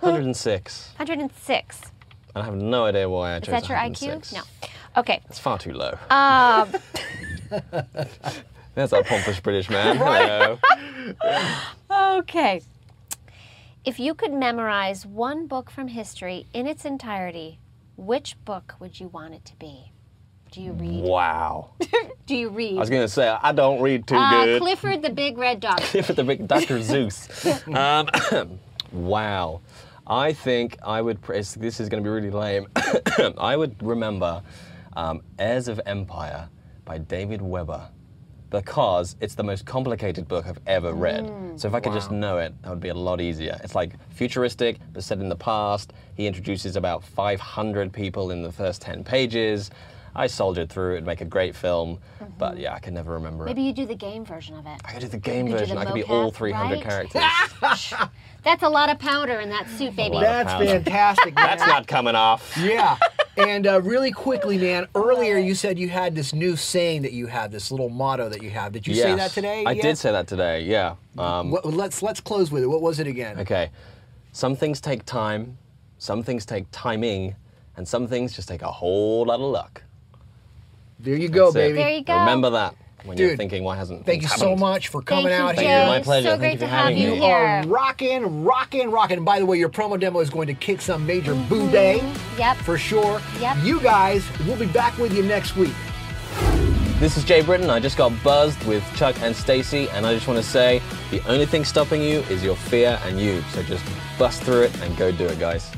106. 0.00 0.88
106. 0.96 1.80
I 2.34 2.42
have 2.42 2.54
no 2.54 2.84
idea 2.84 3.08
why 3.08 3.32
I 3.32 3.36
Is 3.36 3.42
chose 3.44 3.52
that 3.52 3.68
your 3.68 3.78
106. 3.78 4.32
IQ? 4.32 4.34
No. 4.36 4.42
Okay. 5.00 5.20
It's 5.28 5.38
far 5.38 5.58
too 5.58 5.72
low. 5.72 5.96
Um, 6.10 6.70
There's 8.74 8.92
our 8.92 9.02
pompous 9.04 9.40
British 9.40 9.70
man. 9.70 9.96
Hello. 11.90 12.18
okay. 12.18 12.60
If 13.86 14.00
you 14.00 14.14
could 14.14 14.32
memorize 14.32 15.06
one 15.06 15.46
book 15.46 15.70
from 15.70 15.86
history 15.86 16.48
in 16.52 16.66
its 16.66 16.84
entirety, 16.84 17.60
which 17.96 18.36
book 18.44 18.74
would 18.80 18.98
you 18.98 19.06
want 19.06 19.34
it 19.34 19.44
to 19.44 19.54
be? 19.60 19.92
Do 20.50 20.60
you 20.60 20.72
read? 20.72 21.04
Wow. 21.04 21.70
Do 22.26 22.34
you 22.34 22.48
read? 22.48 22.78
I 22.78 22.80
was 22.80 22.90
going 22.90 23.02
to 23.02 23.08
say, 23.08 23.28
I 23.28 23.52
don't 23.52 23.80
read 23.80 24.08
too 24.08 24.16
uh, 24.16 24.44
good. 24.44 24.60
Clifford 24.60 25.02
the 25.02 25.10
Big 25.10 25.38
Red 25.38 25.60
Dog. 25.60 25.78
Clifford 25.82 26.16
the 26.16 26.24
Big 26.24 26.48
Dr. 26.48 26.80
Seuss. 26.80 27.28
Um, 27.76 28.58
wow. 28.92 29.60
I 30.04 30.32
think 30.32 30.78
I 30.84 31.00
would. 31.00 31.22
This 31.22 31.78
is 31.78 31.88
going 31.88 32.02
to 32.02 32.06
be 32.06 32.10
really 32.10 32.30
lame. 32.30 32.66
I 33.38 33.56
would 33.56 33.80
remember 33.80 34.42
um, 34.96 35.22
Heirs 35.38 35.68
of 35.68 35.80
Empire 35.86 36.48
by 36.84 36.98
David 36.98 37.40
Weber 37.40 37.88
because 38.50 39.16
it's 39.20 39.34
the 39.34 39.42
most 39.42 39.64
complicated 39.66 40.28
book 40.28 40.46
I've 40.46 40.60
ever 40.66 40.92
read. 40.92 41.24
Mm. 41.24 41.58
so 41.58 41.68
if 41.68 41.74
I 41.74 41.80
could 41.80 41.92
just 41.92 42.10
know 42.10 42.38
it, 42.38 42.54
that 42.62 42.70
would 42.70 42.80
be 42.80 42.88
a 42.88 42.94
lot 42.94 43.20
easier. 43.20 43.58
It's 43.64 43.74
like 43.74 43.94
futuristic, 44.10 44.78
but 44.92 45.02
set 45.02 45.18
in 45.18 45.28
the 45.28 45.36
past. 45.36 45.92
He 46.14 46.26
introduces 46.26 46.76
about 46.76 47.04
500 47.04 47.92
people 47.92 48.30
in 48.30 48.42
the 48.42 48.52
first 48.52 48.82
10 48.82 49.04
pages. 49.04 49.70
I 50.14 50.26
soldiered 50.26 50.70
through 50.70 50.96
it, 50.96 51.04
make 51.04 51.20
a 51.20 51.26
great 51.26 51.54
film, 51.54 51.98
but 52.38 52.52
mm-hmm. 52.52 52.62
yeah, 52.62 52.74
I 52.74 52.78
can 52.78 52.94
never 52.94 53.12
remember 53.12 53.44
it. 53.44 53.48
Maybe 53.48 53.62
you 53.62 53.74
do 53.74 53.84
the 53.84 53.94
game 53.94 54.24
version 54.24 54.56
of 54.56 54.64
it. 54.66 54.80
I 54.84 54.92
could 54.92 55.02
do 55.02 55.08
the 55.08 55.18
game 55.18 55.46
You 55.46 55.52
could 55.52 55.58
do 55.58 55.64
version. 55.64 55.76
the 55.76 55.82
I 55.82 55.84
could 55.84 55.94
be 55.94 56.04
all 56.04 56.30
300 56.30 56.74
right? 56.74 56.82
characters. 56.82 57.22
That's 58.46 58.62
a 58.62 58.68
lot 58.68 58.90
of 58.90 59.00
powder 59.00 59.40
in 59.40 59.48
that 59.48 59.68
suit, 59.70 59.96
baby. 59.96 60.20
That's 60.20 60.52
fantastic, 60.52 61.34
man. 61.34 61.46
That's 61.46 61.66
not 61.66 61.88
coming 61.88 62.14
off. 62.14 62.56
Yeah. 62.56 62.96
And 63.36 63.66
uh, 63.66 63.82
really 63.82 64.12
quickly, 64.12 64.56
man, 64.56 64.86
earlier 64.94 65.36
you 65.36 65.56
said 65.56 65.80
you 65.80 65.88
had 65.88 66.14
this 66.14 66.32
new 66.32 66.54
saying 66.54 67.02
that 67.02 67.12
you 67.12 67.26
have, 67.26 67.50
this 67.50 67.72
little 67.72 67.88
motto 67.88 68.28
that 68.28 68.44
you 68.44 68.50
have. 68.50 68.70
Did 68.70 68.86
you 68.86 68.94
say 68.94 69.16
that 69.16 69.32
today? 69.32 69.64
I 69.66 69.72
yet? 69.72 69.82
did 69.82 69.98
say 69.98 70.12
that 70.12 70.28
today. 70.28 70.62
Yeah. 70.62 70.94
Um, 71.18 71.50
What, 71.50 71.66
let's 71.66 72.02
let's 72.02 72.20
close 72.20 72.52
with 72.52 72.62
it. 72.62 72.68
What 72.68 72.80
was 72.82 73.00
it 73.00 73.08
again? 73.08 73.40
okay. 73.40 73.70
Some 74.30 74.54
things 74.54 74.80
take 74.80 75.04
time. 75.04 75.58
Some 75.98 76.22
things 76.22 76.46
take 76.46 76.66
timing, 76.70 77.34
and 77.76 77.88
some 77.88 78.06
things 78.06 78.36
just 78.36 78.48
take 78.48 78.62
a 78.62 78.70
whole 78.70 79.26
lot 79.26 79.40
of 79.40 79.50
luck. 79.50 79.82
There 81.00 81.16
you 81.16 81.28
go, 81.28 81.46
That's 81.50 81.56
it. 81.56 81.58
baby. 81.58 81.78
There 81.78 81.90
you 81.90 82.04
go. 82.04 82.18
Remember 82.20 82.50
that 82.50 82.76
when 83.06 83.16
you're 83.16 83.30
Dude, 83.30 83.38
thinking, 83.38 83.62
why 83.62 83.76
hasn't 83.76 84.04
Thank 84.04 84.22
you 84.22 84.28
things 84.28 84.40
so 84.40 84.56
much 84.56 84.88
for 84.88 85.00
Thank 85.00 85.06
coming 85.06 85.32
you, 85.32 85.38
out 85.38 85.54
Jay. 85.56 85.66
here. 85.66 85.86
My 85.86 86.00
pleasure. 86.00 86.28
So 86.28 86.30
Thank 86.30 86.40
great 86.40 86.52
you 86.52 86.58
to 86.58 86.64
for 86.64 86.70
have 86.70 86.84
having 86.86 86.98
you 86.98 87.10
me. 87.10 87.16
You 87.16 87.22
here. 87.22 87.36
Oh, 87.36 87.38
are 87.38 87.66
rocking, 87.66 88.44
rocking, 88.44 88.90
rocking. 88.90 89.16
And 89.18 89.26
by 89.26 89.38
the 89.38 89.46
way, 89.46 89.58
your 89.58 89.68
promo 89.68 89.98
demo 89.98 90.20
is 90.20 90.30
going 90.30 90.48
to 90.48 90.54
kick 90.54 90.80
some 90.80 91.06
major 91.06 91.34
mm-hmm. 91.34 91.48
boo 91.48 91.70
day. 91.70 92.02
Yep. 92.38 92.56
For 92.58 92.76
sure. 92.76 93.20
Yep. 93.40 93.58
You 93.62 93.80
guys, 93.80 94.24
we'll 94.46 94.58
be 94.58 94.66
back 94.66 94.96
with 94.98 95.14
you 95.14 95.22
next 95.22 95.56
week. 95.56 95.74
This 96.98 97.16
is 97.18 97.24
Jay 97.24 97.42
Britton. 97.42 97.68
I 97.68 97.78
just 97.78 97.98
got 97.98 98.12
buzzed 98.24 98.62
with 98.64 98.82
Chuck 98.96 99.20
and 99.20 99.36
Stacey, 99.36 99.88
and 99.90 100.06
I 100.06 100.14
just 100.14 100.26
want 100.26 100.42
to 100.42 100.48
say 100.48 100.80
the 101.10 101.22
only 101.28 101.44
thing 101.44 101.62
stopping 101.62 102.02
you 102.02 102.20
is 102.30 102.42
your 102.42 102.56
fear 102.56 102.98
and 103.04 103.20
you. 103.20 103.42
So 103.52 103.62
just 103.62 103.84
bust 104.18 104.42
through 104.42 104.62
it 104.62 104.80
and 104.80 104.96
go 104.96 105.12
do 105.12 105.26
it, 105.26 105.38
guys. 105.38 105.70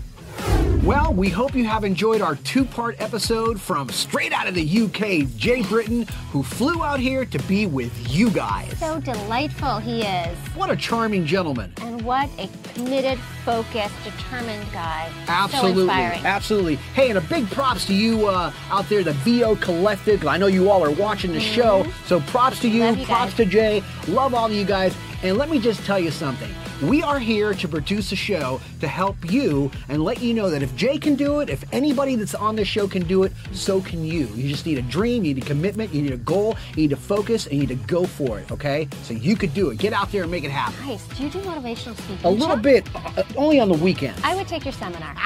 Well, 0.85 1.12
we 1.12 1.29
hope 1.29 1.55
you 1.55 1.64
have 1.64 1.85
enjoyed 1.85 2.21
our 2.23 2.37
two 2.37 2.64
part 2.64 2.97
episode 3.01 3.61
from 3.61 3.88
straight 3.91 4.33
out 4.33 4.47
of 4.47 4.55
the 4.55 4.62
UK, 4.85 5.29
Jay 5.37 5.61
Britton, 5.62 6.07
who 6.31 6.43
flew 6.43 6.83
out 6.85 7.01
here 7.01 7.25
to 7.27 7.38
be 7.43 7.67
with 7.67 7.93
you 8.14 8.31
guys. 8.31 8.79
So 8.79 9.01
delightful 9.01 9.79
he 9.81 10.03
is. 10.03 10.38
What 10.55 10.71
a 10.71 10.77
charming 10.77 11.27
gentleman. 11.27 11.73
And 11.83 12.01
what 12.03 12.31
a 12.38 12.49
committed, 12.75 13.19
focused, 13.45 13.93
determined 14.05 14.64
guy. 14.73 15.11
Absolutely. 15.27 15.75
So 15.75 15.81
inspiring. 15.83 16.25
Absolutely. 16.27 16.77
Hey, 16.77 17.09
and 17.11 17.19
a 17.19 17.23
big 17.23 17.51
props 17.51 17.85
to 17.87 17.95
you 17.95 18.29
uh, 18.29 18.53
out 18.71 18.88
there, 18.88 19.03
the 19.03 19.12
VO 19.14 19.57
Collective. 19.57 20.27
I 20.27 20.37
know 20.38 20.47
you 20.47 20.71
all 20.71 20.83
are 20.85 20.93
watching 20.93 21.33
the 21.33 21.41
show. 21.41 21.87
So 22.07 22.21
props 22.21 22.61
to 22.61 22.69
you, 22.69 22.79
Mm-hmm. 22.83 23.01
You 23.01 23.07
props 23.07 23.33
guys. 23.35 23.37
to 23.38 23.45
Jay. 23.47 23.83
Love 24.07 24.33
all 24.33 24.47
of 24.47 24.53
you 24.53 24.64
guys. 24.64 24.95
And 25.23 25.37
let 25.37 25.51
me 25.51 25.59
just 25.59 25.85
tell 25.85 25.99
you 25.99 26.12
something. 26.12 26.55
We 26.83 27.03
are 27.03 27.19
here 27.19 27.55
to 27.55 27.67
produce 27.67 28.12
a 28.12 28.17
show 28.17 28.61
to 28.81 28.87
help 28.87 29.17
you 29.33 29.69
and 29.88 30.05
let 30.05 30.23
you 30.23 30.33
know 30.33 30.49
that 30.49 30.62
if 30.62 30.77
Jay 30.77 30.97
can 30.97 31.17
do 31.17 31.41
it, 31.41 31.51
if 31.51 31.64
anybody 31.73 32.14
that's 32.14 32.37
on 32.37 32.55
this 32.55 32.69
show 32.69 32.87
can 32.87 33.03
do 33.03 33.25
it, 33.25 33.33
so 33.51 33.81
can 33.81 34.05
you. 34.05 34.27
You 34.27 34.49
just 34.49 34.64
need 34.64 34.79
a 34.79 34.83
dream, 34.83 35.25
you 35.25 35.35
need 35.35 35.43
a 35.43 35.47
commitment, 35.47 35.93
you 35.93 36.03
need 36.03 36.12
a 36.12 36.19
goal, 36.19 36.57
you 36.77 36.83
need 36.83 36.91
to 36.91 36.97
focus, 36.97 37.47
and 37.47 37.55
you 37.55 37.67
need 37.67 37.81
to 37.81 37.87
go 37.88 38.07
for 38.07 38.38
it, 38.38 38.53
okay? 38.53 38.88
So 39.03 39.12
you 39.12 39.35
could 39.35 39.53
do 39.55 39.71
it. 39.71 39.79
Get 39.79 39.93
out 39.93 40.12
there 40.12 40.23
and 40.23 40.31
make 40.31 40.45
it 40.45 40.53
happen. 40.53 40.87
Nice. 40.87 41.05
Do 41.09 41.25
you 41.25 41.31
do 41.31 41.41
motivational 41.41 41.97
speaking? 41.97 42.25
A 42.25 42.31
little 42.31 42.55
Chuck? 42.55 42.62
bit, 42.62 42.88
uh, 42.95 43.25
only 43.35 43.59
on 43.59 43.69
the 43.69 43.79
weekend. 43.79 44.14
I 44.23 44.37
would 44.37 44.47
take 44.47 44.64
your 44.64 44.73
seminar. 44.73 45.17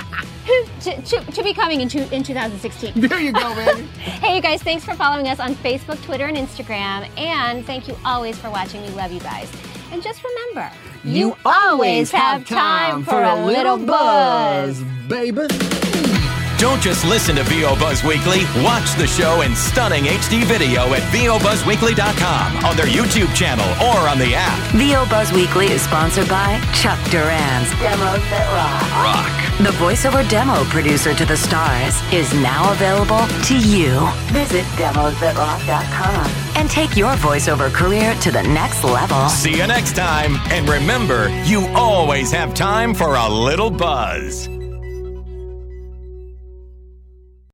to, 0.80 1.02
to, 1.02 1.20
to 1.20 1.42
be 1.42 1.52
coming 1.52 1.82
in, 1.82 1.88
two, 1.88 2.08
in 2.12 2.22
2016. 2.22 2.98
There 2.98 3.20
you 3.20 3.32
go, 3.32 3.54
baby. 3.54 3.82
Hey, 4.22 4.36
you 4.36 4.42
guys, 4.42 4.62
thanks 4.62 4.84
for 4.86 4.94
following 4.94 5.28
us 5.28 5.38
on 5.38 5.54
Facebook, 5.56 6.02
Twitter, 6.04 6.26
and 6.26 6.36
Instagram. 6.36 7.10
And 7.18 7.66
thank 7.66 7.88
you 7.88 7.96
always 8.06 8.38
for 8.38 8.48
watching. 8.48 8.80
We 8.82 8.88
love 8.90 9.12
you 9.12 9.20
guys. 9.20 9.50
And 9.92 10.02
just 10.02 10.24
remember, 10.24 10.70
You 11.04 11.36
always 11.44 12.10
have 12.12 12.46
time 12.46 13.04
for 13.04 13.22
a 13.22 13.44
little 13.44 13.76
buzz, 13.76 14.82
baby. 15.06 15.46
Don't 16.56 16.80
just 16.80 17.04
listen 17.04 17.36
to 17.36 17.42
VO 17.44 17.74
Buzz 17.76 18.02
Weekly. 18.04 18.44
Watch 18.62 18.94
the 18.96 19.06
show 19.06 19.42
in 19.42 19.54
stunning 19.54 20.04
HD 20.04 20.44
video 20.44 20.82
at 20.94 21.02
VOBuzzWeekly.com 21.12 22.64
on 22.64 22.76
their 22.76 22.86
YouTube 22.86 23.34
channel 23.34 23.66
or 23.84 24.08
on 24.08 24.18
the 24.18 24.32
app. 24.34 24.58
VO 24.76 25.04
Buzz 25.10 25.32
Weekly 25.32 25.66
is 25.66 25.82
sponsored 25.82 26.28
by 26.28 26.58
Chuck 26.72 26.98
Duran's 27.10 27.68
Demos 27.82 28.22
That 28.30 28.48
Rock. 28.54 29.02
Rock. 29.02 29.58
The 29.58 29.76
voiceover 29.76 30.26
demo 30.30 30.64
producer 30.70 31.12
to 31.14 31.26
the 31.26 31.36
stars 31.36 32.00
is 32.12 32.32
now 32.34 32.72
available 32.72 33.26
to 33.46 33.58
you. 33.58 34.08
Visit 34.32 34.64
demosthatrock.com 34.78 36.41
and 36.56 36.70
take 36.70 36.96
your 36.96 37.12
voiceover 37.14 37.72
career 37.72 38.14
to 38.20 38.30
the 38.30 38.42
next 38.42 38.84
level. 38.84 39.28
See 39.28 39.56
you 39.56 39.66
next 39.66 39.96
time. 39.96 40.36
And 40.50 40.68
remember, 40.68 41.28
you 41.44 41.66
always 41.68 42.30
have 42.32 42.54
time 42.54 42.94
for 42.94 43.16
a 43.16 43.28
little 43.28 43.70
buzz. 43.70 44.48